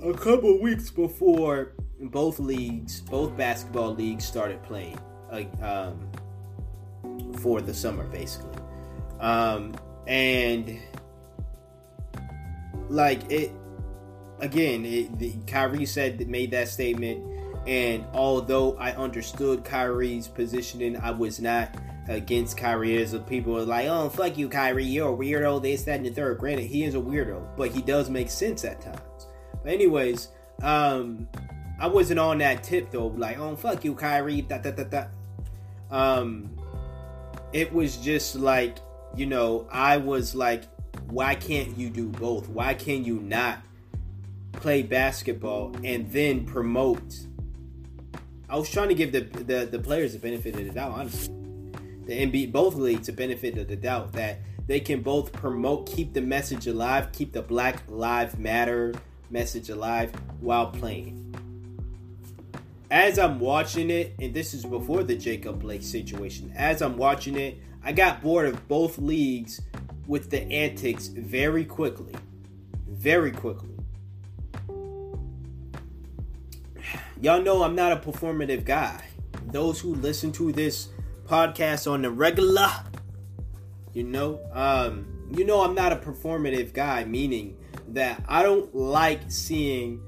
a 0.03 0.15
couple 0.15 0.61
weeks 0.61 0.91
before 0.91 1.73
both 2.01 2.39
leagues, 2.39 3.01
both 3.01 3.37
basketball 3.37 3.95
leagues, 3.95 4.25
started 4.25 4.63
playing 4.63 4.99
uh, 5.31 5.45
um, 5.63 7.33
for 7.39 7.61
the 7.61 7.75
summer, 7.75 8.05
basically, 8.05 8.63
um, 9.21 9.75
and 10.07 10.79
like 12.89 13.31
it 13.31 13.53
again, 14.41 14.85
it, 14.85 15.19
the, 15.19 15.35
Kyrie 15.47 15.87
said 15.87 16.27
made 16.29 16.51
that 16.53 16.69
statement 16.69 17.31
and 17.67 18.07
although 18.13 18.77
I 18.79 18.93
understood 18.93 19.65
Kyrie's 19.65 20.29
positioning, 20.29 20.97
I 20.97 21.11
was 21.11 21.41
not 21.41 21.77
against 22.09 22.57
Kyrie. 22.57 23.03
As 23.03 23.15
people 23.29 23.57
are 23.59 23.65
like, 23.65 23.87
"Oh, 23.87 24.09
fuck 24.09 24.39
you, 24.39 24.49
Kyrie, 24.49 24.85
you're 24.85 25.13
a 25.13 25.17
weirdo." 25.17 25.63
This, 25.63 25.85
that, 25.85 25.97
and 25.97 26.07
the 26.07 26.11
third. 26.11 26.39
Granted, 26.39 26.67
he 26.67 26.85
is 26.85 26.95
a 26.95 26.99
weirdo, 26.99 27.57
but 27.57 27.71
he 27.71 27.83
does 27.83 28.09
make 28.09 28.31
sense 28.31 28.65
at 28.65 28.81
times. 28.81 29.27
Anyways, 29.67 30.29
um, 30.63 31.29
I 31.79 31.87
wasn't 31.87 32.21
on 32.21 32.39
that 32.39 32.63
tip 32.63 32.91
though. 32.91 33.09
Like, 33.09 33.39
"Oh, 33.39 33.57
fuck 33.57 33.85
you, 33.85 33.95
Kyrie." 33.95 34.43
Da 34.43 34.59
da 34.59 34.71
da 34.71 34.85
da. 34.85 35.05
Um, 35.91 36.51
it 37.53 37.73
was 37.73 37.97
just 37.97 38.37
like, 38.37 38.79
you 39.17 39.27
know, 39.27 39.67
I 39.71 39.97
was 39.97 40.35
like, 40.35 40.65
"Why 41.09 41.35
can't 41.35 41.77
you 41.77 41.91
do 41.91 42.09
both? 42.09 42.49
Why 42.49 42.75
can 42.75 43.05
you 43.05 43.21
not?" 43.21 43.59
play 44.53 44.83
basketball 44.83 45.73
and 45.85 46.11
then 46.11 46.45
promote 46.45 47.21
I 48.51 48.57
was 48.57 48.69
trying 48.69 48.89
to 48.89 48.95
give 48.97 49.13
the, 49.13 49.21
the, 49.21 49.67
the 49.67 49.79
players 49.79 50.13
the 50.13 50.19
benefit 50.19 50.57
of 50.57 50.65
the 50.65 50.73
doubt, 50.73 50.91
honestly. 50.91 51.33
The 52.07 52.27
NBA, 52.27 52.51
both 52.51 52.75
leagues, 52.75 53.07
the 53.07 53.13
benefit 53.13 53.57
of 53.57 53.69
the 53.69 53.77
doubt 53.77 54.13
that 54.15 54.41
they 54.67 54.81
can 54.81 55.03
both 55.03 55.33
promote, 55.33 55.89
keep 55.89 56.15
the 56.15 56.21
message 56.21 56.67
alive, 56.67 57.13
keep 57.13 57.33
the 57.33 57.43
Black 57.43 57.85
Lives 57.89 58.37
Matter 58.37 58.93
message 59.31 59.71
alive 59.71 60.13
while 60.41 60.67
playing. 60.67 61.17
As 62.91 63.19
I'm 63.19 63.39
watching 63.39 63.89
it, 63.91 64.15
and 64.19 64.35
this 64.35 64.53
is 64.53 64.65
before 64.65 65.05
the 65.05 65.15
Jacob 65.15 65.61
Blake 65.61 65.83
situation, 65.83 66.53
as 66.57 66.83
I'm 66.83 66.97
watching 66.97 67.37
it, 67.37 67.59
I 67.85 67.93
got 67.93 68.21
bored 68.21 68.47
of 68.47 68.67
both 68.69 68.99
leagues 68.99 69.63
with 70.07 70.31
the 70.31 70.43
antics 70.43 71.07
very 71.07 71.65
quickly. 71.65 72.15
Very 72.89 73.31
quickly. 73.31 73.77
Y'all 77.21 77.43
know 77.43 77.63
I'm 77.63 77.75
not 77.75 77.93
a 77.93 77.97
performative 77.97 78.65
guy. 78.65 79.05
Those 79.47 79.79
who 79.79 79.95
listen 79.95 80.33
to 80.33 80.53
this 80.53 80.89
podcast 81.27 81.91
on 81.91 82.03
the 82.03 82.11
regular, 82.11 82.71
you 83.93 84.05
know, 84.05 84.41
um, 84.53 85.07
you 85.31 85.45
know 85.45 85.63
I'm 85.63 85.75
not 85.75 85.93
a 85.93 85.97
performative 85.97 86.73
guy, 86.73 87.05
meaning 87.05 87.57
that 87.95 88.23
I 88.29 88.43
don't 88.43 88.75
like 88.75 89.31
seeing 89.31 90.01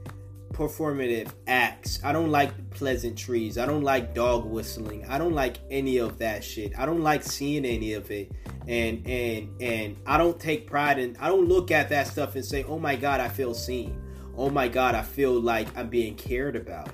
performative 0.53 1.33
acts. 1.47 1.99
I 2.05 2.13
don't 2.13 2.31
like 2.31 2.71
pleasantries. 2.71 3.59
I 3.59 3.67
don't 3.67 3.83
like 3.83 4.15
dog 4.15 4.45
whistling. 4.45 5.05
I 5.09 5.19
don't 5.19 5.35
like 5.35 5.59
any 5.71 5.99
of 5.99 6.19
that 6.19 6.45
shit. 6.45 6.79
I 6.79 6.87
don't 6.87 7.03
like 7.03 7.23
seeing 7.23 7.65
any 7.65 7.95
of 7.95 8.11
it. 8.11 8.33
And 8.69 9.07
and 9.09 9.61
and 9.61 9.97
I 10.07 10.19
don't 10.19 10.39
take 10.39 10.69
pride 10.69 10.99
in 10.99 11.17
I 11.19 11.29
don't 11.29 11.49
look 11.49 11.71
at 11.71 11.89
that 11.89 12.07
stuff 12.07 12.37
and 12.37 12.45
say, 12.45 12.63
"Oh 12.65 12.79
my 12.79 12.95
god, 12.95 13.21
I 13.21 13.29
feel 13.29 13.55
seen." 13.55 14.01
Oh 14.37 14.51
my 14.51 14.69
god, 14.69 14.95
I 14.95 15.03
feel 15.03 15.33
like 15.33 15.69
I'm 15.77 15.89
being 15.89 16.15
cared 16.15 16.57
about. 16.57 16.91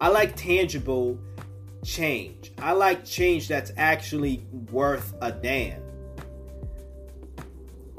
I 0.00 0.08
like 0.08 0.36
tangible 0.36 1.18
change. 1.84 2.52
I 2.58 2.72
like 2.72 3.04
change 3.04 3.48
that's 3.48 3.72
actually 3.76 4.46
worth 4.70 5.14
a 5.20 5.30
damn. 5.30 5.83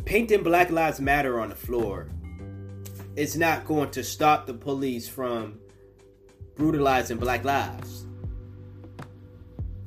Painting 0.06 0.44
Black 0.44 0.70
Lives 0.70 1.02
Matter 1.02 1.40
on 1.40 1.50
the 1.50 1.56
floor 1.56 2.08
is 3.16 3.36
not 3.36 3.66
going 3.66 3.90
to 3.90 4.04
stop 4.04 4.46
the 4.46 4.54
police 4.54 5.10
from 5.10 5.58
brutalizing 6.54 7.18
black 7.18 7.44
lives. 7.44 8.06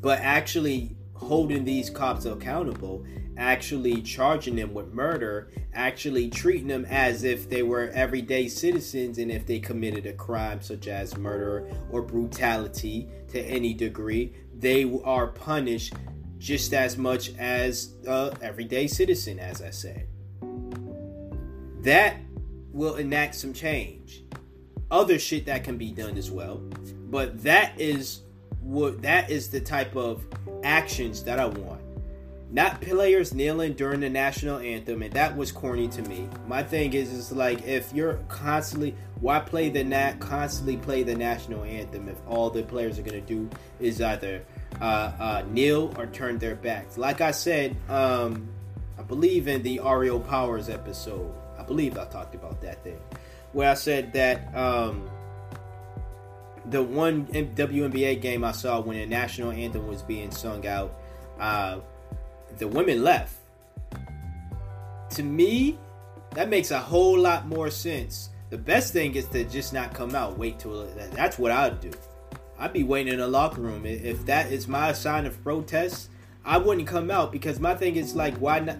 But 0.01 0.19
actually 0.19 0.97
holding 1.15 1.65
these 1.65 1.89
cops 1.89 2.25
accountable, 2.25 3.05
actually 3.37 4.03
charging 4.03 4.57
them 4.57 4.75
with 4.75 4.93
murder, 4.93 5.53
actually 5.73 6.31
treating 6.31 6.67
them 6.67 6.85
as 6.87 7.23
if 7.23 7.49
they 7.49 7.63
were 7.63 7.89
everyday 7.91 8.49
citizens 8.49 9.19
and 9.19 9.31
if 9.31 9.47
they 9.47 9.61
committed 9.61 10.05
a 10.05 10.13
crime 10.15 10.61
such 10.61 10.89
as 10.89 11.17
murder 11.17 11.71
or 11.93 12.03
brutality 12.03 13.09
to 13.29 13.41
any 13.41 13.73
degree, 13.73 14.33
they 14.53 14.85
are 15.05 15.29
punished 15.29 15.95
just 16.39 16.73
as 16.73 16.97
much 16.97 17.35
as 17.37 17.95
everyday 18.07 18.87
citizen, 18.87 19.39
as 19.39 19.63
I 19.63 19.71
said. 19.71 20.07
That 21.83 22.17
will 22.73 22.97
enact 22.97 23.35
some 23.35 23.53
change. 23.53 24.25
Other 24.91 25.19
shit 25.19 25.47
that 25.47 25.65
can 25.65 25.77
be 25.77 25.91
done 25.91 26.17
as 26.17 26.31
well, 26.31 26.63
but 27.11 27.43
that 27.43 27.79
is 27.79 28.23
what 28.61 29.03
that 29.03 29.31
is 29.31 29.51
the 29.51 29.61
type 29.61 29.97
of 29.97 30.25
actions 30.63 31.23
that 31.25 31.39
I 31.39 31.47
want. 31.47 31.83
Not 32.51 32.81
players 32.81 33.35
kneeling 33.35 33.75
during 33.75 34.01
the 34.01 34.09
national 34.09 34.59
anthem, 34.61 35.03
and 35.03 35.13
that 35.13 35.37
was 35.37 35.53
corny 35.53 35.89
to 35.89 36.03
me. 36.03 36.27
My 36.47 36.63
thing 36.63 36.95
is, 36.95 37.13
is 37.13 37.31
like 37.31 37.67
if 37.67 37.93
you're 37.93 38.15
constantly, 38.29 38.95
why 39.21 39.41
play 39.41 39.69
the 39.69 39.85
nat 39.85 40.19
constantly 40.21 40.79
play 40.79 41.03
the 41.03 41.15
national 41.15 41.65
anthem 41.65 42.09
if 42.09 42.17
all 42.27 42.49
the 42.49 42.63
players 42.63 42.99
are 42.99 43.03
gonna 43.03 43.21
do 43.21 43.51
is 43.81 44.01
either 44.01 44.43
uh, 44.81 45.13
uh, 45.19 45.45
kneel 45.51 45.95
or 45.97 46.07
turn 46.07 46.39
their 46.39 46.55
backs? 46.55 46.99
Like 46.99 47.21
I 47.21 47.31
said, 47.31 47.77
um, 47.89 48.49
I 48.99 49.03
believe 49.03 49.49
in 49.49 49.63
the 49.63 49.81
Ariel 49.85 50.21
Powers 50.21 50.69
episode. 50.69 51.33
I 51.59 51.63
believe 51.63 51.99
I 51.99 52.05
talked 52.07 52.35
about 52.35 52.61
that 52.63 52.83
thing 52.85 53.01
where 53.53 53.71
I 53.71 53.75
said 53.75 54.13
that 54.13 54.55
um, 54.55 55.09
the 56.67 56.83
one 56.83 57.27
WNBA 57.27 58.21
game 58.21 58.45
I 58.45 58.53
saw 58.53 58.81
when 58.81 58.99
the 58.99 59.07
national 59.07 59.53
anthem 59.53 59.87
was 59.87 60.03
being 60.03 60.31
sung 60.31 60.67
out, 60.67 60.95
uh, 61.39 61.81
the 62.59 62.69
women 62.69 63.03
left. 63.03 63.35
To 65.11 65.23
me, 65.23 65.79
that 66.35 66.49
makes 66.49 66.71
a 66.71 66.79
whole 66.79 67.19
lot 67.19 67.47
more 67.47 67.71
sense. 67.71 68.31
The 68.51 68.59
best 68.59 68.93
thing 68.93 69.15
is 69.15 69.27
to 69.29 69.45
just 69.45 69.73
not 69.73 69.95
come 69.95 70.15
out. 70.15 70.39
Wait 70.39 70.59
till 70.59 70.87
that's 71.13 71.39
what 71.39 71.51
I'd 71.51 71.81
do. 71.81 71.91
I'd 72.59 72.73
be 72.73 72.83
waiting 72.83 73.13
in 73.13 73.21
the 73.21 73.29
locker 73.29 73.61
room. 73.61 73.87
If 73.87 74.27
that 74.27 74.51
is 74.51 74.67
my 74.67 74.93
sign 74.93 75.27
of 75.27 75.43
protest, 75.43 76.09
I 76.45 76.59
wouldn't 76.59 76.89
come 76.89 77.11
out 77.11 77.31
because 77.31 77.61
my 77.61 77.75
thing 77.75 77.97
is 77.97 78.15
like, 78.15 78.37
why 78.37 78.61
not? 78.61 78.79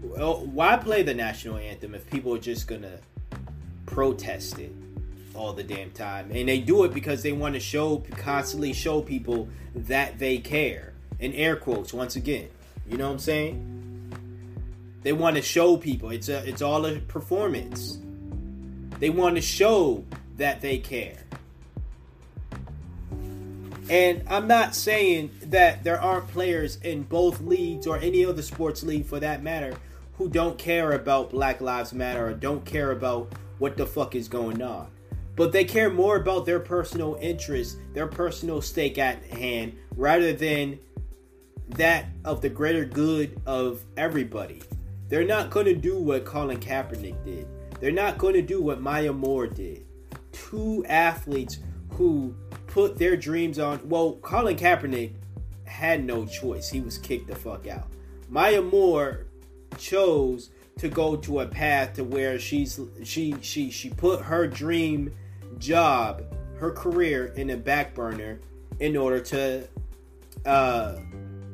Why 0.00 0.76
play 0.76 1.02
the 1.02 1.14
national 1.14 1.58
anthem 1.58 1.94
if 1.94 2.08
people 2.10 2.34
are 2.34 2.40
just 2.40 2.66
gonna 2.66 2.98
protest 3.86 4.58
it? 4.58 4.72
all 5.38 5.52
the 5.52 5.62
damn 5.62 5.90
time. 5.92 6.30
And 6.32 6.48
they 6.48 6.58
do 6.60 6.84
it 6.84 6.92
because 6.92 7.22
they 7.22 7.32
want 7.32 7.54
to 7.54 7.60
show, 7.60 8.04
constantly 8.16 8.72
show 8.72 9.00
people 9.00 9.48
that 9.74 10.18
they 10.18 10.38
care. 10.38 10.92
In 11.20 11.32
air 11.32 11.56
quotes, 11.56 11.92
once 11.94 12.16
again. 12.16 12.48
You 12.88 12.98
know 12.98 13.06
what 13.06 13.14
I'm 13.14 13.18
saying? 13.18 13.74
They 15.02 15.12
want 15.12 15.36
to 15.36 15.42
show 15.42 15.76
people. 15.76 16.10
It's 16.10 16.28
a, 16.28 16.46
it's 16.46 16.62
all 16.62 16.84
a 16.86 16.98
performance. 17.00 17.98
They 18.98 19.10
want 19.10 19.36
to 19.36 19.42
show 19.42 20.04
that 20.36 20.60
they 20.60 20.78
care. 20.78 21.18
And 23.90 24.22
I'm 24.28 24.46
not 24.46 24.74
saying 24.74 25.30
that 25.46 25.82
there 25.82 26.00
aren't 26.00 26.28
players 26.28 26.76
in 26.82 27.04
both 27.04 27.40
leagues 27.40 27.86
or 27.86 27.96
any 27.98 28.24
other 28.24 28.42
sports 28.42 28.82
league 28.82 29.06
for 29.06 29.20
that 29.20 29.42
matter 29.42 29.74
who 30.18 30.28
don't 30.28 30.58
care 30.58 30.92
about 30.92 31.30
Black 31.30 31.60
Lives 31.60 31.92
Matter 31.92 32.28
or 32.28 32.32
don't 32.34 32.64
care 32.64 32.90
about 32.90 33.32
what 33.58 33.76
the 33.76 33.86
fuck 33.86 34.14
is 34.14 34.28
going 34.28 34.62
on 34.62 34.88
but 35.38 35.52
they 35.52 35.64
care 35.64 35.88
more 35.88 36.16
about 36.16 36.46
their 36.46 36.58
personal 36.58 37.16
interests, 37.20 37.76
their 37.94 38.08
personal 38.08 38.60
stake 38.60 38.98
at 38.98 39.22
hand, 39.22 39.72
rather 39.94 40.32
than 40.32 40.80
that 41.68 42.06
of 42.24 42.42
the 42.42 42.48
greater 42.48 42.84
good 42.84 43.40
of 43.46 43.84
everybody. 43.96 44.60
They're 45.08 45.24
not 45.24 45.50
going 45.50 45.66
to 45.66 45.76
do 45.76 45.96
what 45.96 46.24
Colin 46.24 46.58
Kaepernick 46.58 47.24
did. 47.24 47.46
They're 47.78 47.92
not 47.92 48.18
going 48.18 48.34
to 48.34 48.42
do 48.42 48.60
what 48.60 48.80
Maya 48.80 49.12
Moore 49.12 49.46
did. 49.46 49.86
Two 50.32 50.84
athletes 50.88 51.58
who 51.90 52.34
put 52.78 52.96
their 52.96 53.16
dreams 53.16 53.58
on. 53.58 53.80
Well, 53.88 54.12
Colin 54.22 54.56
Kaepernick 54.56 55.10
had 55.64 56.04
no 56.04 56.24
choice. 56.26 56.70
He 56.70 56.80
was 56.80 56.96
kicked 56.96 57.26
the 57.26 57.34
fuck 57.34 57.66
out. 57.66 57.88
Maya 58.28 58.62
Moore 58.62 59.26
chose 59.78 60.50
to 60.78 60.88
go 60.88 61.16
to 61.16 61.40
a 61.40 61.46
path 61.46 61.94
to 61.94 62.04
where 62.04 62.38
she's 62.38 62.78
she 63.02 63.34
she 63.40 63.72
she 63.72 63.90
put 63.90 64.20
her 64.20 64.46
dream 64.46 65.12
job, 65.58 66.22
her 66.58 66.70
career 66.70 67.32
in 67.34 67.48
the 67.48 67.56
back 67.56 67.96
burner 67.96 68.38
in 68.78 68.96
order 68.96 69.18
to 69.18 69.66
uh, 70.46 70.98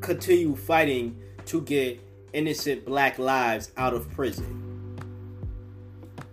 continue 0.02 0.54
fighting 0.54 1.18
to 1.46 1.62
get 1.62 2.06
innocent 2.34 2.84
black 2.84 3.18
lives 3.18 3.72
out 3.78 3.94
of 3.94 4.10
prison. 4.10 4.63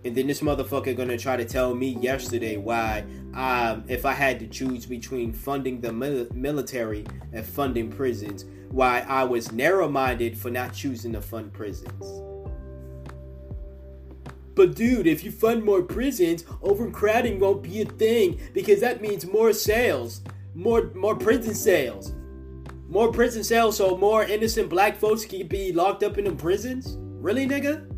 And 0.04 0.16
then 0.16 0.26
this 0.26 0.40
motherfucker 0.40 0.96
gonna 0.96 1.16
try 1.16 1.36
to 1.36 1.44
tell 1.44 1.74
me 1.74 1.96
yesterday 2.00 2.56
why, 2.56 3.04
um, 3.34 3.84
if 3.86 4.04
I 4.04 4.12
had 4.12 4.40
to 4.40 4.48
choose 4.48 4.84
between 4.84 5.32
funding 5.32 5.80
the 5.80 5.92
mil- 5.92 6.26
military 6.34 7.04
and 7.32 7.46
funding 7.46 7.90
prisons, 7.90 8.44
why 8.70 9.04
I 9.06 9.24
was 9.24 9.52
narrow-minded 9.52 10.36
for 10.36 10.50
not 10.50 10.72
choosing 10.72 11.12
to 11.12 11.20
fund 11.20 11.52
prisons. 11.52 12.22
But 14.54 14.74
dude, 14.74 15.06
if 15.06 15.24
you 15.24 15.30
fund 15.30 15.64
more 15.64 15.82
prisons, 15.82 16.44
overcrowding 16.62 17.38
won't 17.38 17.62
be 17.62 17.82
a 17.82 17.84
thing 17.84 18.40
because 18.52 18.80
that 18.80 19.00
means 19.00 19.24
more 19.26 19.52
sales, 19.52 20.20
more 20.54 20.90
more 20.94 21.16
prison 21.16 21.54
sales, 21.54 22.12
more 22.88 23.10
prison 23.10 23.44
sales, 23.44 23.76
so 23.78 23.96
more 23.96 24.24
innocent 24.24 24.68
black 24.68 24.98
folks 24.98 25.24
can 25.24 25.46
be 25.46 25.72
locked 25.72 26.02
up 26.02 26.18
in 26.18 26.24
the 26.24 26.32
prisons. 26.32 26.98
Really, 26.98 27.46
nigga? 27.46 27.91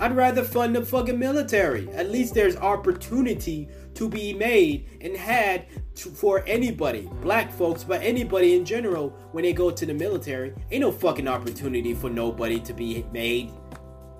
I'd 0.00 0.14
rather 0.14 0.44
fund 0.44 0.76
the 0.76 0.84
fucking 0.84 1.18
military. 1.18 1.90
At 1.90 2.10
least 2.10 2.32
there's 2.32 2.56
opportunity 2.56 3.68
to 3.94 4.08
be 4.08 4.32
made 4.32 4.88
and 5.00 5.16
had 5.16 5.66
to, 5.96 6.10
for 6.10 6.44
anybody, 6.46 7.10
black 7.20 7.52
folks, 7.52 7.82
but 7.82 8.00
anybody 8.02 8.54
in 8.54 8.64
general 8.64 9.10
when 9.32 9.42
they 9.42 9.52
go 9.52 9.72
to 9.72 9.84
the 9.84 9.94
military. 9.94 10.54
Ain't 10.70 10.82
no 10.82 10.92
fucking 10.92 11.26
opportunity 11.26 11.94
for 11.94 12.10
nobody 12.10 12.60
to 12.60 12.72
be 12.72 13.04
made 13.12 13.50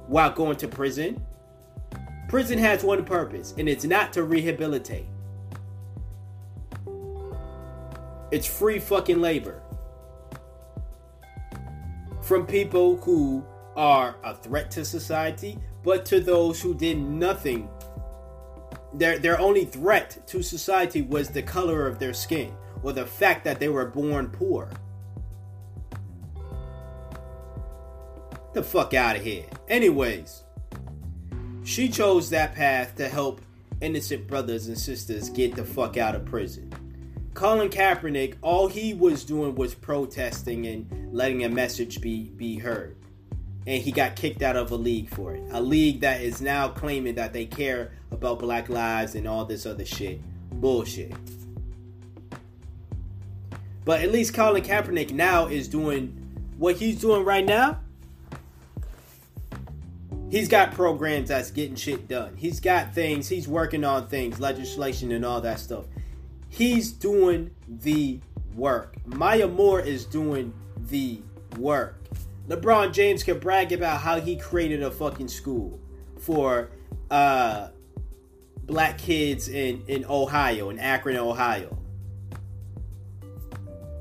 while 0.09 0.33
going 0.33 0.57
to 0.57 0.67
prison. 0.67 1.25
Prison 2.29 2.59
has 2.59 2.83
one 2.83 3.05
purpose, 3.05 3.55
and 3.57 3.69
it's 3.69 3.85
not 3.85 4.13
to 4.15 4.25
rehabilitate. 4.25 5.07
It's 8.31 8.47
free 8.47 8.81
fucking 8.81 9.21
labor 9.21 9.63
from 12.21 12.47
people 12.47 12.97
who 12.99 13.43
are 13.75 14.17
a 14.25 14.35
threat 14.35 14.71
to 14.73 14.85
society, 14.85 15.57
but 15.89 16.05
to 16.05 16.21
those 16.21 16.61
who 16.61 16.75
did 16.75 16.99
nothing. 16.99 17.67
Their, 18.93 19.19
their 19.19 19.41
only 19.41 19.65
threat 19.65 20.19
to 20.27 20.43
society 20.43 21.01
was 21.01 21.31
the 21.31 21.41
color 21.41 21.87
of 21.87 21.99
their 21.99 22.13
skin 22.13 22.53
or 22.83 22.93
the 22.93 23.07
fact 23.07 23.43
that 23.45 23.59
they 23.59 23.71
were 23.71 23.87
born 23.87 24.29
poor. 24.29 24.69
the 28.53 28.63
fuck 28.63 28.93
out 28.93 29.17
of 29.17 29.23
here. 29.23 29.47
Anyways, 29.69 30.43
she 31.65 31.89
chose 31.89 32.29
that 32.31 32.55
path 32.55 32.95
to 32.97 33.09
help 33.09 33.41
innocent 33.81 34.27
brothers 34.27 34.67
and 34.67 34.77
sisters 34.77 35.31
get 35.31 35.55
the 35.55 35.65
fuck 35.65 35.97
out 35.97 36.15
of 36.15 36.27
prison. 36.27 36.71
Colin 37.33 37.71
Kaepernick, 37.71 38.35
all 38.43 38.69
he 38.69 38.93
was 38.93 39.25
doing 39.25 39.55
was 39.55 39.75
protesting 39.75 40.67
and 40.67 41.15
letting 41.15 41.45
a 41.45 41.49
message 41.49 42.03
be 42.03 42.31
be 42.37 42.59
heard. 42.59 42.98
And 43.69 43.83
he 43.83 43.93
got 43.93 44.17
kicked 44.17 44.43
out 44.43 44.57
of 44.57 44.71
a 44.71 44.77
league 44.77 45.09
for 45.11 45.35
it. 45.35 45.43
A 45.51 45.61
league 45.61 46.01
that 46.01 46.23
is 46.23 46.41
now 46.41 46.69
claiming 46.69 47.15
that 47.17 47.33
they 47.33 47.45
care 47.45 47.93
about 48.11 48.39
black 48.39 48.69
lives 48.69 49.15
and 49.15 49.29
all 49.29 49.45
this 49.45 49.67
other 49.67 49.85
shit. 49.85 50.21
Bullshit. 50.51 51.13
But 53.85 54.01
at 54.01 54.11
least 54.11 54.35
Colin 54.35 54.63
Kaepernick 54.63 55.13
now 55.13 55.47
is 55.47 55.69
doing 55.69 56.17
what 56.57 56.77
he's 56.77 57.01
doing 57.01 57.25
right 57.25 57.45
now 57.45 57.79
he's 60.31 60.49
got 60.49 60.73
programs 60.73 61.29
that's 61.29 61.51
getting 61.51 61.77
shit 61.77 62.09
done. 62.09 62.35
He's 62.37 62.61
got 62.61 62.95
things, 62.95 63.29
he's 63.29 63.49
working 63.49 63.85
on 63.85 64.09
things, 64.09 64.41
legislation 64.41 65.13
and 65.13 65.25
all 65.25 65.41
that 65.41 65.61
stuff. 65.61 65.87
He's 66.49 66.93
doing 66.93 67.51
the 67.69 68.21
work. 68.55 68.97
Maya 69.07 69.49
Moore 69.49 69.81
is 69.81 70.05
doing 70.05 70.53
the 70.77 71.21
work. 71.59 72.01
LeBron 72.49 72.93
James 72.93 73.23
can 73.23 73.39
brag 73.39 73.73
about 73.73 74.01
how 74.01 74.21
he 74.21 74.37
created 74.37 74.83
a 74.83 74.91
fucking 74.91 75.29
school 75.29 75.79
for 76.19 76.71
uh, 77.11 77.69
black 78.65 78.99
kids 78.99 79.49
in, 79.49 79.83
in 79.87 80.05
Ohio, 80.09 80.71
in 80.71 80.79
Akron, 80.79 81.17
Ohio. 81.17 81.77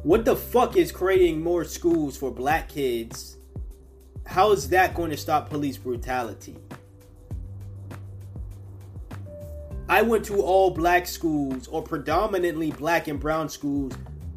What 0.04 0.24
the 0.24 0.36
fuck 0.36 0.78
is 0.78 0.92
creating 0.92 1.42
more 1.42 1.66
schools 1.66 2.16
for 2.16 2.32
black 2.32 2.70
kids 2.70 3.38
how 4.28 4.52
is 4.52 4.70
that 4.70 4.94
going 4.94 5.10
to 5.10 5.18
stop 5.18 5.50
police 5.50 5.78
brutality? 5.78 6.58
I 9.90 10.02
went 10.02 10.26
to 10.26 10.42
all 10.42 10.70
black 10.70 11.08
schools 11.08 11.68
or 11.70 11.82
predominantly 11.82 12.72
black 12.72 13.08
and 13.08 13.20
brown 13.20 13.48
schools 13.48 13.94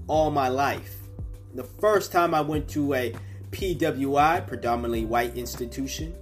all 0.07 0.31
my 0.31 0.49
life. 0.49 0.97
the 1.55 1.65
first 1.65 2.13
time 2.13 2.35
I 2.35 2.41
went 2.41 2.69
to 2.71 2.95
a 2.95 3.13
PWI, 3.51 4.47
predominantly 4.47 5.05
white 5.05 5.37
institution, 5.37 6.15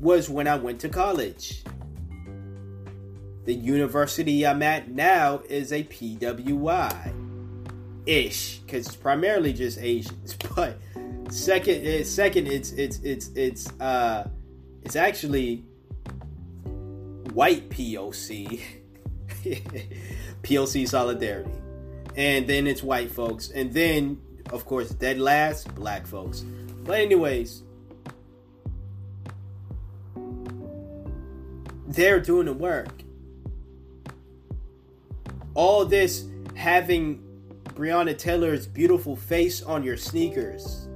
was 0.00 0.28
when 0.28 0.48
I 0.48 0.56
went 0.56 0.80
to 0.80 0.88
college. 0.88 1.62
The 3.44 3.54
university 3.54 4.46
I'm 4.46 4.62
at 4.62 4.90
now 4.90 5.42
is 5.48 5.72
a 5.72 5.84
PWI 5.84 7.14
ish, 8.06 8.58
because 8.58 8.86
it's 8.86 8.96
primarily 8.96 9.52
just 9.52 9.78
Asians. 9.78 10.36
But 10.54 10.78
second, 11.30 11.86
eh, 11.86 12.04
second, 12.04 12.46
it's 12.46 12.72
it's 12.72 12.98
it's 12.98 13.28
it's 13.34 13.72
uh, 13.80 14.28
it's 14.82 14.96
actually 14.96 15.64
white 17.32 17.70
POC, 17.70 18.60
POC 20.42 20.88
solidarity, 20.88 21.50
and 22.16 22.46
then 22.46 22.66
it's 22.66 22.82
white 22.82 23.10
folks, 23.10 23.50
and 23.50 23.72
then 23.72 24.20
of 24.50 24.64
course 24.64 24.90
dead 24.90 25.18
last 25.18 25.74
black 25.74 26.06
folks. 26.06 26.40
But 26.84 27.00
anyways, 27.00 27.62
they're 31.86 32.20
doing 32.20 32.46
the 32.46 32.52
work. 32.52 33.02
All 35.54 35.84
this 35.84 36.24
having 36.54 37.22
Breonna 37.74 38.16
Taylor's 38.16 38.66
beautiful 38.66 39.16
face 39.16 39.62
on 39.62 39.82
your 39.82 39.96
sneakers. 39.96 40.88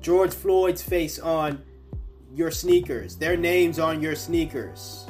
George 0.00 0.32
Floyd's 0.34 0.82
face 0.82 1.18
on 1.18 1.62
your 2.34 2.50
sneakers. 2.50 3.16
Their 3.16 3.36
names 3.36 3.78
on 3.78 4.00
your 4.00 4.14
sneakers. 4.14 5.06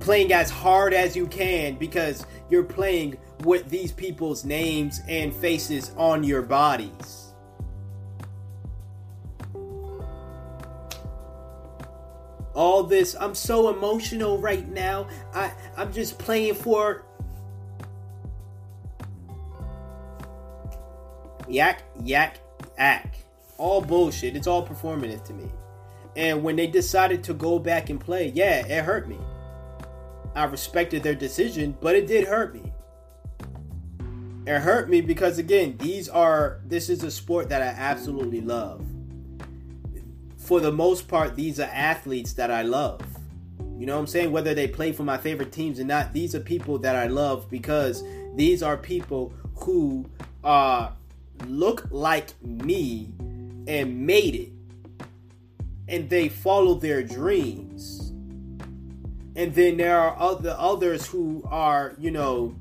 Playing 0.00 0.32
as 0.32 0.50
hard 0.50 0.92
as 0.92 1.16
you 1.16 1.26
can 1.26 1.76
because 1.76 2.26
you're 2.50 2.64
playing 2.64 3.16
with 3.40 3.68
these 3.68 3.92
people's 3.92 4.44
names 4.44 5.00
and 5.08 5.34
faces 5.34 5.92
on 5.96 6.24
your 6.24 6.42
bodies. 6.42 7.26
all 12.56 12.82
this 12.82 13.14
i'm 13.20 13.34
so 13.34 13.68
emotional 13.68 14.38
right 14.38 14.66
now. 14.68 15.06
I 15.34 15.52
i'm 15.76 15.92
just 15.92 16.18
playing 16.18 16.54
for 16.54 17.04
yak 21.46 21.82
yak 22.02 22.40
ack 22.78 23.14
all 23.58 23.80
bullshit. 23.80 24.36
It's 24.36 24.46
all 24.46 24.66
performative 24.66 25.24
to 25.24 25.32
me. 25.32 25.50
And 26.14 26.42
when 26.42 26.56
they 26.56 26.66
decided 26.66 27.24
to 27.24 27.34
go 27.34 27.58
back 27.58 27.90
and 27.90 28.00
play 28.00 28.32
yeah 28.34 28.66
it 28.66 28.84
hurt 28.84 29.06
me. 29.06 29.18
I 30.34 30.44
respected 30.44 31.02
their 31.02 31.14
decision 31.14 31.76
but 31.80 31.94
it 31.94 32.06
did 32.06 32.26
hurt 32.26 32.54
me 32.54 32.72
it 34.46 34.60
hurt 34.60 34.88
me 34.88 35.00
because 35.00 35.38
again 35.38 35.76
these 35.78 36.08
are 36.08 36.60
this 36.64 36.88
is 36.88 37.02
a 37.02 37.10
sport 37.10 37.48
that 37.48 37.62
i 37.62 37.66
absolutely 37.66 38.40
love 38.40 38.84
for 40.46 40.60
the 40.60 40.70
most 40.70 41.08
part, 41.08 41.34
these 41.34 41.58
are 41.58 41.68
athletes 41.72 42.34
that 42.34 42.52
I 42.52 42.62
love. 42.62 43.02
You 43.76 43.84
know 43.84 43.94
what 43.94 44.02
I'm 44.02 44.06
saying? 44.06 44.30
Whether 44.30 44.54
they 44.54 44.68
play 44.68 44.92
for 44.92 45.02
my 45.02 45.18
favorite 45.18 45.50
teams 45.50 45.80
or 45.80 45.84
not, 45.84 46.12
these 46.12 46.36
are 46.36 46.40
people 46.40 46.78
that 46.78 46.94
I 46.94 47.08
love 47.08 47.50
because 47.50 48.04
these 48.36 48.62
are 48.62 48.76
people 48.76 49.34
who 49.56 50.06
uh, 50.44 50.90
look 51.46 51.88
like 51.90 52.30
me 52.42 53.12
and 53.66 54.06
made 54.06 54.36
it. 54.36 54.52
And 55.88 56.08
they 56.08 56.28
follow 56.28 56.74
their 56.74 57.02
dreams. 57.02 58.12
And 59.34 59.52
then 59.52 59.76
there 59.76 59.98
are 59.98 60.16
other 60.16 60.54
others 60.56 61.06
who 61.06 61.42
are, 61.50 61.96
you 61.98 62.12
know, 62.12 62.54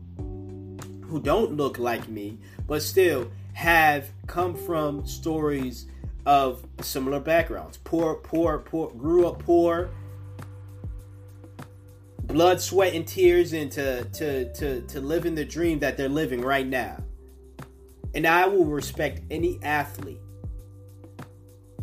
who 1.15 1.21
don't 1.21 1.55
look 1.55 1.79
like 1.79 2.09
me, 2.09 2.37
but 2.67 2.83
still 2.83 3.31
have 3.53 4.11
come 4.27 4.53
from 4.53 5.07
stories 5.07 5.85
of 6.25 6.61
similar 6.81 7.21
backgrounds. 7.21 7.77
Poor, 7.85 8.15
poor, 8.15 8.59
poor, 8.59 8.91
grew 8.91 9.25
up 9.25 9.39
poor, 9.39 9.91
blood, 12.23 12.59
sweat, 12.59 12.93
and 12.93 13.07
tears 13.07 13.53
into 13.53 14.03
to, 14.11 14.51
to, 14.55 14.81
to 14.81 14.99
living 14.99 15.35
the 15.35 15.45
dream 15.45 15.79
that 15.79 15.95
they're 15.95 16.09
living 16.09 16.41
right 16.41 16.67
now. 16.67 17.01
And 18.13 18.27
I 18.27 18.47
will 18.47 18.65
respect 18.65 19.21
any 19.31 19.57
athlete, 19.63 20.19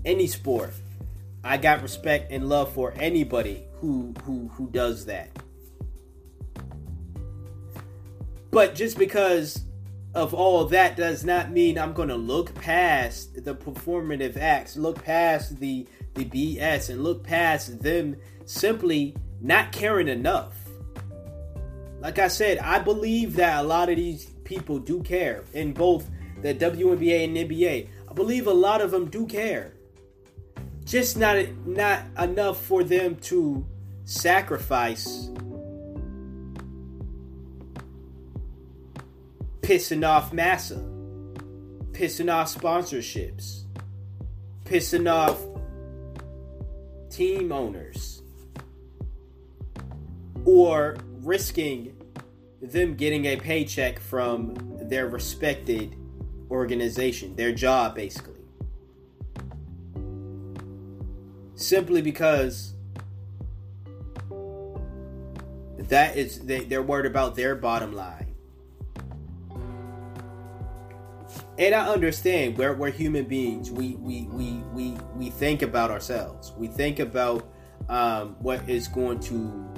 any 0.04 0.26
sport. 0.26 0.74
I 1.42 1.56
got 1.56 1.80
respect 1.80 2.30
and 2.30 2.50
love 2.50 2.74
for 2.74 2.92
anybody 2.96 3.64
who 3.76 4.12
who 4.24 4.48
who 4.48 4.68
does 4.68 5.06
that. 5.06 5.30
But 8.52 8.74
just 8.74 8.98
because 8.98 9.64
of 10.14 10.34
all 10.34 10.66
that 10.66 10.94
does 10.94 11.24
not 11.24 11.50
mean 11.50 11.78
I'm 11.78 11.94
going 11.94 12.10
to 12.10 12.16
look 12.16 12.54
past 12.54 13.44
the 13.44 13.54
performative 13.54 14.36
acts, 14.36 14.76
look 14.76 15.02
past 15.02 15.58
the 15.58 15.88
the 16.14 16.26
BS 16.26 16.90
and 16.90 17.02
look 17.02 17.24
past 17.24 17.82
them 17.82 18.14
simply 18.44 19.16
not 19.40 19.72
caring 19.72 20.08
enough. 20.08 20.54
Like 22.00 22.18
I 22.18 22.28
said, 22.28 22.58
I 22.58 22.80
believe 22.80 23.36
that 23.36 23.64
a 23.64 23.66
lot 23.66 23.88
of 23.88 23.96
these 23.96 24.26
people 24.44 24.78
do 24.78 25.02
care 25.02 25.44
in 25.54 25.72
both 25.72 26.10
the 26.42 26.54
WNBA 26.54 27.24
and 27.24 27.36
NBA. 27.36 27.88
I 28.10 28.12
believe 28.12 28.46
a 28.46 28.52
lot 28.52 28.82
of 28.82 28.90
them 28.90 29.08
do 29.08 29.26
care. 29.26 29.72
Just 30.84 31.16
not 31.16 31.46
not 31.64 32.02
enough 32.18 32.62
for 32.62 32.84
them 32.84 33.16
to 33.16 33.66
sacrifice 34.04 35.30
pissing 39.62 40.06
off 40.06 40.32
Massa, 40.32 40.84
pissing 41.92 42.32
off 42.32 42.52
sponsorships, 42.54 43.62
pissing 44.64 45.10
off 45.10 45.40
team 47.10 47.52
owners, 47.52 48.22
or 50.44 50.96
risking 51.20 51.96
them 52.60 52.94
getting 52.94 53.26
a 53.26 53.36
paycheck 53.36 54.00
from 54.00 54.54
their 54.82 55.06
respected 55.06 55.96
organization, 56.50 57.34
their 57.36 57.52
job 57.52 57.94
basically. 57.94 58.34
Simply 61.54 62.02
because 62.02 62.74
that 65.78 66.16
is 66.16 66.40
they, 66.40 66.64
they're 66.64 66.82
worried 66.82 67.06
about 67.06 67.36
their 67.36 67.54
bottom 67.54 67.92
line 67.94 68.21
and 71.58 71.74
I 71.74 71.88
understand 71.88 72.56
we're, 72.56 72.74
we're 72.74 72.90
human 72.90 73.24
beings. 73.24 73.70
We, 73.70 73.96
we 73.96 74.22
we 74.32 74.62
we 74.72 74.96
we 75.16 75.30
think 75.30 75.62
about 75.62 75.90
ourselves. 75.90 76.52
We 76.56 76.68
think 76.68 76.98
about 76.98 77.46
um, 77.88 78.36
what 78.40 78.68
is 78.68 78.88
going 78.88 79.20
to. 79.20 79.68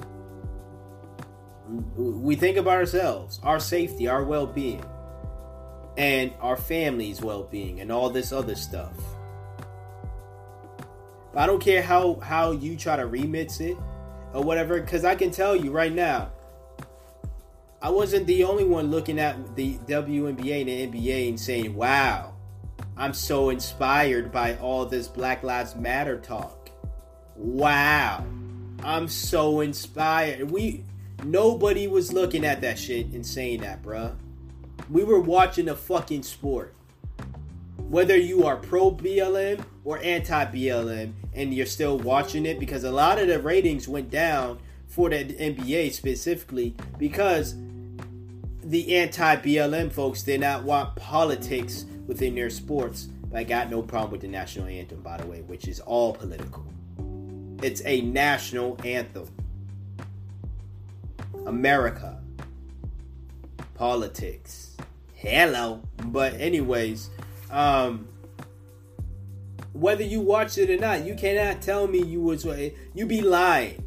We 1.95 2.35
think 2.35 2.57
about 2.57 2.75
ourselves, 2.75 3.39
our 3.41 3.59
safety, 3.59 4.07
our 4.07 4.23
well-being, 4.23 4.85
and 5.97 6.31
our 6.39 6.55
family's 6.55 7.21
well-being, 7.21 7.81
and 7.81 7.91
all 7.91 8.09
this 8.09 8.31
other 8.31 8.55
stuff. 8.55 8.93
I 11.35 11.47
don't 11.47 11.59
care 11.61 11.81
how 11.81 12.19
how 12.21 12.51
you 12.51 12.77
try 12.77 12.95
to 12.95 13.03
remix 13.03 13.59
it 13.59 13.77
or 14.33 14.43
whatever, 14.43 14.79
because 14.79 15.03
I 15.03 15.15
can 15.15 15.31
tell 15.31 15.55
you 15.55 15.71
right 15.71 15.91
now, 15.93 16.31
I 17.85 17.89
wasn't 17.89 18.25
the 18.25 18.45
only 18.45 18.63
one 18.63 18.89
looking 18.89 19.19
at 19.19 19.55
the 19.55 19.77
WNBA 19.77 20.61
and 20.61 20.91
the 20.91 21.03
NBA 21.03 21.29
and 21.29 21.39
saying, 21.39 21.75
wow, 21.75 22.33
I'm 22.97 23.13
so 23.13 23.51
inspired 23.51 24.31
by 24.31 24.55
all 24.55 24.87
this 24.87 25.07
Black 25.07 25.43
Lives 25.43 25.75
Matter 25.75 26.17
talk. 26.17 26.71
Wow. 27.35 28.25
I'm 28.83 29.07
so 29.07 29.59
inspired. 29.59 30.49
We 30.49 30.83
nobody 31.23 31.85
was 31.85 32.11
looking 32.11 32.43
at 32.43 32.59
that 32.61 32.79
shit 32.79 33.05
and 33.09 33.23
saying 33.23 33.61
that, 33.61 33.83
bruh. 33.83 34.15
We 34.89 35.03
were 35.03 35.21
watching 35.21 35.69
a 35.69 35.75
fucking 35.75 36.23
sport. 36.23 36.73
Whether 37.77 38.17
you 38.17 38.45
are 38.45 38.57
pro 38.57 38.89
BLM 38.89 39.63
or 39.83 39.99
anti 39.99 40.45
BLM 40.45 41.13
and 41.35 41.53
you're 41.53 41.67
still 41.67 41.99
watching 41.99 42.47
it 42.47 42.59
because 42.59 42.83
a 42.83 42.91
lot 42.91 43.19
of 43.19 43.27
the 43.27 43.39
ratings 43.39 43.87
went 43.87 44.09
down 44.09 44.57
for 44.87 45.11
the 45.11 45.23
NBA 45.23 45.93
specifically 45.93 46.73
because 46.97 47.53
the 48.65 48.95
anti 48.95 49.35
BLM 49.37 49.91
folks 49.91 50.23
did 50.23 50.41
not 50.41 50.63
want 50.63 50.95
politics 50.95 51.85
within 52.07 52.35
their 52.35 52.49
sports. 52.49 53.03
But 53.29 53.39
I 53.39 53.43
got 53.43 53.69
no 53.69 53.81
problem 53.81 54.11
with 54.11 54.21
the 54.21 54.27
national 54.27 54.67
anthem, 54.67 55.01
by 55.01 55.17
the 55.17 55.27
way, 55.27 55.41
which 55.41 55.67
is 55.67 55.79
all 55.79 56.13
political. 56.13 56.65
It's 57.61 57.81
a 57.85 58.01
national 58.01 58.79
anthem. 58.83 59.29
America. 61.45 62.19
Politics. 63.75 64.75
Hello. 65.13 65.81
But, 66.05 66.39
anyways, 66.39 67.09
um, 67.51 68.07
whether 69.73 70.03
you 70.03 70.21
watched 70.21 70.57
it 70.57 70.69
or 70.69 70.77
not, 70.77 71.05
you 71.05 71.15
cannot 71.15 71.61
tell 71.61 71.87
me 71.87 72.01
you 72.01 72.21
was 72.21 72.45
you'd 72.93 73.07
be 73.07 73.21
lying. 73.21 73.83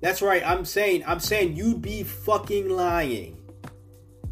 That's 0.00 0.22
right. 0.22 0.42
I'm 0.46 0.64
saying 0.64 1.04
I'm 1.06 1.20
saying 1.20 1.56
you'd 1.56 1.82
be 1.82 2.02
fucking 2.02 2.70
lying 2.70 3.39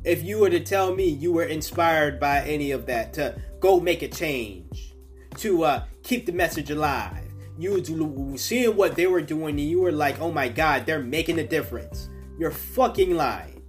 if 0.05 0.23
you 0.23 0.39
were 0.39 0.51
to 0.51 0.61
tell 0.61 0.95
me 0.95 1.09
you 1.09 1.33
were 1.33 1.45
inspired 1.45 2.19
by 2.21 2.43
any 2.43 2.71
of 2.71 2.87
that 2.87 3.13
to 3.15 3.41
go 3.61 3.81
make 3.81 4.03
a 4.03 4.09
change, 4.09 4.95
to 5.37 5.65
uh, 5.65 5.85
keep 6.03 6.27
the 6.27 6.33
message 6.33 6.71
alive, 6.71 7.25
you 7.59 8.37
seeing 8.37 8.77
what 8.77 8.95
they 8.95 9.07
were 9.07 9.21
doing 9.21 9.59
and 9.59 9.69
you 9.69 9.81
were 9.81 9.93
like, 9.93 10.21
oh 10.21 10.31
my 10.31 10.49
god, 10.49 10.87
they're 10.87 11.03
making 11.03 11.39
a 11.41 11.47
difference. 11.47 12.09
You're 12.39 12.53
fucking 12.53 13.17
lying. 13.17 13.63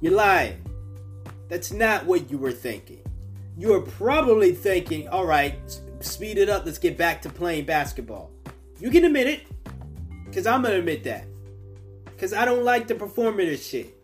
You're 0.00 0.14
lying. 0.14 0.64
That's 1.48 1.72
not 1.72 2.06
what 2.06 2.30
you 2.30 2.38
were 2.38 2.52
thinking. 2.52 3.02
You 3.58 3.68
were 3.68 3.82
probably 3.82 4.52
thinking, 4.52 5.08
all 5.08 5.26
right, 5.26 5.54
speed 6.00 6.38
it 6.38 6.48
up, 6.48 6.64
let's 6.64 6.78
get 6.78 6.96
back 6.96 7.20
to 7.22 7.28
playing 7.28 7.66
basketball. 7.66 8.30
You 8.80 8.90
can 8.90 9.04
admit 9.04 9.26
it, 9.26 9.42
because 10.24 10.46
I'm 10.46 10.62
going 10.62 10.72
to 10.72 10.78
admit 10.78 11.04
that. 11.04 11.26
Because 12.22 12.34
I 12.34 12.44
don't 12.44 12.62
like 12.62 12.86
the 12.86 12.94
performative 12.94 13.68
shit. 13.68 13.98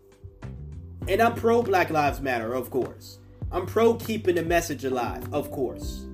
And 1.07 1.23
I'm 1.23 1.37
pro 1.37 1.63
Black 1.63 1.89
Lives 1.89 2.21
Matter, 2.21 2.53
of 2.53 2.69
course. 2.69 3.21
I'm 3.53 3.65
pro 3.65 3.95
keeping 3.95 4.35
the 4.35 4.43
message 4.43 4.85
alive, 4.85 5.33
of 5.33 5.53
course. 5.53 6.05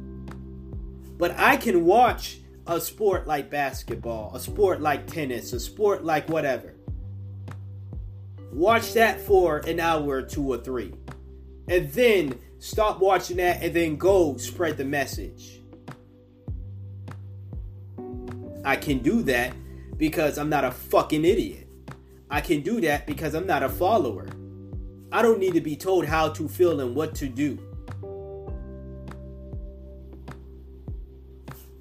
But 1.17 1.35
I 1.39 1.57
can 1.57 1.87
watch 1.87 2.41
a 2.67 2.79
sport 2.79 3.27
like 3.27 3.49
basketball, 3.49 4.37
a 4.37 4.39
sport 4.39 4.83
like 4.83 5.07
tennis, 5.07 5.55
a 5.55 5.59
sport 5.59 6.05
like 6.05 6.29
whatever. 6.29 6.75
Watch 8.53 8.93
that 8.93 9.19
for 9.19 9.61
an 9.61 9.81
hour 9.81 10.07
or 10.07 10.21
two 10.21 10.47
or 10.47 10.59
three. 10.59 10.93
And 11.69 11.91
then 11.93 12.39
stop 12.59 13.01
watching 13.01 13.39
that 13.39 13.63
and 13.63 13.73
then 13.73 13.97
go 13.97 14.37
spread 14.37 14.77
the 14.77 14.85
message. 14.85 15.63
I 18.63 18.77
can 18.77 18.99
do 18.99 19.23
that 19.23 19.55
because 19.97 20.37
I'm 20.37 20.51
not 20.51 20.65
a 20.65 20.71
fucking 20.71 21.25
idiot. 21.25 21.64
I 22.31 22.41
can 22.41 22.63
do 22.63 22.81
that 22.81 23.07
because 23.07 23.35
I'm 23.35 23.47
not 23.47 23.63
a 23.63 23.69
follower. 23.69 24.27
I 25.13 25.23
don't 25.23 25.39
need 25.39 25.55
to 25.55 25.61
be 25.61 25.77
told 25.77 26.07
how 26.07 26.29
to 26.31 26.49
feel 26.49 26.81
and 26.81 26.95
what 26.95 27.15
to 27.17 27.29
do. 27.29 27.59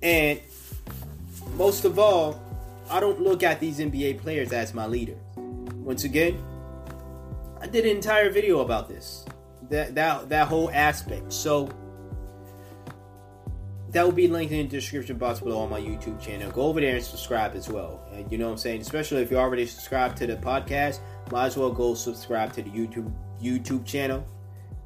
And 0.02 0.40
most 1.56 1.86
of 1.86 1.98
all, 1.98 2.42
I 2.90 3.00
don't 3.00 3.22
look 3.22 3.42
at 3.42 3.60
these 3.60 3.80
NBA 3.80 4.20
players 4.20 4.52
as 4.52 4.74
my 4.74 4.86
leader. 4.86 5.16
Once 5.36 6.04
again, 6.04 6.38
I 7.60 7.68
did 7.68 7.86
an 7.86 7.96
entire 7.96 8.30
video 8.30 8.60
about 8.60 8.90
this. 8.90 9.26
That 9.70 9.96
that 9.96 10.30
that 10.30 10.48
whole 10.48 10.70
aspect. 10.72 11.32
So 11.32 11.70
that 13.94 14.04
will 14.04 14.12
be 14.12 14.28
linked 14.28 14.52
in 14.52 14.68
the 14.68 14.72
description 14.72 15.18
box 15.18 15.40
below 15.40 15.60
on 15.60 15.70
my 15.70 15.80
YouTube 15.80 16.20
channel. 16.20 16.52
Go 16.52 16.64
over 16.64 16.82
there 16.82 16.96
and 16.96 17.04
subscribe 17.04 17.56
as 17.56 17.70
well. 17.70 18.02
And 18.12 18.30
you 18.32 18.40
know 18.40 18.46
what 18.46 18.54
I'm 18.54 18.58
saying? 18.58 18.82
Especially 18.82 19.22
if 19.22 19.30
you're 19.30 19.40
already 19.40 19.68
subscribed 19.68 20.18
to 20.18 20.28
the 20.28 20.36
podcast, 20.36 21.00
might 21.32 21.46
as 21.46 21.58
well 21.58 21.72
go 21.72 21.94
subscribe 21.94 22.54
to 22.54 22.64
the 22.64 22.70
YouTube 22.72 23.12
YouTube 23.42 23.86
channel. 23.86 24.26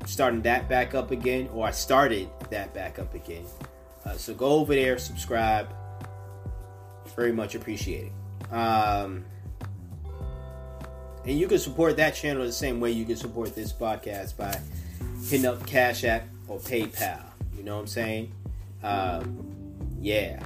starting 0.06 0.42
that 0.44 0.70
back 0.70 0.94
up 0.94 1.12
again, 1.12 1.50
or 1.54 1.66
I 1.66 1.72
started 1.72 2.30
that 2.50 2.74
back 2.74 3.00
up 3.00 3.14
again. 3.14 3.46
Uh, 4.06 4.14
so 4.14 4.34
go 4.34 4.48
over 4.48 4.76
there, 4.76 4.98
subscribe. 4.98 5.70
Very 7.16 7.32
much 7.32 7.56
appreciated. 7.56 8.12
Um, 8.52 9.26
and 11.26 11.38
you 11.38 11.48
can 11.48 11.60
support 11.60 11.98
that 11.98 12.14
channel 12.16 12.46
the 12.46 12.52
same 12.52 12.80
way 12.80 12.92
you 12.92 13.06
can 13.06 13.16
support 13.16 13.56
this 13.56 13.74
podcast 13.74 14.38
by 14.38 14.58
hitting 15.24 15.46
up 15.46 15.66
Cash 15.66 16.04
App 16.04 16.28
or 16.48 16.60
PayPal. 16.60 17.24
You 17.58 17.64
know 17.64 17.76
what 17.76 17.82
I'm 17.82 17.88
saying? 17.88 18.32
Um, 18.84 19.56
yeah. 20.00 20.44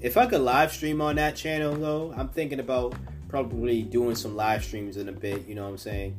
If 0.00 0.16
I 0.16 0.26
could 0.26 0.40
live 0.40 0.72
stream 0.72 1.00
on 1.00 1.16
that 1.16 1.36
channel, 1.36 1.74
though, 1.74 2.14
I'm 2.16 2.28
thinking 2.28 2.60
about 2.60 2.94
probably 3.28 3.82
doing 3.82 4.14
some 4.14 4.36
live 4.36 4.64
streams 4.64 4.96
in 4.96 5.08
a 5.08 5.12
bit. 5.12 5.46
You 5.46 5.54
know 5.54 5.64
what 5.64 5.70
I'm 5.70 5.78
saying? 5.78 6.16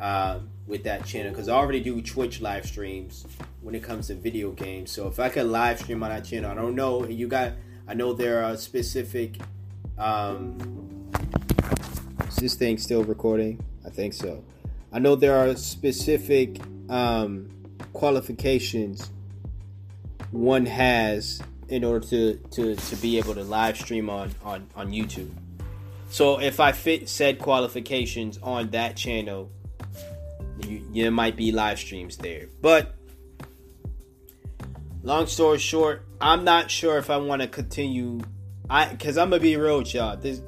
Um, 0.00 0.48
with 0.66 0.84
that 0.84 1.04
channel 1.06 1.30
because 1.30 1.48
I 1.48 1.54
already 1.54 1.80
do 1.80 2.02
Twitch 2.02 2.40
live 2.40 2.66
streams 2.66 3.26
when 3.62 3.74
it 3.74 3.82
comes 3.82 4.08
to 4.08 4.14
video 4.14 4.50
games. 4.50 4.90
So 4.90 5.06
if 5.06 5.20
I 5.20 5.28
could 5.28 5.46
live 5.46 5.80
stream 5.80 6.02
on 6.02 6.10
that 6.10 6.24
channel, 6.24 6.50
I 6.50 6.54
don't 6.54 6.74
know. 6.74 7.06
You 7.06 7.28
got, 7.28 7.52
I 7.86 7.94
know 7.94 8.12
there 8.12 8.44
are 8.44 8.56
specific. 8.56 9.36
Um, 9.98 11.10
is 12.28 12.36
this 12.36 12.54
thing 12.54 12.78
still 12.78 13.04
recording? 13.04 13.64
I 13.84 13.90
think 13.90 14.12
so. 14.12 14.44
I 14.92 14.98
know 14.98 15.14
there 15.14 15.36
are 15.36 15.54
specific 15.56 16.60
um, 16.88 17.48
qualifications 17.92 19.10
one 20.30 20.66
has 20.66 21.42
in 21.68 21.84
order 21.84 22.06
to, 22.06 22.34
to, 22.52 22.76
to 22.76 22.96
be 22.96 23.18
able 23.18 23.34
to 23.34 23.42
live 23.42 23.76
stream 23.76 24.08
on, 24.08 24.32
on, 24.44 24.66
on 24.76 24.90
YouTube. 24.90 25.30
So 26.08 26.40
if 26.40 26.60
I 26.60 26.72
fit 26.72 27.08
said 27.08 27.38
qualifications 27.38 28.38
on 28.42 28.70
that 28.70 28.96
channel, 28.96 29.50
you, 30.64 30.86
there 30.94 31.10
might 31.10 31.36
be 31.36 31.52
live 31.52 31.78
streams 31.78 32.16
there. 32.16 32.46
But 32.62 32.94
long 35.02 35.26
story 35.26 35.58
short, 35.58 36.06
I'm 36.20 36.44
not 36.44 36.70
sure 36.70 36.98
if 36.98 37.10
I 37.10 37.16
want 37.16 37.42
to 37.42 37.48
continue. 37.48 38.20
I 38.70 38.88
because 38.88 39.18
I'm 39.18 39.30
gonna 39.30 39.42
be 39.42 39.56
real, 39.56 39.82
y'all. 39.82 40.16
This 40.16 40.40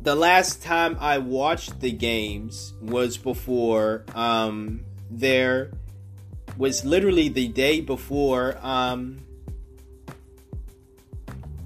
the 0.00 0.14
last 0.14 0.62
time 0.62 0.96
I 1.00 1.18
watched 1.18 1.80
the 1.80 1.90
games 1.90 2.74
was 2.80 3.16
before 3.16 4.04
um 4.14 4.84
there 5.10 5.72
was 6.56 6.84
literally 6.84 7.28
the 7.28 7.48
day 7.48 7.80
before 7.80 8.58
um 8.62 9.18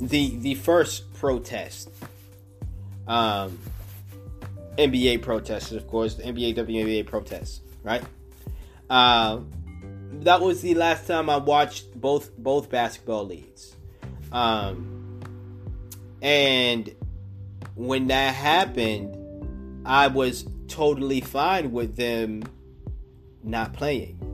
the 0.00 0.36
the 0.38 0.54
first 0.54 1.12
protest. 1.14 1.90
Um 3.06 3.58
NBA 4.78 5.22
protests, 5.22 5.72
of 5.72 5.88
course, 5.88 6.14
the 6.14 6.22
NBA 6.22 6.54
WNBA 6.54 7.04
protests, 7.06 7.60
right? 7.82 8.02
Uh, 8.88 9.40
that 10.20 10.40
was 10.40 10.62
the 10.62 10.74
last 10.74 11.06
time 11.06 11.28
I 11.28 11.36
watched 11.36 12.00
both 12.00 12.36
both 12.38 12.70
basketball 12.70 13.26
leagues, 13.26 13.74
um, 14.30 15.20
and 16.22 16.94
when 17.74 18.06
that 18.06 18.34
happened, 18.34 19.82
I 19.84 20.06
was 20.06 20.46
totally 20.68 21.20
fine 21.20 21.72
with 21.72 21.96
them 21.96 22.44
not 23.42 23.72
playing 23.72 24.27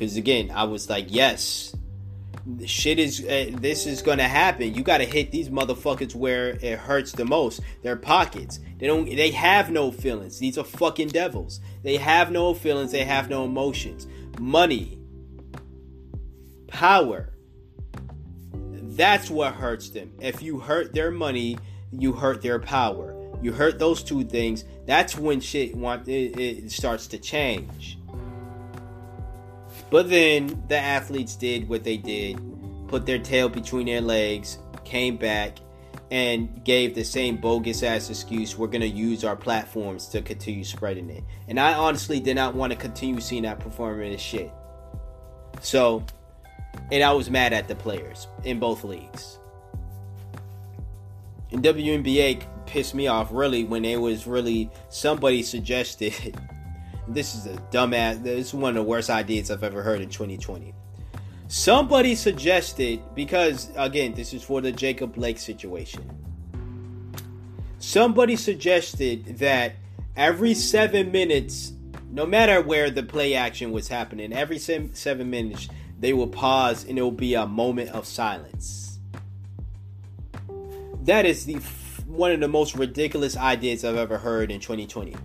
because 0.00 0.16
again, 0.16 0.50
I 0.50 0.64
was 0.64 0.88
like, 0.88 1.08
yes, 1.08 1.76
shit 2.64 2.98
is 2.98 3.22
uh, 3.22 3.50
this 3.52 3.86
is 3.86 4.00
gonna 4.00 4.26
happen. 4.26 4.74
You 4.74 4.82
gotta 4.82 5.04
hit 5.04 5.30
these 5.30 5.50
motherfuckers 5.50 6.14
where 6.14 6.56
it 6.62 6.78
hurts 6.78 7.12
the 7.12 7.26
most. 7.26 7.60
Their 7.82 7.96
pockets. 7.96 8.60
They 8.78 8.86
don't. 8.86 9.04
They 9.04 9.30
have 9.32 9.70
no 9.70 9.92
feelings. 9.92 10.38
These 10.38 10.56
are 10.56 10.64
fucking 10.64 11.08
devils. 11.08 11.60
They 11.82 11.98
have 11.98 12.30
no 12.32 12.54
feelings. 12.54 12.92
They 12.92 13.04
have 13.04 13.28
no 13.28 13.44
emotions. 13.44 14.06
Money, 14.38 14.98
power. 16.66 17.34
That's 18.54 19.28
what 19.28 19.52
hurts 19.52 19.90
them. 19.90 20.12
If 20.18 20.40
you 20.40 20.60
hurt 20.60 20.94
their 20.94 21.10
money, 21.10 21.58
you 21.92 22.14
hurt 22.14 22.40
their 22.40 22.58
power. 22.58 23.14
You 23.42 23.52
hurt 23.52 23.78
those 23.78 24.02
two 24.02 24.24
things. 24.24 24.64
That's 24.86 25.18
when 25.18 25.40
shit 25.40 25.76
want 25.76 26.08
it, 26.08 26.40
it 26.40 26.70
starts 26.70 27.06
to 27.08 27.18
change. 27.18 27.98
But 29.90 30.08
then 30.08 30.62
the 30.68 30.78
athletes 30.78 31.34
did 31.34 31.68
what 31.68 31.84
they 31.84 31.96
did, 31.96 32.38
put 32.88 33.06
their 33.06 33.18
tail 33.18 33.48
between 33.48 33.86
their 33.86 34.00
legs, 34.00 34.58
came 34.84 35.16
back, 35.16 35.58
and 36.10 36.64
gave 36.64 36.94
the 36.94 37.04
same 37.04 37.36
bogus 37.36 37.82
ass 37.82 38.10
excuse 38.10 38.58
we're 38.58 38.66
going 38.66 38.80
to 38.80 38.88
use 38.88 39.24
our 39.24 39.36
platforms 39.36 40.06
to 40.08 40.22
continue 40.22 40.64
spreading 40.64 41.08
it. 41.08 41.22
And 41.48 41.58
I 41.58 41.74
honestly 41.74 42.18
did 42.18 42.34
not 42.34 42.54
want 42.54 42.72
to 42.72 42.78
continue 42.78 43.20
seeing 43.20 43.44
that 43.44 43.60
performing 43.60 44.10
this 44.10 44.20
shit. 44.20 44.50
So, 45.60 46.04
and 46.90 47.02
I 47.02 47.12
was 47.12 47.30
mad 47.30 47.52
at 47.52 47.68
the 47.68 47.76
players 47.76 48.26
in 48.44 48.58
both 48.58 48.82
leagues. 48.82 49.38
And 51.52 51.62
WNBA 51.62 52.42
pissed 52.66 52.94
me 52.94 53.08
off 53.08 53.28
really 53.30 53.64
when 53.64 53.84
it 53.84 54.00
was 54.00 54.26
really 54.26 54.70
somebody 54.88 55.42
suggested 55.42 56.36
this 57.14 57.34
is 57.34 57.46
a 57.46 57.56
dumbass. 57.70 58.22
This 58.22 58.48
is 58.48 58.54
one 58.54 58.70
of 58.70 58.74
the 58.76 58.88
worst 58.88 59.10
ideas 59.10 59.50
I've 59.50 59.64
ever 59.64 59.82
heard 59.82 60.00
in 60.00 60.08
2020. 60.08 60.72
Somebody 61.48 62.14
suggested, 62.14 63.02
because 63.14 63.70
again, 63.76 64.14
this 64.14 64.32
is 64.32 64.42
for 64.42 64.60
the 64.60 64.70
Jacob 64.70 65.14
Blake 65.14 65.38
situation. 65.38 66.08
Somebody 67.78 68.36
suggested 68.36 69.38
that 69.38 69.74
every 70.16 70.54
seven 70.54 71.10
minutes, 71.10 71.72
no 72.10 72.24
matter 72.24 72.62
where 72.62 72.90
the 72.90 73.02
play 73.02 73.34
action 73.34 73.72
was 73.72 73.88
happening, 73.88 74.32
every 74.32 74.58
seven, 74.58 75.30
minutes, 75.30 75.68
they 75.98 76.12
will 76.12 76.28
pause 76.28 76.84
and 76.84 76.98
it 76.98 77.02
will 77.02 77.10
be 77.10 77.34
a 77.34 77.46
moment 77.46 77.90
of 77.90 78.06
silence. 78.06 78.98
That 81.02 81.26
is 81.26 81.46
the 81.46 81.54
one 82.06 82.32
of 82.32 82.40
the 82.40 82.48
most 82.48 82.76
ridiculous 82.76 83.36
ideas 83.36 83.84
I've 83.84 83.96
ever 83.96 84.18
heard 84.18 84.50
in 84.50 84.60
2020 84.60 85.16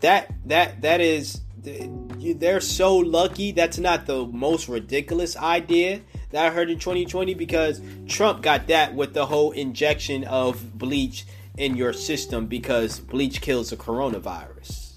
that 0.00 0.32
that 0.46 0.82
that 0.82 1.00
is 1.00 1.40
they're 1.62 2.60
so 2.60 2.96
lucky 2.96 3.52
that's 3.52 3.78
not 3.78 4.06
the 4.06 4.26
most 4.26 4.68
ridiculous 4.68 5.36
idea 5.36 6.00
that 6.30 6.46
I 6.46 6.50
heard 6.54 6.70
in 6.70 6.78
2020 6.78 7.34
because 7.34 7.80
Trump 8.06 8.42
got 8.42 8.68
that 8.68 8.94
with 8.94 9.14
the 9.14 9.26
whole 9.26 9.52
injection 9.52 10.24
of 10.24 10.78
bleach 10.78 11.26
in 11.56 11.76
your 11.76 11.92
system 11.92 12.46
because 12.46 13.00
bleach 13.00 13.40
kills 13.40 13.70
the 13.70 13.76
coronavirus. 13.76 14.92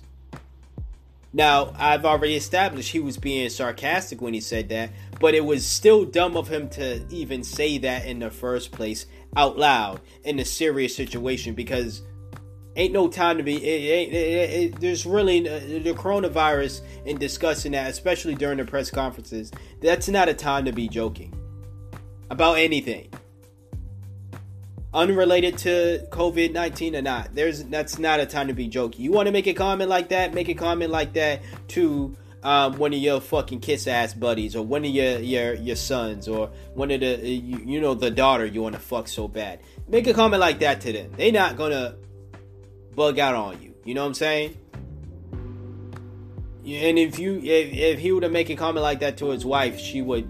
Now, 1.32 1.74
I've 1.78 2.06
already 2.06 2.36
established 2.36 2.92
he 2.92 3.00
was 3.00 3.18
being 3.18 3.50
sarcastic 3.50 4.20
when 4.20 4.34
he 4.34 4.42
said 4.42 4.70
that, 4.70 4.90
but 5.20 5.36
it 5.36 5.46
was 5.46 5.66
still 5.66 6.04
dumb 6.04 6.36
of 6.36 6.48
him 6.48 6.70
to 6.70 7.06
even 7.12 7.44
say 7.44 7.78
that 7.80 8.08
in 8.08 8.20
the 8.20 8.32
first 8.32 8.72
place 8.72 9.06
out 9.36 9.58
loud 9.58 10.02
in 10.24 10.40
a 10.40 10.46
serious 10.46 10.96
situation 10.96 11.54
because 11.54 12.02
ain't 12.76 12.94
no 12.94 13.08
time 13.08 13.38
to 13.38 13.44
be 13.44 13.56
it, 13.56 14.14
it, 14.14 14.16
it, 14.16 14.80
there's 14.80 15.06
really 15.06 15.48
uh, 15.48 15.60
the 15.60 15.94
coronavirus 15.94 16.82
and 17.06 17.20
discussing 17.20 17.72
that 17.74 17.90
especially 17.90 18.36
during 18.36 18.58
the 18.58 18.66
press 18.66 18.90
conferences 18.90 19.52
that's 19.82 20.08
not 20.08 20.30
a 20.30 20.34
time 20.34 20.66
to 20.66 20.72
be 20.72 20.88
joking 20.88 21.34
about 22.30 22.58
anything. 22.58 23.10
Unrelated 24.92 25.58
to 25.60 26.08
covid-19 26.10 26.98
or 26.98 27.02
not 27.02 27.36
there's 27.36 27.64
that's 27.66 28.00
not 28.00 28.20
a 28.20 28.26
time 28.26 28.48
to 28.48 28.54
be 28.54 28.68
joking. 28.68 29.04
You 29.04 29.12
want 29.12 29.28
to 29.28 29.32
make 29.32 29.46
a 29.48 29.54
comment 29.54 29.90
like 29.90 30.10
that 30.10 30.34
make 30.34 30.50
a 30.50 30.56
comment 30.56 30.92
like 30.92 31.14
that 31.14 31.42
to 31.70 32.16
um, 32.42 32.78
one 32.78 32.94
of 32.94 33.00
your 33.00 33.20
fucking 33.20 33.60
kiss 33.60 33.88
ass 33.88 34.14
buddies 34.14 34.56
or 34.56 34.66
one 34.66 34.86
of 34.86 34.92
your 34.92 35.20
your 35.20 35.54
your 35.56 35.76
sons 35.76 36.28
or 36.28 36.50
one 36.74 36.90
of 36.92 37.02
the 37.02 37.18
you, 37.18 37.60
you 37.66 37.82
know 37.82 37.94
the 37.94 38.10
daughter 38.10 38.46
you 38.46 38.62
want 38.62 38.76
to 38.76 38.82
fuck 38.82 39.08
so 39.08 39.28
bad. 39.28 39.60
Make 39.88 40.08
a 40.08 40.14
comment 40.14 40.40
like 40.40 40.60
that 40.60 40.82
to 40.82 40.94
them. 40.94 41.12
They 41.18 41.32
not 41.32 41.58
gonna 41.58 41.96
bug 43.00 43.18
out 43.18 43.34
on 43.34 43.62
you 43.62 43.74
you 43.86 43.94
know 43.94 44.02
what 44.02 44.08
i'm 44.08 44.14
saying 44.14 44.58
and 46.66 47.00
if 47.00 47.18
you 47.18 47.38
if, 47.38 47.74
if 47.74 48.00
he 48.00 48.12
were 48.12 48.20
to 48.20 48.28
make 48.28 48.50
a 48.50 48.56
comment 48.58 48.84
like 48.84 49.00
that 49.00 49.16
to 49.16 49.30
his 49.30 49.46
wife 49.46 49.80
she 49.80 50.02
would 50.02 50.28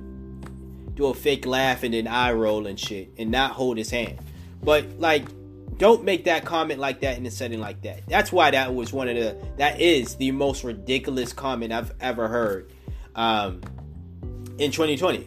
do 0.94 1.08
a 1.08 1.14
fake 1.16 1.48
laugh 1.48 1.82
and 1.82 1.96
an 1.96 2.08
eye 2.08 2.32
roll 2.32 2.68
and 2.68 2.80
shit 2.80 3.10
and 3.18 3.32
not 3.32 3.54
hold 3.54 3.76
his 3.76 3.90
hand 3.90 4.20
but 4.62 4.86
like 5.00 5.26
don't 5.80 6.04
make 6.04 6.26
that 6.26 6.46
comment 6.46 6.80
like 6.80 7.00
that 7.00 7.18
in 7.18 7.26
a 7.26 7.32
setting 7.32 7.62
like 7.62 7.82
that. 7.84 8.02
That's 8.06 8.34
why 8.34 8.52
that 8.52 8.76
was 8.76 8.92
one 8.92 9.08
of 9.08 9.16
the 9.16 9.38
that 9.56 9.80
is 9.80 10.16
the 10.16 10.32
most 10.32 10.66
ridiculous 10.66 11.32
comment 11.32 11.72
I've 11.72 11.94
ever 12.02 12.28
heard 12.28 12.74
um, 13.16 13.62
in 14.58 14.72
2020. 14.72 15.26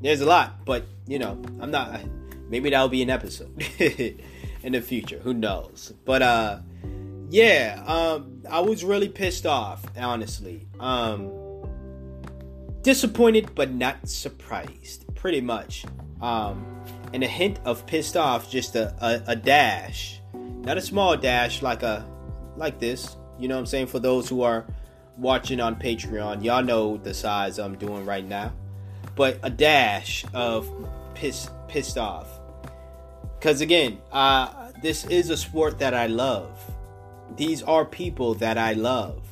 There's 0.00 0.22
a 0.22 0.26
lot, 0.26 0.64
but 0.64 0.86
you 1.06 1.18
know, 1.18 1.32
I'm 1.60 1.70
not. 1.70 2.00
Maybe 2.48 2.70
that'll 2.70 2.88
be 2.88 3.02
an 3.02 3.10
episode 3.10 3.62
in 4.62 4.72
the 4.72 4.80
future. 4.80 5.18
Who 5.18 5.34
knows? 5.34 5.92
But 6.04 6.22
uh, 6.22 6.60
yeah, 7.30 7.82
um, 7.86 8.42
I 8.50 8.60
was 8.60 8.84
really 8.84 9.08
pissed 9.08 9.46
off, 9.46 9.84
honestly. 9.96 10.66
Um, 10.78 11.30
disappointed, 12.82 13.54
but 13.54 13.72
not 13.72 14.08
surprised. 14.08 15.04
Pretty 15.14 15.40
much. 15.40 15.84
Um, 16.20 16.82
and 17.12 17.22
a 17.22 17.28
hint 17.28 17.60
of 17.64 17.86
pissed 17.86 18.16
off, 18.16 18.50
just 18.50 18.76
a, 18.76 18.94
a, 19.00 19.32
a 19.32 19.36
dash, 19.36 20.20
not 20.34 20.76
a 20.76 20.80
small 20.80 21.16
dash 21.16 21.62
like 21.62 21.82
a 21.82 22.06
like 22.56 22.78
this. 22.78 23.16
You 23.38 23.48
know 23.48 23.54
what 23.54 23.60
I'm 23.60 23.66
saying? 23.66 23.86
For 23.86 23.98
those 23.98 24.28
who 24.28 24.42
are 24.42 24.66
watching 25.16 25.60
on 25.60 25.76
Patreon, 25.76 26.44
y'all 26.44 26.62
know 26.62 26.96
the 26.98 27.14
size 27.14 27.58
I'm 27.58 27.76
doing 27.76 28.04
right 28.04 28.24
now, 28.24 28.52
but 29.16 29.38
a 29.42 29.50
dash 29.50 30.24
of 30.34 30.68
pissed 31.14 31.50
pissed 31.68 31.98
off. 31.98 32.39
Because 33.40 33.62
again, 33.62 33.98
uh, 34.12 34.70
this 34.82 35.06
is 35.06 35.30
a 35.30 35.36
sport 35.36 35.78
that 35.78 35.94
I 35.94 36.08
love. 36.08 36.58
These 37.36 37.62
are 37.62 37.86
people 37.86 38.34
that 38.34 38.58
I 38.58 38.74
love, 38.74 39.22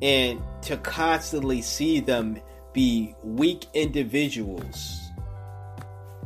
and 0.00 0.40
to 0.62 0.76
constantly 0.76 1.60
see 1.60 1.98
them 1.98 2.40
be 2.72 3.16
weak 3.24 3.66
individuals 3.74 5.00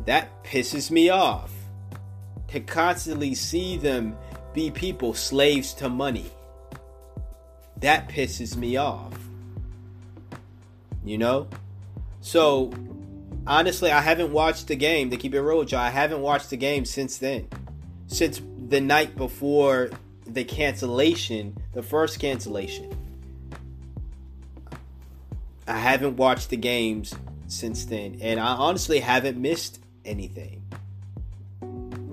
that 0.04 0.44
pisses 0.44 0.90
me 0.90 1.08
off. 1.08 1.50
To 2.48 2.60
constantly 2.60 3.34
see 3.34 3.78
them 3.78 4.16
be 4.52 4.70
people 4.70 5.14
slaves 5.14 5.72
to 5.74 5.88
money. 5.88 6.30
That 7.78 8.08
pisses 8.08 8.56
me 8.56 8.76
off. 8.76 9.18
You 11.04 11.18
know? 11.18 11.48
So, 12.20 12.70
honestly, 13.46 13.90
I 13.90 14.00
haven't 14.00 14.32
watched 14.32 14.68
the 14.68 14.76
game. 14.76 15.10
To 15.10 15.16
keep 15.16 15.34
it 15.34 15.40
real 15.40 15.64
you, 15.64 15.78
I 15.78 15.90
haven't 15.90 16.20
watched 16.20 16.50
the 16.50 16.56
game 16.56 16.84
since 16.84 17.18
then. 17.18 17.48
Since 18.06 18.40
the 18.68 18.80
night 18.80 19.16
before 19.16 19.90
the 20.26 20.44
cancellation, 20.44 21.56
the 21.72 21.82
first 21.82 22.20
cancellation. 22.20 22.94
I 25.66 25.78
haven't 25.78 26.16
watched 26.16 26.50
the 26.50 26.56
games 26.56 27.14
since 27.46 27.84
then, 27.84 28.18
and 28.20 28.40
I 28.40 28.54
honestly 28.54 29.00
haven't 29.00 29.36
missed 29.36 29.80
anything. 30.04 30.62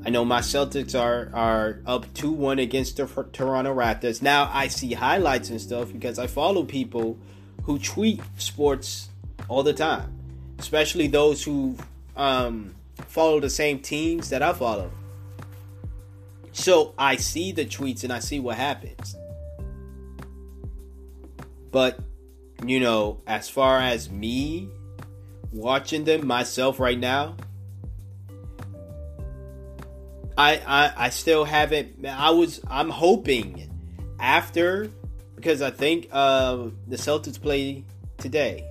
I 0.05 0.09
know 0.09 0.23
my 0.23 0.41
Celtics 0.41 0.99
are 0.99 1.31
are 1.33 1.81
up 1.85 2.05
2-1 2.13 2.61
against 2.61 2.97
the 2.97 3.07
Toronto 3.33 3.73
Raptors. 3.73 4.21
Now 4.21 4.49
I 4.53 4.67
see 4.67 4.93
highlights 4.93 5.49
and 5.49 5.59
stuff 5.59 5.91
because 5.91 6.19
I 6.19 6.27
follow 6.27 6.63
people 6.63 7.17
who 7.63 7.79
tweet 7.79 8.21
sports 8.37 9.09
all 9.47 9.63
the 9.63 9.73
time, 9.73 10.14
especially 10.59 11.07
those 11.07 11.43
who 11.43 11.77
um, 12.15 12.75
follow 13.07 13.39
the 13.39 13.49
same 13.49 13.79
teams 13.79 14.29
that 14.29 14.41
I 14.41 14.53
follow. 14.53 14.91
So 16.51 16.93
I 16.97 17.17
see 17.17 17.51
the 17.51 17.65
tweets 17.65 18.03
and 18.03 18.13
I 18.13 18.19
see 18.19 18.39
what 18.39 18.55
happens. 18.55 19.15
But 21.71 21.99
you 22.65 22.79
know, 22.79 23.21
as 23.27 23.49
far 23.49 23.79
as 23.79 24.09
me 24.09 24.69
watching 25.51 26.05
them 26.05 26.25
myself 26.25 26.79
right 26.79 26.97
now, 26.97 27.35
I, 30.37 30.61
I 30.65 30.93
I 31.05 31.09
still 31.09 31.43
haven't. 31.43 32.05
I 32.05 32.29
was 32.29 32.61
I'm 32.69 32.89
hoping 32.89 33.69
after 34.19 34.89
because 35.35 35.61
I 35.61 35.71
think 35.71 36.07
uh, 36.11 36.69
the 36.87 36.95
Celtics 36.95 37.41
play 37.41 37.83
today. 38.17 38.65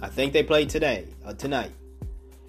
I 0.00 0.08
think 0.08 0.32
they 0.32 0.42
play 0.42 0.64
today 0.64 1.06
uh, 1.24 1.34
tonight 1.34 1.72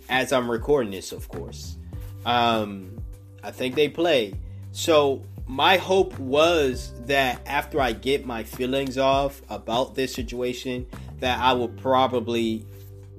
as 0.10 0.32
I'm 0.32 0.50
recording 0.50 0.91
this, 0.91 1.12
of 1.12 1.28
course. 1.28 1.78
Um, 2.26 3.02
I 3.43 3.52
think 3.52 3.76
they 3.76 3.89
play. 3.89 4.34
So 4.72 5.24
my 5.47 5.78
hope 5.78 6.18
was 6.20 6.93
that 7.06 7.41
after 7.47 7.82
I 7.82 7.93
get 7.93 8.26
my 8.26 8.43
feelings 8.43 8.97
off 8.97 9.41
about 9.50 9.95
this 9.95 10.14
situation, 10.14 10.86
that 11.20 11.39
I 11.39 11.54
will 11.54 11.70
probably 11.70 12.66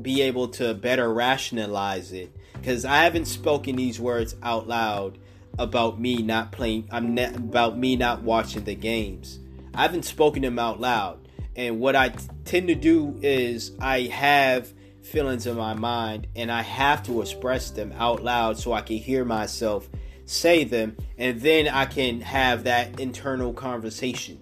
be 0.01 0.23
able 0.23 0.49
to 0.49 0.75
better 0.75 1.13
rationalize 1.13 2.13
it 2.13 2.35
because 2.55 2.85
I 2.85 3.05
haven't 3.05 3.27
spoken 3.27 3.77
these 3.77 3.99
words 3.99 4.37
out 4.43 4.69
loud 4.69 5.19
about 5.59 6.01
me 6.01 6.23
not 6.23 6.53
playing. 6.53 6.89
I'm 6.91 7.15
not, 7.15 7.35
about 7.35 7.77
me 7.77 7.97
not 7.97 8.23
watching 8.23 8.65
the 8.65 8.75
games. 8.75 9.39
I 9.75 9.83
haven't 9.83 10.05
spoken 10.05 10.43
them 10.43 10.59
out 10.59 10.81
loud, 10.81 11.19
and 11.57 11.81
what 11.81 11.97
I 11.97 12.13
tend 12.51 12.67
to 12.67 12.75
do 12.75 13.17
is 13.23 13.71
I 13.81 14.03
have 14.03 14.73
feelings 15.03 15.47
in 15.47 15.57
my 15.57 15.75
mind, 15.75 16.27
and 16.35 16.51
I 16.51 16.63
have 16.63 17.01
to 17.05 17.23
express 17.23 17.71
them 17.71 17.93
out 17.97 18.25
loud 18.25 18.59
so 18.59 18.73
I 18.73 18.81
can 18.81 18.97
hear 18.97 19.25
myself 19.25 19.89
say 20.27 20.65
them, 20.65 20.97
and 21.17 21.41
then 21.41 21.69
I 21.69 21.85
can 21.87 22.21
have 22.21 22.65
that 22.65 22.99
internal 22.99 23.53
conversation 23.53 24.41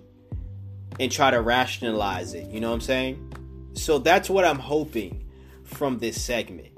and 0.98 1.12
try 1.12 1.30
to 1.30 1.40
rationalize 1.42 2.32
it. 2.32 2.48
You 2.48 2.60
know 2.60 2.70
what 2.70 2.76
I'm 2.76 2.80
saying? 2.80 3.72
So 3.74 3.98
that's 3.98 4.30
what 4.30 4.44
I'm 4.44 4.58
hoping 4.58 5.24
from 5.64 5.98
this 5.98 6.20
segment. 6.20 6.68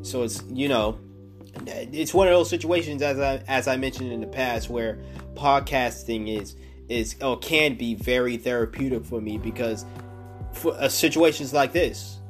So 0.00 0.22
it's 0.22 0.42
you 0.48 0.68
know 0.68 0.98
it's 1.66 2.14
one 2.14 2.26
of 2.26 2.32
those 2.32 2.48
situations 2.48 3.02
as 3.02 3.18
I 3.20 3.36
as 3.48 3.68
I 3.68 3.76
mentioned 3.76 4.10
in 4.10 4.22
the 4.22 4.26
past 4.26 4.70
where 4.70 4.98
podcasting 5.34 6.34
is 6.40 6.56
is 6.88 7.16
or 7.20 7.38
can 7.38 7.74
be 7.74 7.94
very 7.94 8.38
therapeutic 8.38 9.04
for 9.04 9.20
me 9.20 9.36
because 9.36 9.84
for 10.62 10.74
uh, 10.74 10.88
situations 10.88 11.52
like 11.52 11.72
this 11.72 12.20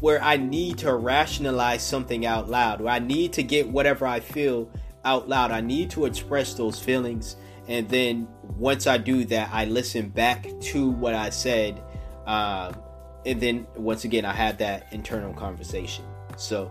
where 0.00 0.22
I 0.22 0.36
need 0.36 0.78
to 0.78 0.94
rationalize 0.94 1.82
something 1.82 2.26
out 2.26 2.50
loud, 2.50 2.80
where 2.80 2.92
I 2.92 2.98
need 2.98 3.32
to 3.34 3.42
get 3.42 3.68
whatever 3.68 4.06
I 4.06 4.20
feel 4.20 4.68
out 5.04 5.28
loud. 5.28 5.50
I 5.50 5.60
need 5.60 5.90
to 5.90 6.04
express 6.04 6.54
those 6.54 6.78
feelings, 6.78 7.36
and 7.68 7.88
then 7.88 8.28
once 8.58 8.86
I 8.86 8.98
do 8.98 9.24
that, 9.26 9.50
I 9.52 9.64
listen 9.64 10.08
back 10.08 10.48
to 10.72 10.90
what 10.90 11.14
I 11.14 11.30
said, 11.30 11.82
um, 12.26 12.76
and 13.24 13.40
then 13.40 13.66
once 13.76 14.04
again, 14.04 14.24
I 14.24 14.32
have 14.32 14.58
that 14.58 14.92
internal 14.92 15.32
conversation. 15.32 16.04
So 16.36 16.70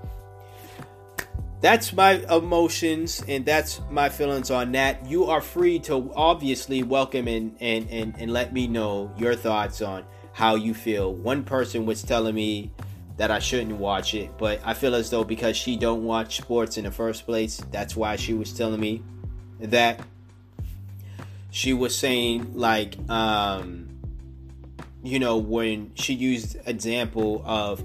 that's 1.62 1.94
my 1.94 2.24
emotions 2.30 3.24
and 3.28 3.44
that's 3.44 3.82
my 3.90 4.10
feelings 4.10 4.52
on 4.52 4.74
that. 4.74 5.06
You 5.08 5.26
are 5.26 5.42
free 5.42 5.80
to 5.80 6.12
obviously 6.16 6.84
welcome 6.84 7.28
and, 7.28 7.56
and, 7.60 7.90
and, 7.90 8.16
and 8.20 8.32
let 8.32 8.54
me 8.54 8.68
know 8.68 9.12
your 9.18 9.36
thoughts 9.36 9.82
on 9.82 10.06
how 10.36 10.56
you 10.56 10.74
feel. 10.74 11.14
One 11.14 11.46
person 11.46 11.86
was 11.86 12.04
telling 12.04 12.36
me 12.36 12.70
that 13.16 13.32
I 13.32 13.40
shouldn't 13.40 13.78
watch 13.78 14.14
it, 14.14 14.38
but 14.38 14.60
I 14.66 14.74
feel 14.74 14.94
as 14.94 15.10
though 15.10 15.24
because 15.24 15.56
she 15.56 15.78
don't 15.78 16.04
watch 16.04 16.36
sports 16.36 16.78
in 16.78 16.84
the 16.84 16.92
first 16.92 17.26
place, 17.26 17.64
that's 17.72 17.96
why 17.96 18.18
she 18.18 18.34
was 18.34 18.52
telling 18.52 18.82
me 18.82 19.02
that 19.62 20.02
she 21.52 21.72
was 21.72 21.98
saying 21.98 22.52
like 22.54 22.98
um 23.10 23.88
you 25.02 25.20
know 25.20 25.38
when 25.38 25.96
she 25.96 26.14
used 26.14 26.58
example 26.66 27.42
of 27.46 27.82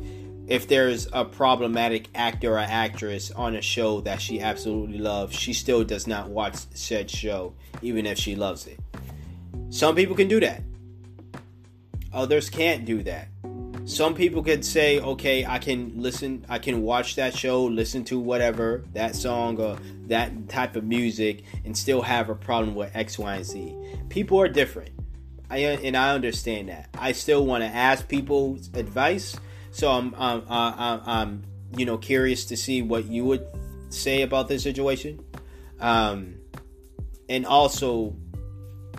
if 0.49 0.67
there's 0.67 1.07
a 1.13 1.25
problematic 1.25 2.09
actor 2.17 2.55
or 2.55 2.59
actress 2.59 3.31
on 3.31 3.55
a 3.55 3.63
show 3.63 4.01
that 4.01 4.21
she 4.21 4.41
absolutely 4.41 4.99
loves, 4.99 5.37
she 5.37 5.53
still 5.53 5.85
does 5.85 6.09
not 6.09 6.31
watch 6.31 6.57
said 6.75 7.09
show, 7.09 7.55
even 7.81 8.07
if 8.07 8.19
she 8.19 8.35
loves 8.35 8.67
it. 8.67 8.81
Some 9.69 9.95
people 9.95 10.17
can 10.17 10.27
do 10.27 10.41
that. 10.41 10.65
Others 12.13 12.51
can't 12.51 12.85
do 12.85 13.03
that. 13.05 13.29
Some 13.85 14.15
people 14.15 14.43
could 14.43 14.65
say, 14.65 15.01
okay, 15.01 15.45
I 15.45 15.59
can 15.59 15.93
listen, 15.97 16.45
I 16.49 16.59
can 16.59 16.83
watch 16.83 17.17
that 17.17 17.35
show, 17.35 17.65
listen 17.65 18.05
to 18.05 18.19
whatever, 18.19 18.85
that 18.93 19.17
song 19.17 19.59
or 19.61 19.79
that 20.07 20.49
type 20.49 20.77
of 20.77 20.85
music, 20.85 21.45
and 21.65 21.77
still 21.77 22.03
have 22.03 22.29
a 22.29 22.35
problem 22.35 22.75
with 22.75 22.95
X, 22.95 23.19
Y, 23.19 23.35
and 23.37 23.45
Z. 23.45 23.77
People 24.09 24.41
are 24.41 24.49
different. 24.49 24.91
I, 25.49 25.59
and 25.59 25.97
I 25.97 26.15
understand 26.15 26.69
that. 26.69 26.91
I 26.97 27.13
still 27.13 27.45
want 27.45 27.65
to 27.65 27.69
ask 27.69 28.07
people's 28.07 28.69
advice 28.75 29.37
so 29.71 29.91
I'm, 29.91 30.15
I'm, 30.19 30.43
I'm, 30.49 31.01
I'm, 31.07 31.43
you 31.77 31.87
know, 31.87 31.97
curious 31.97 32.47
to 32.47 32.57
see 32.57 32.83
what 32.83 33.07
you 33.07 33.25
would 33.25 33.47
say 33.89 34.23
about 34.23 34.49
this 34.49 34.63
situation. 34.63 35.25
Um, 35.79 36.37
and 37.29 37.47
also, 37.47 38.17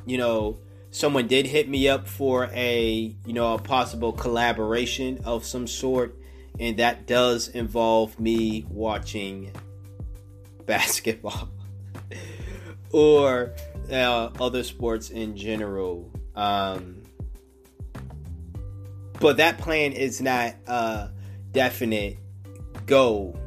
you 0.06 0.18
know, 0.18 0.60
someone 0.92 1.28
did 1.28 1.48
hit 1.48 1.68
me 1.68 1.88
up 1.88 2.08
for 2.08 2.50
a, 2.54 3.16
you 3.26 3.34
know, 3.34 3.56
a 3.56 3.60
possible 3.60 4.14
collaboration 4.14 5.20
of 5.26 5.46
some 5.46 5.66
sort, 5.66 6.18
and 6.60 6.78
that 6.78 7.08
does 7.08 7.48
involve 7.48 8.20
me 8.20 8.66
watching 8.70 9.52
basketball 10.66 11.50
or 12.92 13.54
uh, 13.92 14.30
other 14.40 14.64
sports 14.64 15.10
in 15.10 15.36
general. 15.36 16.12
Um, 16.36 17.02
but 19.20 19.38
that 19.38 19.58
plan 19.58 19.94
is 19.94 20.22
not 20.22 20.56
a 20.68 21.10
definite 21.52 22.18
goal 22.86 23.38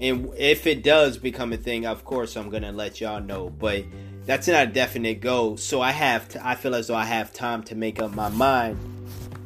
And 0.00 0.30
if 0.36 0.66
it 0.66 0.82
does 0.82 1.18
become 1.18 1.52
a 1.52 1.56
thing, 1.56 1.86
of 1.86 2.04
course 2.04 2.36
I'm 2.36 2.50
gonna 2.50 2.72
let 2.72 3.00
y'all 3.00 3.20
know. 3.20 3.50
But 3.50 3.84
that's 4.28 4.46
not 4.46 4.62
a 4.62 4.66
definite 4.66 5.22
go. 5.22 5.56
So 5.56 5.80
I 5.80 5.90
have 5.90 6.28
to. 6.30 6.46
I 6.46 6.54
feel 6.54 6.74
as 6.74 6.88
though 6.88 6.94
I 6.94 7.06
have 7.06 7.32
time 7.32 7.62
to 7.64 7.74
make 7.74 7.98
up 8.00 8.14
my 8.14 8.28
mind 8.28 8.76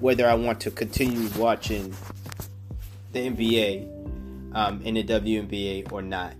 whether 0.00 0.28
I 0.28 0.34
want 0.34 0.60
to 0.62 0.72
continue 0.72 1.30
watching 1.38 1.94
the 3.12 3.30
NBA 3.30 4.56
um, 4.56 4.82
in 4.82 4.94
the 4.94 5.04
WNBA 5.04 5.92
or 5.92 6.02
not. 6.02 6.34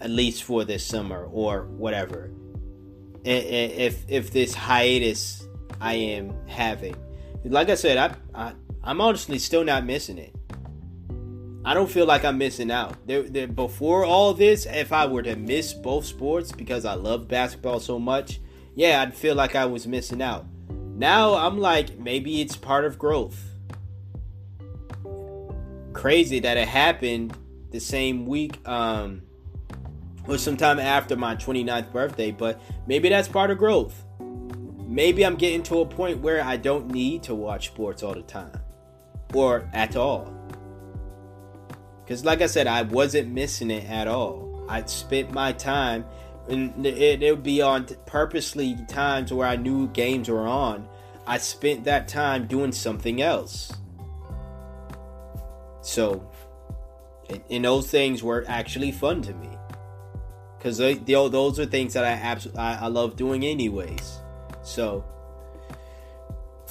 At 0.00 0.10
least 0.10 0.42
for 0.42 0.64
this 0.64 0.84
summer 0.84 1.24
or 1.24 1.66
whatever. 1.66 2.30
If 3.24 4.04
if 4.08 4.32
this 4.32 4.52
hiatus 4.52 5.46
I 5.80 5.94
am 5.94 6.34
having 6.48 6.96
like 7.44 7.70
I 7.70 7.76
said, 7.76 7.96
I, 7.96 8.16
I 8.34 8.52
I'm 8.82 9.00
honestly 9.00 9.38
still 9.38 9.62
not 9.62 9.86
missing 9.86 10.18
it. 10.18 10.34
I 11.66 11.74
don't 11.74 11.90
feel 11.90 12.06
like 12.06 12.24
I'm 12.24 12.38
missing 12.38 12.70
out. 12.70 13.06
There, 13.06 13.24
there, 13.24 13.48
before 13.48 14.04
all 14.04 14.32
this, 14.32 14.66
if 14.66 14.92
I 14.92 15.04
were 15.04 15.22
to 15.22 15.36
miss 15.36 15.74
both 15.74 16.06
sports 16.06 16.52
because 16.52 16.84
I 16.84 16.94
love 16.94 17.28
basketball 17.28 17.80
so 17.80 17.98
much, 17.98 18.40
yeah, 18.74 19.02
I'd 19.02 19.14
feel 19.14 19.34
like 19.34 19.54
I 19.54 19.66
was 19.66 19.86
missing 19.86 20.22
out. 20.22 20.46
Now 20.70 21.34
I'm 21.34 21.58
like, 21.58 21.98
maybe 21.98 22.40
it's 22.40 22.56
part 22.56 22.84
of 22.84 22.98
growth. 22.98 23.42
Crazy 25.92 26.40
that 26.40 26.56
it 26.56 26.68
happened 26.68 27.36
the 27.70 27.80
same 27.80 28.26
week, 28.26 28.66
um, 28.66 29.22
or 30.28 30.38
sometime 30.38 30.78
after 30.78 31.16
my 31.16 31.36
29th 31.36 31.92
birthday, 31.92 32.30
but 32.30 32.60
maybe 32.86 33.08
that's 33.08 33.28
part 33.28 33.50
of 33.50 33.58
growth 33.58 34.06
maybe 34.86 35.26
I'm 35.26 35.36
getting 35.36 35.62
to 35.64 35.80
a 35.80 35.86
point 35.86 36.20
where 36.20 36.42
I 36.42 36.56
don't 36.56 36.90
need 36.90 37.24
to 37.24 37.34
watch 37.34 37.68
sports 37.68 38.02
all 38.02 38.14
the 38.14 38.22
time 38.22 38.58
or 39.34 39.68
at 39.72 39.96
all. 39.96 40.35
Because, 42.06 42.24
like 42.24 42.40
I 42.40 42.46
said, 42.46 42.68
I 42.68 42.82
wasn't 42.82 43.32
missing 43.32 43.68
it 43.68 43.90
at 43.90 44.06
all. 44.06 44.64
I'd 44.68 44.88
spent 44.88 45.32
my 45.32 45.50
time, 45.50 46.04
and 46.48 46.86
it, 46.86 47.20
it 47.20 47.32
would 47.32 47.42
be 47.42 47.60
on 47.60 47.86
purposely 48.06 48.76
times 48.86 49.32
where 49.32 49.48
I 49.48 49.56
knew 49.56 49.88
games 49.88 50.28
were 50.28 50.46
on. 50.46 50.88
I 51.26 51.38
spent 51.38 51.82
that 51.84 52.06
time 52.06 52.46
doing 52.46 52.70
something 52.70 53.20
else. 53.20 53.72
So, 55.80 56.30
and 57.50 57.64
those 57.64 57.90
things 57.90 58.22
were 58.22 58.44
actually 58.46 58.92
fun 58.92 59.20
to 59.22 59.34
me. 59.34 59.48
Because 60.56 60.78
those 60.78 61.58
are 61.58 61.66
things 61.66 61.94
that 61.94 62.04
I 62.04 62.12
absolutely 62.12 62.60
I, 62.60 62.84
I 62.84 62.86
love 62.86 63.16
doing 63.16 63.44
anyways. 63.44 64.20
So 64.62 65.04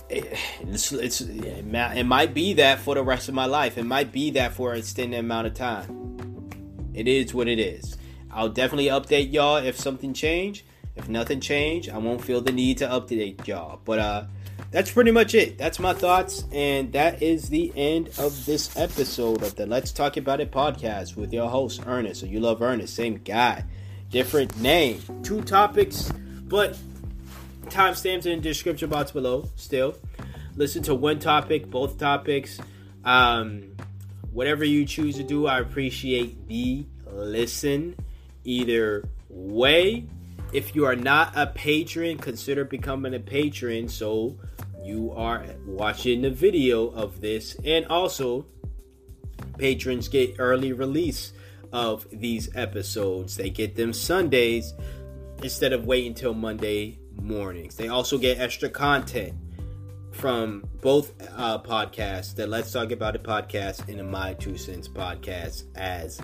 it's, 0.10 0.91
it's 0.91 1.22
it 1.22 2.06
might 2.06 2.34
be 2.34 2.53
that 2.53 2.80
for 2.80 2.95
the 2.95 3.03
rest 3.03 3.28
of 3.30 3.36
my 3.36 3.45
life. 3.45 3.78
It 3.78 3.86
might 3.86 4.12
be 4.12 4.32
that 4.32 4.53
for 4.53 4.74
an 4.74 4.80
extended 4.80 5.20
amount 5.20 5.47
of 5.47 5.53
time. 5.53 6.49
It 6.93 7.08
is 7.08 7.34
what 7.34 7.47
it 7.47 7.60
is. 7.60 7.97
I'll 8.32 8.49
definitely 8.49 8.88
update 8.88 9.34
y'all 9.34 9.58
if 9.58 9.80
something 9.80 10.14
change. 10.14 10.66
If 10.95 11.10
nothing 11.10 11.41
change, 11.41 11.89
I 11.89 11.97
won't 11.97 12.24
feel 12.24 12.41
the 12.41 12.51
need 12.51 12.78
to 12.78 12.88
update 12.88 13.47
y'all. 13.47 13.82
But 13.84 13.99
uh 13.99 14.26
that's 14.72 14.91
pretty 14.91 15.12
much 15.12 15.34
it. 15.34 15.58
That's 15.58 15.80
my 15.80 15.93
thoughts, 15.93 16.43
and 16.51 16.91
that 16.93 17.22
is 17.22 17.49
the 17.49 17.72
end 17.76 18.10
of 18.18 18.45
this 18.45 18.76
episode 18.76 19.41
of 19.41 19.56
the 19.56 19.66
Let's 19.66 19.91
Talk 19.91 20.18
About 20.18 20.41
It 20.41 20.51
podcast 20.51 21.16
with 21.16 21.32
your 21.32 21.49
host 21.49 21.82
Ernest. 21.86 22.22
So 22.22 22.26
you 22.26 22.39
love 22.39 22.62
Ernest, 22.62 22.93
same 22.93 23.18
guy, 23.18 23.64
different 24.10 24.58
name, 24.60 25.01
two 25.24 25.41
topics, 25.43 26.12
but 26.43 26.78
timestamps 27.66 28.26
in 28.26 28.39
the 28.39 28.41
description 28.41 28.89
box 28.89 29.11
below. 29.11 29.49
Still, 29.55 29.95
listen 30.55 30.84
to 30.84 30.95
one 30.95 31.20
topic, 31.20 31.70
both 31.70 31.97
topics, 31.97 32.59
um, 33.03 33.76
whatever 34.32 34.63
you 34.63 34.86
choose 34.86 35.16
to 35.18 35.24
do. 35.24 35.47
I 35.47 35.59
appreciate 35.59 36.47
the 36.47 36.86
listen 37.11 37.95
either 38.43 39.07
way. 39.30 40.07
If 40.53 40.76
you 40.76 40.86
are 40.86 40.95
not 40.95 41.34
a 41.36 41.47
patron, 41.47 42.18
consider 42.18 42.63
becoming 42.63 43.13
a 43.13 43.20
patron 43.20 43.89
so 43.89 44.38
you 44.84 45.11
are 45.11 45.45
watching 45.66 46.22
the 46.22 46.30
video 46.30 46.88
of 46.88 47.20
this. 47.20 47.55
And 47.66 47.86
also, 47.88 48.45
patrons 49.57 50.07
get 50.07 50.36
early 50.39 50.74
release 50.74 51.34
of 51.74 52.07
these 52.11 52.49
episodes. 52.55 53.36
They 53.36 53.49
get 53.49 53.76
them 53.76 53.91
Sundays 53.91 54.74
instead 55.43 55.74
of 55.74 55.86
waiting 55.86 56.13
till 56.13 56.34
Monday 56.34 56.99
mornings. 57.22 57.76
They 57.76 57.88
also 57.88 58.18
get 58.18 58.39
extra 58.39 58.70
content 58.70 59.34
from 60.11 60.63
both 60.82 61.13
uh, 61.36 61.59
podcasts, 61.61 62.36
the 62.36 62.47
Let's 62.47 62.72
Talk 62.72 62.91
About 62.91 63.16
It 63.16 63.24
podcast 63.24 63.89
and 63.89 63.99
the 63.99 64.03
My 64.03 64.34
Two 64.34 64.57
Cents 64.57 64.88
podcast 64.88 65.63
as 65.76 66.22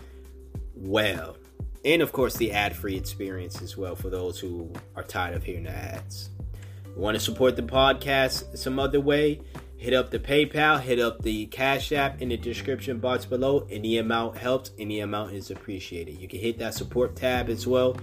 well. 0.76 1.38
And 1.84 2.02
of 2.02 2.12
course, 2.12 2.36
the 2.36 2.52
ad 2.52 2.76
free 2.76 2.96
experience 2.96 3.62
as 3.62 3.76
well 3.76 3.96
for 3.96 4.10
those 4.10 4.40
who 4.40 4.72
are 4.96 5.04
tired 5.04 5.36
of 5.36 5.44
hearing 5.44 5.64
the 5.64 5.72
ads. 5.72 6.30
Want 6.96 7.16
to 7.16 7.20
support 7.20 7.56
the 7.56 7.64
podcast 7.64 8.58
some 8.58 8.80
other 8.80 9.00
way? 9.00 9.42
Hit 9.78 9.94
up 9.94 10.12
the 10.12 10.20
PayPal, 10.20 10.80
hit 10.80 11.00
up 11.00 11.24
the 11.24 11.48
Cash 11.48 11.92
App 11.92 12.22
in 12.22 12.30
the 12.30 12.38
description 12.38 13.00
box 13.00 13.26
below. 13.26 13.66
Any 13.70 13.98
amount 13.98 14.38
helps, 14.38 14.72
any 14.78 15.00
amount 15.00 15.34
is 15.34 15.50
appreciated. 15.50 16.20
You 16.20 16.28
can 16.28 16.40
hit 16.40 16.60
that 16.60 16.76
support 16.76 17.16
tab 17.16 17.50
as 17.50 17.66
well. 17.66 17.98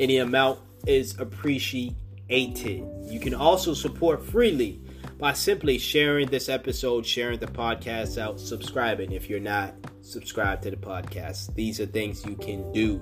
Any 0.00 0.16
amount 0.16 0.58
is 0.86 1.18
appreciated. 1.18 1.96
You 2.28 3.20
can 3.20 3.34
also 3.34 3.74
support 3.74 4.24
freely 4.24 4.80
by 5.18 5.32
simply 5.34 5.78
sharing 5.78 6.28
this 6.28 6.48
episode, 6.48 7.04
sharing 7.04 7.38
the 7.38 7.46
podcast 7.46 8.18
out, 8.20 8.40
subscribing 8.40 9.12
if 9.12 9.28
you're 9.28 9.40
not 9.40 9.74
subscribed 10.00 10.62
to 10.62 10.70
the 10.70 10.76
podcast. 10.76 11.54
These 11.54 11.80
are 11.80 11.86
things 11.86 12.24
you 12.24 12.36
can 12.36 12.72
do 12.72 13.00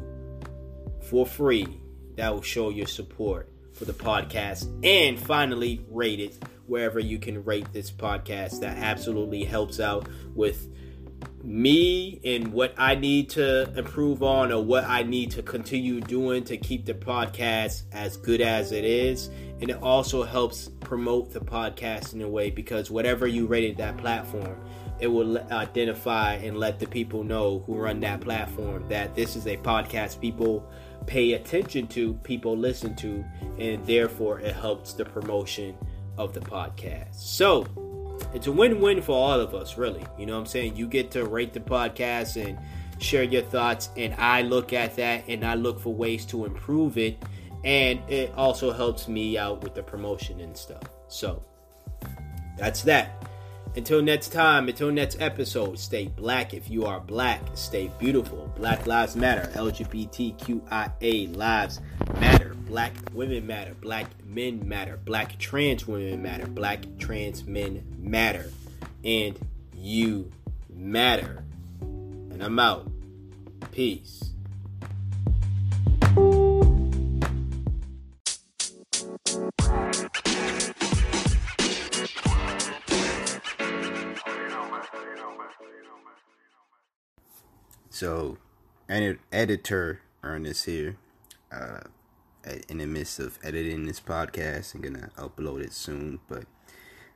for 1.09 1.25
free 1.25 1.69
that 2.17 2.35
will 2.35 2.43
show 2.43 2.71
your 2.71 2.87
support 2.87 3.49
for 3.73 3.85
the 3.85 3.93
podcast. 3.93 4.67
And 4.85 5.19
finally, 5.19 5.85
rate 5.89 6.21
it 6.21 6.37
wherever 6.67 6.99
you 6.99 7.19
can 7.19 7.45
rate 7.45 7.73
this 7.73 7.91
podcast. 7.91 8.61
That 8.61 8.79
absolutely 8.79 9.45
helps 9.45 9.79
out 9.79 10.09
with 10.35 10.69
me 11.43 12.20
and 12.24 12.52
what 12.52 12.74
I 12.77 12.94
need 12.94 13.31
to 13.31 13.73
improve 13.78 14.23
on 14.23 14.52
or 14.52 14.62
what 14.62 14.85
I 14.85 15.02
need 15.02 15.31
to 15.32 15.43
continue 15.43 16.01
doing 16.01 16.44
to 16.44 16.56
keep 16.56 16.85
the 16.85 16.94
podcast 16.94 17.85
as 17.93 18.16
good 18.16 18.40
as 18.40 18.73
it 18.73 18.85
is. 18.85 19.28
And 19.60 19.70
it 19.70 19.82
also 19.82 20.23
helps 20.24 20.69
promote 20.81 21.32
the 21.32 21.40
podcast 21.40 22.12
in 22.12 22.23
a 22.23 22.28
way 22.28 22.51
because 22.51 22.90
whatever 22.90 23.27
you 23.27 23.47
rated 23.47 23.77
that 23.78 23.97
platform, 23.97 24.59
it 25.01 25.06
will 25.06 25.39
identify 25.52 26.35
and 26.35 26.59
let 26.59 26.78
the 26.78 26.86
people 26.86 27.23
know 27.23 27.60
who 27.66 27.77
run 27.77 28.01
that 28.01 28.20
platform 28.20 28.89
that 28.89 29.15
this 29.15 29.36
is 29.36 29.47
a 29.47 29.56
podcast 29.59 30.20
people 30.20 30.69
pay 31.06 31.32
attention 31.32 31.86
to, 31.89 32.15
people 32.24 32.56
listen 32.56 32.94
to, 32.97 33.24
and 33.59 33.85
therefore 33.86 34.40
it 34.40 34.55
helps 34.55 34.93
the 34.93 35.05
promotion 35.05 35.77
of 36.19 36.35
the 36.35 36.40
podcast. 36.40 37.15
So, 37.15 37.66
it's 38.35 38.47
a 38.47 38.53
win-win 38.53 39.03
for 39.03 39.12
all 39.12 39.40
of 39.40 39.55
us, 39.55 39.77
really. 39.77 40.05
You 40.19 40.27
know 40.27 40.35
what 40.35 40.40
I'm 40.40 40.47
saying? 40.47 40.77
You 40.77 40.86
get 40.86 41.11
to 41.12 41.24
rate 41.24 41.53
the 41.53 41.61
podcast 41.61 42.43
and 42.43 42.59
share 43.01 43.23
your 43.23 43.43
thoughts, 43.43 43.90
and 43.97 44.15
I 44.15 44.43
look 44.43 44.73
at 44.73 44.97
that 44.97 45.24
and 45.28 45.45
I 45.45 45.55
look 45.55 45.81
for 45.81 45.95
ways 45.95 46.24
to 46.27 46.45
improve 46.45 46.99
it, 46.99 47.23
and 47.65 48.01
it 48.09 48.32
also 48.36 48.73
helps 48.73 49.09
me 49.09 49.39
out 49.39 49.62
with 49.62 49.74
the 49.74 49.82
promotion 49.82 50.40
and 50.40 50.57
stuff. 50.57 50.82
So 51.09 51.43
that's 52.57 52.82
that. 52.82 53.24
Until 53.77 54.03
next 54.03 54.32
time, 54.32 54.69
until 54.69 54.90
next 54.90 55.20
episode, 55.20 55.78
stay 55.78 56.09
black 56.09 56.55
if 56.55 56.70
you 56.70 56.86
are 56.86 57.01
black. 57.01 57.43
Stay 57.55 57.90
beautiful. 57.99 58.51
Black 58.57 58.86
Lives 58.86 59.15
Matter. 59.15 59.51
LGBTQIA 59.55 61.36
lives 61.36 61.81
matter. 62.19 62.48
Black 62.69 62.93
women 63.15 63.47
matter. 63.47 63.74
Black 63.81 64.07
men 64.27 64.69
matter. 64.69 64.99
Black 65.03 65.39
trans 65.39 65.89
women 65.89 66.23
matter. 66.23 66.47
Black 66.47 66.85
trans 66.99 67.45
men 67.45 67.82
matter. 67.99 68.53
And 69.03 69.39
you 69.74 70.31
matter. 70.69 71.45
And 71.81 72.43
I'm 72.43 72.59
out. 72.59 72.90
Peace. 73.73 74.23
So, 87.90 88.39
ed- 88.89 89.19
editor 89.32 90.03
Ernest 90.23 90.66
here, 90.66 90.99
uh, 91.51 91.81
in 92.69 92.79
the 92.79 92.87
midst 92.87 93.19
of 93.20 93.39
editing 93.43 93.87
this 93.87 94.01
podcast. 94.01 94.75
I'm 94.75 94.81
gonna 94.81 95.11
upload 95.16 95.62
it 95.62 95.73
soon, 95.73 96.20
but 96.29 96.45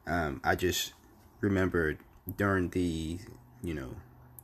um, 0.06 0.40
I 0.44 0.54
just 0.54 0.92
remembered 1.40 1.98
during 2.36 2.70
the, 2.70 3.18
you 3.62 3.74
know, 3.74 3.96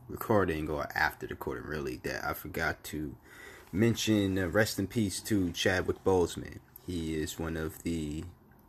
recording 0.09 0.69
or 0.69 0.89
after 0.95 1.27
the 1.27 1.35
recording, 1.35 1.65
really, 1.65 1.97
that 2.05 2.25
I 2.25 2.33
forgot 2.33 2.83
to 2.85 3.15
mention 3.73 4.39
uh, 4.39 4.47
rest 4.49 4.79
in 4.79 4.87
peace 4.87 5.21
to 5.21 5.51
Chadwick 5.53 6.03
Boseman. 6.05 6.59
He 6.87 7.15
is 7.15 7.39
one 7.39 7.57
of 7.57 7.83
the 7.83 8.25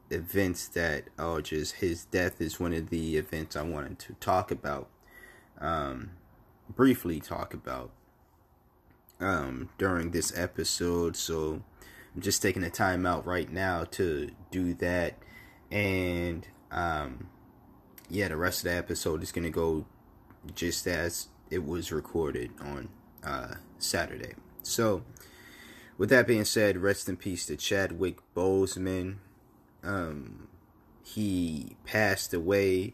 events 0.10 0.68
that, 0.70 1.06
oh, 1.18 1.42
just 1.42 1.76
his 1.76 2.06
death 2.06 2.42
is 2.42 2.60
one 2.60 2.74
of 2.74 2.90
the 2.90 3.18
events 3.18 3.56
I 3.56 3.62
wanted 3.62 4.00
to 4.00 4.14
talk 4.16 4.52
about. 4.52 4.90
Um, 5.60 6.12
briefly 6.70 7.20
talk 7.20 7.54
about 7.54 7.92
um, 9.20 9.70
during 9.78 10.12
this 10.12 10.38
episode. 10.38 11.16
So 11.16 11.64
I'm 12.16 12.22
just 12.22 12.42
taking 12.42 12.62
the 12.62 12.70
time 12.70 13.06
out 13.06 13.26
right 13.26 13.52
now 13.52 13.86
to 13.92 14.32
do 14.52 14.74
that. 14.76 15.16
And 15.72 16.48
um, 16.72 17.30
yeah, 18.10 18.28
the 18.28 18.38
rest 18.38 18.60
of 18.60 18.72
the 18.72 18.78
episode 18.78 19.24
is 19.24 19.32
going 19.32 19.44
to 19.44 19.50
go 19.50 19.86
just 20.56 20.88
as 20.88 21.28
it 21.50 21.66
was 21.66 21.92
recorded 21.92 22.52
on 22.60 22.90
uh, 23.24 23.56
Saturday. 23.78 24.34
So, 24.64 25.04
with 25.98 26.10
that 26.10 26.28
being 26.28 26.46
said, 26.46 26.78
rest 26.78 27.10
in 27.10 27.18
peace 27.18 27.46
to 27.48 27.58
Chadwick 27.58 28.20
Boseman. 28.36 29.18
Um, 29.84 30.48
he 31.04 31.76
passed 31.86 32.34
away 32.34 32.94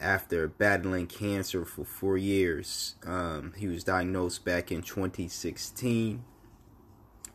after 0.00 0.46
battling 0.46 1.06
cancer 1.06 1.64
for 1.64 1.84
four 1.84 2.16
years. 2.18 2.96
Um, 3.04 3.52
he 3.56 3.66
was 3.66 3.84
diagnosed 3.84 4.44
back 4.44 4.70
in 4.70 4.82
2016, 4.82 6.24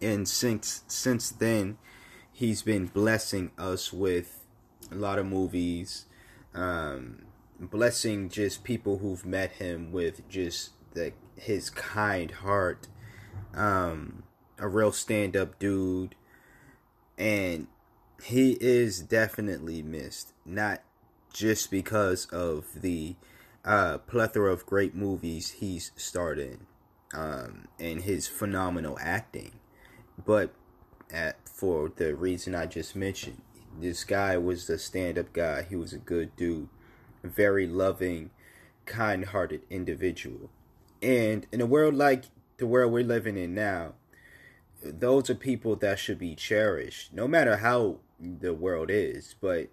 and 0.02 0.28
since 0.28 0.84
since 0.88 1.30
then, 1.30 1.78
he's 2.32 2.62
been 2.62 2.88
blessing 2.88 3.52
us 3.58 3.94
with 3.94 4.46
a 4.92 4.96
lot 4.96 5.20
of 5.20 5.26
movies, 5.26 6.06
um, 6.54 7.24
blessing 7.60 8.30
just 8.30 8.64
people 8.64 8.98
who've 9.00 9.26
met 9.26 9.54
him 9.54 9.92
with 9.92 10.28
just 10.30 10.72
the 10.94 11.14
his 11.36 11.70
kind 11.70 12.32
heart, 12.32 12.88
um, 13.54 14.24
a 14.60 14.68
real 14.68 14.92
stand 14.92 15.38
up 15.38 15.60
dude, 15.60 16.16
and 17.18 17.68
he 18.24 18.58
is 18.62 19.00
definitely 19.00 19.82
missed. 19.82 20.34
Not 20.46 20.82
just 21.34 21.72
because 21.72 22.26
of 22.28 22.66
the 22.82 23.16
uh, 23.64 24.00
plethora 24.00 24.52
of 24.52 24.66
great 24.66 24.96
movies 24.96 25.52
he's 25.52 25.92
starred 25.96 26.40
in 26.40 26.66
um, 27.14 27.68
and 27.80 28.02
his 28.02 28.28
phenomenal 28.28 28.98
acting. 29.02 29.54
But 30.26 30.54
at, 31.12 31.38
for 31.48 31.92
the 31.96 32.16
reason 32.16 32.56
I 32.56 32.66
just 32.66 32.96
mentioned, 32.96 33.42
this 33.80 34.04
guy 34.04 34.38
was 34.38 34.70
a 34.70 34.78
stand 34.78 35.18
up 35.18 35.34
guy. 35.34 35.64
He 35.64 35.76
was 35.76 35.94
a 35.94 35.98
good 35.98 36.36
dude, 36.36 36.70
very 37.24 37.68
loving, 37.68 38.32
kind 38.86 39.26
hearted 39.26 39.62
individual. 39.70 40.50
And 41.02 41.48
in 41.52 41.62
a 41.62 41.66
world 41.66 41.96
like 41.96 42.26
the 42.58 42.68
world 42.68 42.92
we're 42.92 43.04
living 43.04 43.38
in 43.38 43.56
now, 43.56 43.94
those 44.84 45.30
are 45.30 45.36
people 45.36 45.76
that 45.78 46.00
should 46.00 46.20
be 46.20 46.36
cherished, 46.36 47.14
no 47.14 47.28
matter 47.28 47.58
how 47.58 47.98
the 48.20 48.54
world 48.54 48.90
is. 48.92 49.36
But 49.40 49.70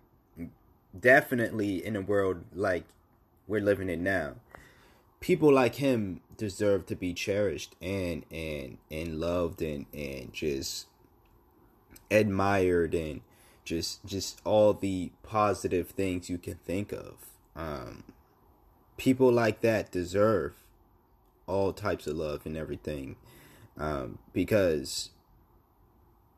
definitely 0.98 1.84
in 1.84 1.96
a 1.96 2.00
world 2.00 2.44
like 2.54 2.84
we're 3.46 3.60
living 3.60 3.88
in 3.88 4.02
now, 4.02 4.34
people 5.20 5.52
like 5.52 5.76
him 5.76 6.20
deserve 6.36 6.86
to 6.86 6.96
be 6.96 7.12
cherished 7.12 7.74
and 7.82 8.24
and 8.30 8.78
and 8.90 9.18
loved 9.18 9.60
and 9.62 9.86
and 9.92 10.32
just 10.32 10.86
admired 12.10 12.94
and 12.94 13.20
just 13.64 14.04
just 14.06 14.40
all 14.44 14.72
the 14.72 15.10
positive 15.22 15.88
things 15.90 16.30
you 16.30 16.38
can 16.38 16.54
think 16.64 16.92
of. 16.92 17.14
Um, 17.56 18.04
people 18.96 19.32
like 19.32 19.60
that 19.60 19.90
deserve 19.90 20.54
all 21.46 21.72
types 21.72 22.06
of 22.06 22.16
love 22.16 22.44
and 22.44 22.56
everything 22.56 23.16
um, 23.78 24.18
because 24.32 25.10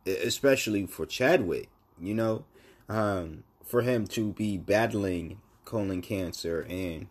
especially 0.06 0.86
for 0.86 1.06
Chadwick, 1.06 1.68
you 2.00 2.14
know, 2.14 2.44
um, 2.88 3.44
for 3.64 3.82
him 3.82 4.06
to 4.08 4.32
be 4.32 4.56
battling 4.56 5.40
colon 5.64 6.02
cancer 6.02 6.66
and 6.68 7.06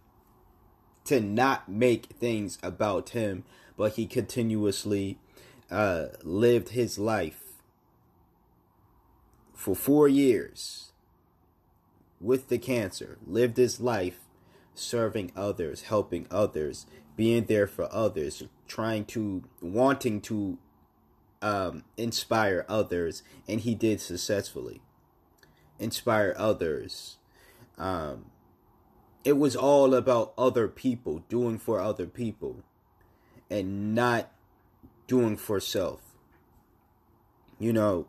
to 1.09 1.19
not 1.19 1.69
make 1.69 2.05
things 2.19 2.57
about 2.61 3.09
him, 3.09 3.43
but 3.75 3.93
he 3.93 4.05
continuously 4.05 5.17
uh, 5.71 6.07
lived 6.23 6.69
his 6.69 6.97
life 6.99 7.41
for 9.53 9.75
four 9.75 10.07
years 10.07 10.91
with 12.21 12.49
the 12.49 12.57
cancer, 12.57 13.17
lived 13.25 13.57
his 13.57 13.79
life 13.79 14.19
serving 14.75 15.31
others, 15.35 15.83
helping 15.83 16.27
others, 16.31 16.85
being 17.15 17.45
there 17.45 17.67
for 17.67 17.87
others, 17.91 18.43
trying 18.67 19.03
to, 19.05 19.43
wanting 19.61 20.21
to 20.21 20.57
um, 21.41 21.83
inspire 21.97 22.65
others, 22.69 23.23
and 23.47 23.61
he 23.61 23.75
did 23.75 23.99
successfully 23.99 24.81
inspire 25.79 26.35
others. 26.37 27.17
Um, 27.77 28.25
it 29.23 29.37
was 29.37 29.55
all 29.55 29.93
about 29.93 30.33
other 30.37 30.67
people, 30.67 31.23
doing 31.29 31.57
for 31.57 31.79
other 31.79 32.05
people, 32.05 32.63
and 33.49 33.93
not 33.93 34.31
doing 35.07 35.35
for 35.35 35.59
self. 35.59 36.01
You 37.57 37.73
know, 37.73 38.07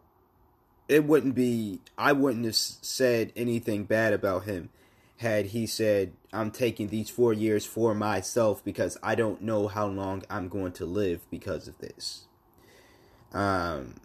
it 0.89 1.05
wouldn't 1.05 1.35
be, 1.35 1.81
I 1.99 2.13
wouldn't 2.13 2.45
have 2.45 2.57
said 2.57 3.33
anything 3.35 3.85
bad 3.85 4.13
about 4.13 4.45
him 4.45 4.71
had 5.17 5.47
he 5.47 5.67
said, 5.67 6.13
I'm 6.33 6.51
taking 6.51 6.89
these 6.89 7.11
four 7.11 7.33
years 7.33 7.67
for 7.67 7.95
myself 7.95 8.65
because 8.65 8.97
I 9.03 9.15
don't 9.15 9.43
know 9.43 9.69
how 9.69 9.87
long 9.87 10.23
I'm 10.31 10.49
going 10.49 10.73
to 10.73 10.87
live 10.87 11.29
because 11.31 11.69
of 11.69 11.77
this. 11.79 12.25
Um, 13.33 13.97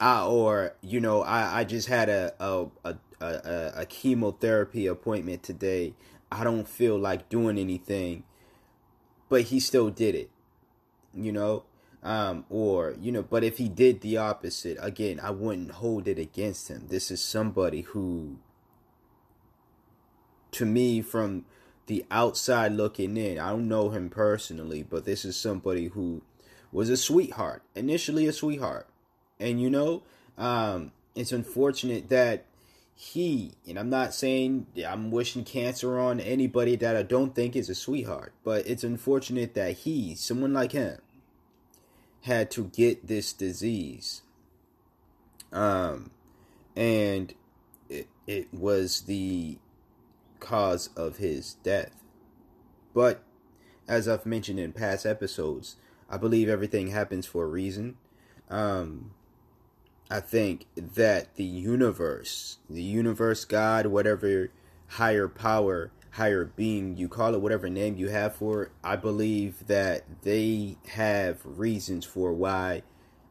I, 0.00 0.24
or, 0.24 0.74
you 0.80 1.00
know, 1.00 1.22
I, 1.22 1.60
I 1.60 1.64
just 1.64 1.88
had 1.88 2.08
a, 2.08 2.34
a, 2.40 2.66
a 2.84 2.96
a, 3.20 3.72
a, 3.76 3.86
chemotherapy 3.86 4.86
appointment 4.86 5.42
today. 5.42 5.94
I 6.30 6.44
don't 6.44 6.68
feel 6.68 6.98
like 6.98 7.28
doing 7.28 7.58
anything, 7.58 8.24
but 9.28 9.42
he 9.42 9.60
still 9.60 9.90
did 9.90 10.14
it, 10.14 10.30
you 11.14 11.32
know. 11.32 11.64
Um, 12.02 12.44
or 12.50 12.94
you 13.00 13.10
know, 13.10 13.22
but 13.22 13.42
if 13.42 13.58
he 13.58 13.68
did 13.68 14.00
the 14.00 14.16
opposite, 14.18 14.76
again, 14.80 15.18
I 15.20 15.30
wouldn't 15.30 15.72
hold 15.72 16.06
it 16.06 16.18
against 16.18 16.68
him. 16.68 16.86
This 16.88 17.10
is 17.10 17.20
somebody 17.20 17.80
who, 17.80 18.38
to 20.52 20.64
me, 20.64 21.02
from 21.02 21.44
the 21.86 22.04
outside 22.10 22.72
looking 22.72 23.16
in, 23.16 23.38
I 23.38 23.50
don't 23.50 23.68
know 23.68 23.90
him 23.90 24.08
personally, 24.08 24.84
but 24.84 25.04
this 25.04 25.24
is 25.24 25.36
somebody 25.36 25.86
who 25.88 26.22
was 26.70 26.90
a 26.90 26.96
sweetheart, 26.96 27.62
initially 27.74 28.26
a 28.26 28.32
sweetheart, 28.32 28.88
and 29.40 29.60
you 29.60 29.70
know, 29.70 30.02
um, 30.38 30.92
it's 31.16 31.32
unfortunate 31.32 32.08
that 32.10 32.44
he, 32.98 33.52
and 33.68 33.78
I'm 33.78 33.90
not 33.90 34.14
saying 34.14 34.68
I'm 34.88 35.10
wishing 35.10 35.44
cancer 35.44 36.00
on 36.00 36.18
anybody 36.18 36.76
that 36.76 36.96
I 36.96 37.02
don't 37.02 37.34
think 37.34 37.54
is 37.54 37.68
a 37.68 37.74
sweetheart, 37.74 38.32
but 38.42 38.66
it's 38.66 38.82
unfortunate 38.82 39.52
that 39.52 39.72
he, 39.78 40.14
someone 40.14 40.54
like 40.54 40.72
him, 40.72 40.98
had 42.22 42.50
to 42.52 42.64
get 42.64 43.06
this 43.06 43.34
disease. 43.34 44.22
Um, 45.52 46.10
and 46.74 47.34
it, 47.90 48.08
it 48.26 48.52
was 48.52 49.02
the 49.02 49.58
cause 50.40 50.88
of 50.96 51.18
his 51.18 51.54
death. 51.62 52.02
But 52.94 53.22
as 53.86 54.08
I've 54.08 54.24
mentioned 54.24 54.58
in 54.58 54.72
past 54.72 55.04
episodes, 55.04 55.76
I 56.08 56.16
believe 56.16 56.48
everything 56.48 56.88
happens 56.88 57.26
for 57.26 57.44
a 57.44 57.48
reason. 57.48 57.98
Um, 58.48 59.10
I 60.08 60.20
think 60.20 60.66
that 60.76 61.34
the 61.34 61.44
universe, 61.44 62.58
the 62.70 62.82
universe, 62.82 63.44
God, 63.44 63.86
whatever 63.86 64.50
higher 64.88 65.28
power, 65.28 65.90
higher 66.12 66.44
being, 66.44 66.96
you 66.96 67.08
call 67.08 67.34
it 67.34 67.40
whatever 67.40 67.68
name 67.68 67.96
you 67.96 68.08
have 68.08 68.36
for 68.36 68.62
it, 68.64 68.72
I 68.84 68.96
believe 68.96 69.66
that 69.66 70.04
they 70.22 70.78
have 70.90 71.40
reasons 71.44 72.04
for 72.04 72.32
why 72.32 72.82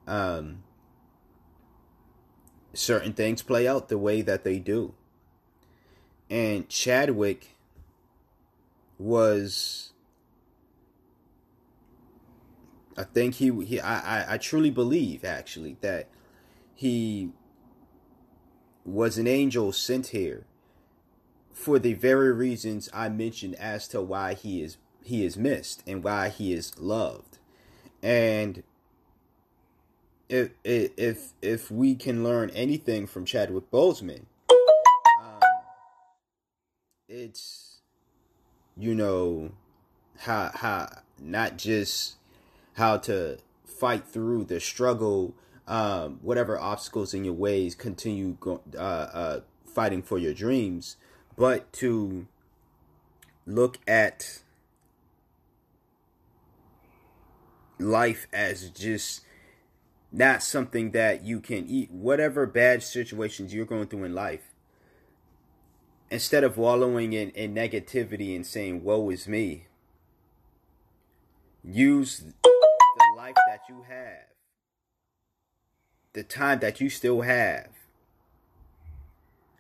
um, 0.05 0.63
certain 2.73 3.13
things 3.13 3.41
play 3.41 3.67
out 3.67 3.87
the 3.87 3.97
way 3.97 4.21
that 4.21 4.43
they 4.43 4.59
do. 4.59 4.93
And 6.29 6.67
Chadwick 6.67 7.55
was 8.97 9.93
I 12.97 13.03
think 13.03 13.35
he 13.35 13.51
he 13.65 13.79
I, 13.79 14.21
I, 14.21 14.33
I 14.33 14.37
truly 14.37 14.71
believe 14.71 15.23
actually 15.25 15.77
that 15.81 16.07
he 16.75 17.31
was 18.85 19.17
an 19.17 19.27
angel 19.27 19.71
sent 19.71 20.07
here 20.07 20.45
for 21.51 21.79
the 21.79 21.93
very 21.93 22.31
reasons 22.31 22.89
I 22.93 23.09
mentioned 23.09 23.55
as 23.55 23.87
to 23.87 24.01
why 24.01 24.33
he 24.33 24.61
is 24.61 24.77
he 25.03 25.23
is 25.23 25.37
missed 25.37 25.83
and 25.87 26.03
why 26.03 26.29
he 26.29 26.51
is 26.51 26.77
loved. 26.77 27.37
And 28.03 28.63
if 30.27 30.51
if 30.63 31.33
if 31.41 31.71
we 31.71 31.95
can 31.95 32.23
learn 32.23 32.49
anything 32.51 33.07
from 33.07 33.25
Chadwick 33.25 33.71
Boseman, 33.71 34.25
um, 35.21 35.39
it's 37.07 37.79
you 38.75 38.93
know 38.93 39.51
how 40.19 40.51
how 40.53 40.89
not 41.19 41.57
just 41.57 42.15
how 42.73 42.97
to 42.97 43.37
fight 43.63 44.05
through 44.05 44.45
the 44.45 44.59
struggle, 44.59 45.33
um, 45.67 46.19
whatever 46.21 46.59
obstacles 46.59 47.13
in 47.13 47.25
your 47.25 47.33
ways, 47.33 47.75
continue 47.75 48.37
go, 48.39 48.61
uh, 48.77 48.79
uh, 48.79 49.39
fighting 49.65 50.01
for 50.01 50.17
your 50.17 50.33
dreams, 50.33 50.97
but 51.35 51.71
to 51.73 52.27
look 53.45 53.79
at 53.87 54.41
life 57.79 58.27
as 58.31 58.69
just 58.69 59.21
not 60.11 60.41
something 60.41 60.91
that 60.91 61.23
you 61.23 61.39
can 61.39 61.67
eat 61.67 61.91
whatever 61.91 62.45
bad 62.45 62.81
situations 62.81 63.53
you're 63.53 63.65
going 63.65 63.85
through 63.87 64.05
in 64.05 64.15
life 64.15 64.53
instead 66.09 66.43
of 66.43 66.57
wallowing 66.57 67.11
in, 67.13 67.29
in 67.31 67.53
negativity 67.53 68.35
and 68.35 68.45
saying 68.45 68.83
woe 68.83 69.09
is 69.09 69.27
me 69.27 69.65
use 71.65 72.23
the 72.43 73.03
life 73.17 73.35
that 73.47 73.61
you 73.67 73.83
have, 73.87 74.23
the 76.15 76.23
time 76.23 76.59
that 76.59 76.79
you 76.79 76.89
still 76.89 77.21
have, 77.21 77.67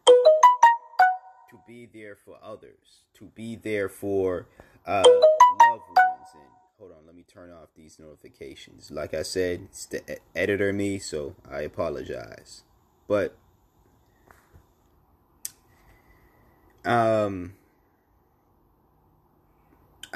to 0.07 1.59
be 1.67 1.85
there 1.93 2.15
for 2.15 2.37
others, 2.41 3.01
to 3.13 3.25
be 3.35 3.57
there 3.57 3.89
for 3.89 4.47
uh, 4.87 5.03
loved 5.05 5.83
ones. 5.89 6.29
And 6.33 6.43
hold 6.79 6.91
on, 6.91 7.05
let 7.05 7.13
me 7.13 7.25
turn 7.27 7.51
off 7.51 7.67
these 7.75 7.99
notifications. 7.99 8.89
Like 8.89 9.13
I 9.13 9.23
said, 9.23 9.63
it's 9.65 9.85
the 9.85 10.17
editor 10.33 10.71
me, 10.71 10.97
so 10.97 11.35
I 11.49 11.61
apologize. 11.61 12.63
But 13.07 13.35
um 16.85 17.53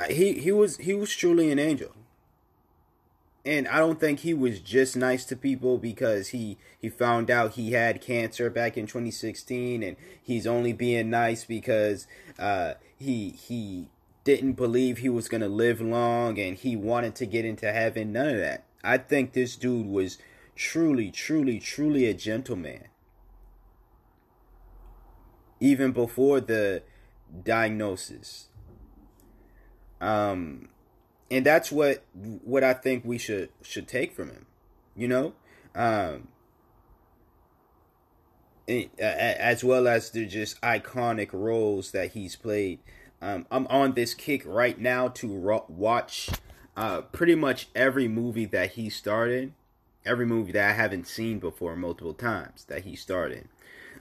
he 0.10 0.40
he 0.40 0.52
was 0.52 0.78
he 0.78 0.94
was 0.94 1.14
truly 1.16 1.52
an 1.52 1.60
angel 1.60 1.92
and 3.46 3.68
I 3.68 3.80
don't 3.80 4.00
think 4.00 4.20
he 4.20 4.34
was 4.34 4.60
just 4.60 4.98
nice 4.98 5.24
to 5.26 5.36
people 5.36 5.78
because 5.78 6.30
he 6.30 6.58
he 6.78 6.90
found 6.90 7.32
out 7.32 7.54
he 7.54 7.72
had 7.72 8.02
cancer 8.02 8.50
back 8.50 8.78
in 8.78 8.86
2016 8.86 9.82
and 9.82 9.96
he's 10.22 10.46
only 10.46 10.74
being 10.74 11.10
nice 11.10 11.46
because 11.46 12.06
uh, 12.38 12.74
he 12.98 13.30
he 13.30 13.88
didn't 14.26 14.54
believe 14.54 14.98
he 14.98 15.10
was 15.10 15.30
going 15.30 15.42
to 15.42 15.48
live 15.48 15.80
long 15.80 16.38
and 16.38 16.58
he 16.58 16.76
wanted 16.76 17.16
to 17.16 17.26
get 17.26 17.46
into 17.46 17.72
heaven. 17.72 18.12
None 18.12 18.28
of 18.28 18.38
that. 18.38 18.66
I 18.84 18.98
think 18.98 19.34
this 19.34 19.56
dude 19.56 19.88
was 19.88 20.18
truly 20.56 21.10
truly 21.10 21.60
truly 21.60 22.08
a 22.08 22.14
gentleman. 22.14 22.88
Even 25.62 25.92
before 25.94 26.42
the 26.42 26.84
diagnosis. 27.44 28.50
Um 30.02 30.70
and 31.32 31.46
that's 31.46 31.72
what 31.72 32.04
what 32.14 32.64
I 32.64 32.74
think 32.74 33.06
we 33.06 33.18
should 33.18 33.50
should 33.62 33.88
take 33.88 34.14
from 34.14 34.30
him. 34.30 34.46
You 34.96 35.08
know, 35.08 35.34
um, 35.76 36.28
as 39.00 39.64
well 39.64 39.88
as 39.88 40.12
the 40.12 40.26
just 40.26 40.60
iconic 40.62 41.34
roles 41.34 41.92
that 41.92 42.12
he's 42.12 42.36
played. 42.36 42.80
Um, 43.22 43.46
I'm 43.52 43.68
on 43.68 43.94
this 43.94 44.14
kick 44.14 44.44
right 44.46 44.80
now 44.80 45.10
to 45.10 45.28
ro- 45.28 45.66
watch 45.68 46.30
uh, 46.78 47.02
pretty 47.02 47.36
much 47.36 47.68
every 47.76 48.08
movie 48.08 48.46
that 48.46 48.72
he 48.72 48.90
started, 48.90 49.54
every 50.06 50.26
movie 50.26 50.54
that 50.54 50.70
I 50.70 50.74
haven't 50.74 51.08
seen 51.08 51.40
before 51.40 51.76
multiple 51.76 52.14
times 52.14 52.64
that 52.66 52.84
he 52.84 52.96
started. 52.96 53.50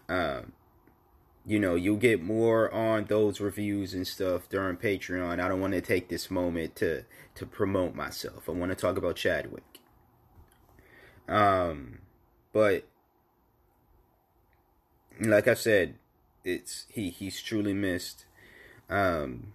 Um, 0.08 0.52
you 1.48 1.58
know, 1.58 1.76
you'll 1.76 1.96
get 1.96 2.22
more 2.22 2.70
on 2.74 3.06
those 3.06 3.40
reviews 3.40 3.94
and 3.94 4.06
stuff 4.06 4.50
during 4.50 4.76
Patreon. 4.76 5.40
I 5.40 5.48
don't 5.48 5.62
want 5.62 5.72
to 5.72 5.80
take 5.80 6.10
this 6.10 6.30
moment 6.30 6.76
to 6.76 7.04
to 7.36 7.46
promote 7.46 7.94
myself. 7.94 8.50
I 8.50 8.52
want 8.52 8.70
to 8.70 8.76
talk 8.76 8.98
about 8.98 9.16
Chadwick. 9.16 9.80
Um, 11.26 12.00
but 12.52 12.84
like 15.18 15.48
I 15.48 15.54
said, 15.54 15.94
it's 16.44 16.84
he 16.90 17.08
he's 17.08 17.40
truly 17.40 17.72
missed. 17.72 18.26
Um, 18.90 19.54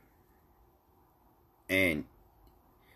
and 1.70 2.06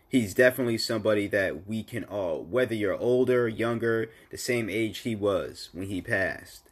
he's 0.08 0.34
definitely 0.34 0.78
somebody 0.78 1.28
that 1.28 1.68
we 1.68 1.84
can 1.84 2.02
all, 2.02 2.42
whether 2.42 2.74
you're 2.74 2.98
older, 2.98 3.48
younger, 3.48 4.10
the 4.30 4.38
same 4.38 4.68
age 4.68 4.98
he 4.98 5.14
was 5.14 5.68
when 5.72 5.86
he 5.86 6.02
passed 6.02 6.67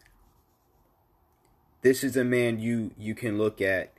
this 1.86 2.02
is 2.02 2.16
a 2.16 2.24
man 2.24 2.58
you 2.58 2.90
you 2.98 3.14
can 3.14 3.38
look 3.38 3.60
at 3.60 3.92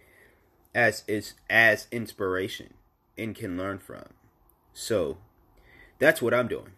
as 0.76 1.06
is 1.08 1.36
as 1.50 1.88
inspiration 1.90 2.74
and 3.18 3.34
can 3.34 3.58
learn 3.58 3.80
from. 3.80 4.04
So 4.74 5.20
that's 5.98 6.22
what 6.22 6.34
I'm 6.34 6.50
doing. 6.50 6.74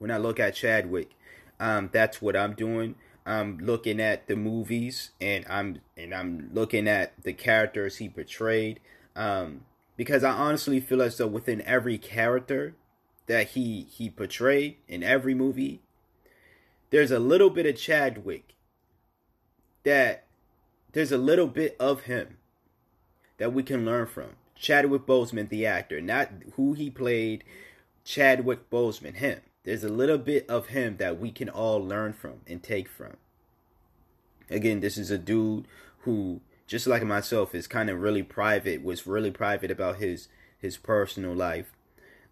When 0.00 0.10
I 0.10 0.18
look 0.18 0.40
at 0.40 0.56
Chadwick, 0.56 1.10
um, 1.60 1.90
that's 1.92 2.20
what 2.20 2.34
I'm 2.34 2.54
doing. 2.54 2.96
I'm 3.24 3.58
looking 3.58 4.00
at 4.00 4.26
the 4.26 4.34
movies 4.34 5.12
and 5.20 5.46
I'm 5.48 5.80
and 5.96 6.12
I'm 6.12 6.50
looking 6.52 6.88
at 6.88 7.22
the 7.22 7.32
characters 7.32 7.98
he 7.98 8.08
portrayed. 8.08 8.80
Um, 9.14 9.60
because 9.96 10.24
I 10.24 10.32
honestly 10.32 10.80
feel 10.80 11.02
as 11.02 11.18
though 11.18 11.28
within 11.28 11.62
every 11.62 11.98
character 11.98 12.74
that 13.26 13.50
he 13.50 13.86
he 13.88 14.10
portrayed 14.10 14.78
in 14.88 15.04
every 15.04 15.34
movie, 15.34 15.82
there's 16.90 17.12
a 17.12 17.20
little 17.20 17.50
bit 17.50 17.64
of 17.64 17.76
Chadwick 17.76 18.56
that 19.84 20.24
there's 20.92 21.12
a 21.12 21.18
little 21.18 21.46
bit 21.46 21.76
of 21.80 22.02
him 22.02 22.38
that 23.38 23.52
we 23.52 23.62
can 23.62 23.84
learn 23.84 24.06
from. 24.06 24.30
Chadwick 24.54 25.06
Boseman, 25.06 25.48
the 25.48 25.66
actor, 25.66 26.00
not 26.00 26.30
who 26.54 26.74
he 26.74 26.88
played, 26.90 27.42
Chadwick 28.04 28.70
Boseman, 28.70 29.16
him. 29.16 29.40
There's 29.64 29.84
a 29.84 29.88
little 29.88 30.18
bit 30.18 30.48
of 30.48 30.68
him 30.68 30.96
that 30.98 31.18
we 31.18 31.30
can 31.30 31.48
all 31.48 31.78
learn 31.78 32.12
from 32.12 32.40
and 32.46 32.62
take 32.62 32.88
from. 32.88 33.16
Again, 34.50 34.80
this 34.80 34.98
is 34.98 35.10
a 35.10 35.18
dude 35.18 35.66
who, 36.00 36.40
just 36.66 36.86
like 36.86 37.02
myself, 37.04 37.54
is 37.54 37.66
kind 37.66 37.88
of 37.90 38.00
really 38.00 38.22
private, 38.22 38.84
was 38.84 39.06
really 39.06 39.30
private 39.30 39.70
about 39.70 39.96
his 39.96 40.28
his 40.58 40.76
personal 40.76 41.34
life. 41.34 41.72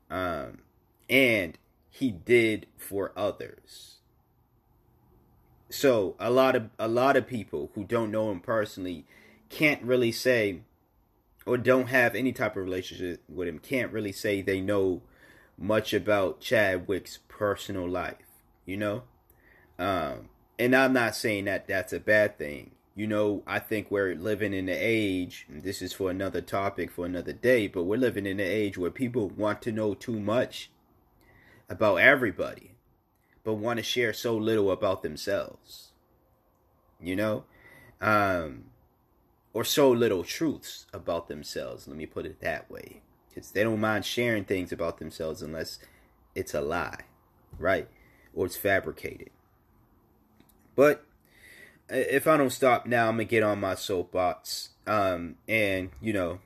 Um, 0.08 0.58
and 1.08 1.58
he 1.90 2.10
did 2.12 2.66
for 2.76 3.12
others 3.16 3.99
so 5.70 6.16
a 6.18 6.30
lot 6.30 6.56
of 6.56 6.70
a 6.78 6.88
lot 6.88 7.16
of 7.16 7.26
people 7.26 7.70
who 7.74 7.84
don't 7.84 8.10
know 8.10 8.30
him 8.30 8.40
personally 8.40 9.06
can't 9.48 9.82
really 9.82 10.12
say 10.12 10.60
or 11.46 11.56
don't 11.56 11.88
have 11.88 12.14
any 12.14 12.32
type 12.32 12.56
of 12.56 12.64
relationship 12.64 13.22
with 13.28 13.48
him 13.48 13.58
can't 13.58 13.92
really 13.92 14.12
say 14.12 14.42
they 14.42 14.60
know 14.60 15.02
much 15.56 15.92
about 15.92 16.40
Chadwick's 16.40 17.18
personal 17.28 17.88
life, 17.88 18.16
you 18.64 18.76
know? 18.76 19.02
Um, 19.78 20.28
and 20.58 20.74
I'm 20.74 20.92
not 20.92 21.16
saying 21.16 21.46
that 21.46 21.66
that's 21.66 21.92
a 21.92 22.00
bad 22.00 22.38
thing. 22.38 22.72
You 22.94 23.06
know, 23.06 23.42
I 23.46 23.58
think 23.60 23.90
we're 23.90 24.14
living 24.14 24.52
in 24.52 24.68
an 24.68 24.76
age, 24.78 25.46
this 25.48 25.80
is 25.80 25.92
for 25.92 26.10
another 26.10 26.40
topic 26.40 26.90
for 26.90 27.06
another 27.06 27.32
day, 27.32 27.66
but 27.66 27.84
we're 27.84 27.96
living 27.96 28.26
in 28.26 28.40
an 28.40 28.46
age 28.46 28.76
where 28.76 28.90
people 28.90 29.28
want 29.28 29.62
to 29.62 29.72
know 29.72 29.94
too 29.94 30.20
much 30.20 30.70
about 31.68 31.96
everybody 31.96 32.69
but 33.44 33.54
want 33.54 33.78
to 33.78 33.82
share 33.82 34.12
so 34.12 34.36
little 34.36 34.70
about 34.70 35.02
themselves. 35.02 35.88
You 37.00 37.16
know? 37.16 37.44
Um, 38.00 38.64
or 39.52 39.64
so 39.64 39.90
little 39.90 40.24
truths 40.24 40.86
about 40.92 41.28
themselves. 41.28 41.88
Let 41.88 41.96
me 41.96 42.06
put 42.06 42.26
it 42.26 42.40
that 42.40 42.70
way. 42.70 43.02
Because 43.28 43.50
they 43.52 43.62
don't 43.62 43.80
mind 43.80 44.04
sharing 44.04 44.44
things 44.44 44.72
about 44.72 44.98
themselves 44.98 45.42
unless 45.42 45.78
it's 46.34 46.54
a 46.54 46.60
lie, 46.60 47.04
right? 47.58 47.88
Or 48.34 48.46
it's 48.46 48.56
fabricated. 48.56 49.30
But 50.74 51.04
if 51.88 52.26
I 52.26 52.36
don't 52.36 52.50
stop 52.50 52.86
now, 52.86 53.08
I'm 53.08 53.16
going 53.16 53.26
to 53.26 53.30
get 53.30 53.42
on 53.42 53.60
my 53.60 53.74
soapbox 53.74 54.70
Um, 54.86 55.36
and 55.46 55.90
you 56.00 56.12
know, 56.12 56.40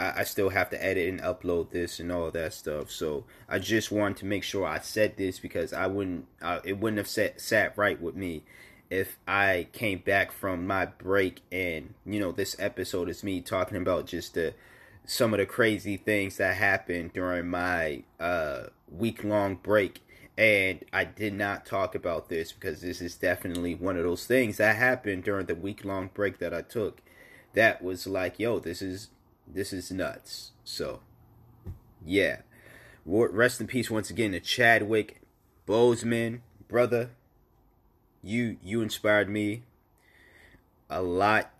I, 0.00 0.20
I 0.20 0.24
still 0.24 0.48
have 0.48 0.70
to 0.70 0.84
edit 0.84 1.08
and 1.08 1.20
upload 1.20 1.70
this 1.70 2.00
and 2.00 2.10
all 2.10 2.30
that 2.30 2.54
stuff. 2.54 2.90
So 2.90 3.24
I 3.48 3.58
just 3.58 3.92
wanted 3.92 4.16
to 4.18 4.26
make 4.26 4.42
sure 4.42 4.66
I 4.66 4.78
said 4.78 5.16
this 5.16 5.38
because 5.38 5.72
I 5.72 5.86
wouldn't, 5.86 6.26
uh, 6.40 6.60
it 6.64 6.78
wouldn't 6.78 6.98
have 6.98 7.08
sat, 7.08 7.40
sat 7.40 7.76
right 7.76 8.00
with 8.00 8.16
me 8.16 8.42
if 8.90 9.18
I 9.26 9.68
came 9.72 10.00
back 10.00 10.32
from 10.32 10.66
my 10.66 10.86
break 10.86 11.42
and 11.52 11.94
you 12.04 12.18
know 12.18 12.32
this 12.32 12.56
episode 12.58 13.08
is 13.08 13.22
me 13.22 13.40
talking 13.40 13.76
about 13.76 14.06
just 14.06 14.34
the 14.34 14.52
some 15.06 15.32
of 15.32 15.38
the 15.38 15.46
crazy 15.46 15.96
things 15.96 16.36
that 16.36 16.56
happened 16.56 17.12
during 17.12 17.48
my 17.48 18.02
uh, 18.18 18.64
week 18.90 19.22
long 19.24 19.54
break 19.54 20.00
and 20.36 20.84
I 20.92 21.04
did 21.04 21.34
not 21.34 21.66
talk 21.66 21.94
about 21.94 22.28
this 22.28 22.52
because 22.52 22.80
this 22.80 23.00
is 23.00 23.16
definitely 23.16 23.74
one 23.74 23.96
of 23.96 24.02
those 24.02 24.26
things 24.26 24.56
that 24.56 24.76
happened 24.76 25.24
during 25.24 25.46
the 25.46 25.54
week 25.54 25.84
long 25.84 26.10
break 26.12 26.38
that 26.38 26.52
I 26.52 26.62
took 26.62 27.00
that 27.54 27.82
was 27.82 28.08
like 28.08 28.40
yo 28.40 28.58
this 28.58 28.82
is 28.82 29.08
this 29.52 29.72
is 29.72 29.90
nuts. 29.90 30.52
So 30.64 31.00
yeah. 32.04 32.38
Rest 33.04 33.60
in 33.60 33.66
peace 33.66 33.90
once 33.90 34.10
again 34.10 34.32
to 34.32 34.40
Chadwick 34.40 35.22
Boseman, 35.66 36.40
brother 36.68 37.10
you 38.22 38.56
you 38.62 38.82
inspired 38.82 39.28
me 39.28 39.62
a 40.88 41.02
lot. 41.02 41.50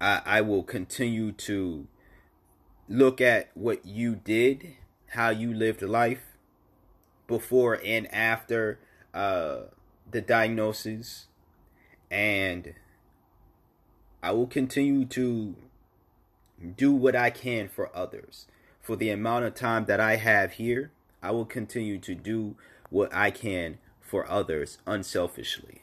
I 0.00 0.22
I 0.24 0.40
will 0.40 0.62
continue 0.62 1.32
to 1.32 1.86
look 2.88 3.20
at 3.20 3.50
what 3.54 3.84
you 3.84 4.16
did, 4.16 4.74
how 5.08 5.30
you 5.30 5.52
lived 5.52 5.82
life 5.82 6.22
before 7.26 7.80
and 7.84 8.12
after 8.12 8.78
uh, 9.12 9.62
the 10.10 10.20
diagnosis, 10.20 11.26
and 12.10 12.74
I 14.22 14.32
will 14.32 14.46
continue 14.46 15.04
to 15.06 15.56
do 16.64 16.92
what 16.92 17.14
I 17.14 17.30
can 17.30 17.68
for 17.68 17.94
others. 17.96 18.46
For 18.80 18.96
the 18.96 19.10
amount 19.10 19.44
of 19.44 19.54
time 19.54 19.86
that 19.86 20.00
I 20.00 20.16
have 20.16 20.52
here, 20.52 20.92
I 21.22 21.30
will 21.30 21.46
continue 21.46 21.98
to 21.98 22.14
do 22.14 22.56
what 22.90 23.14
I 23.14 23.30
can 23.30 23.78
for 24.00 24.28
others 24.28 24.78
unselfishly. 24.86 25.82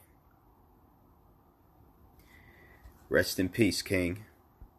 Rest 3.10 3.40
in 3.40 3.50
peace, 3.50 3.82
King. 3.82 4.26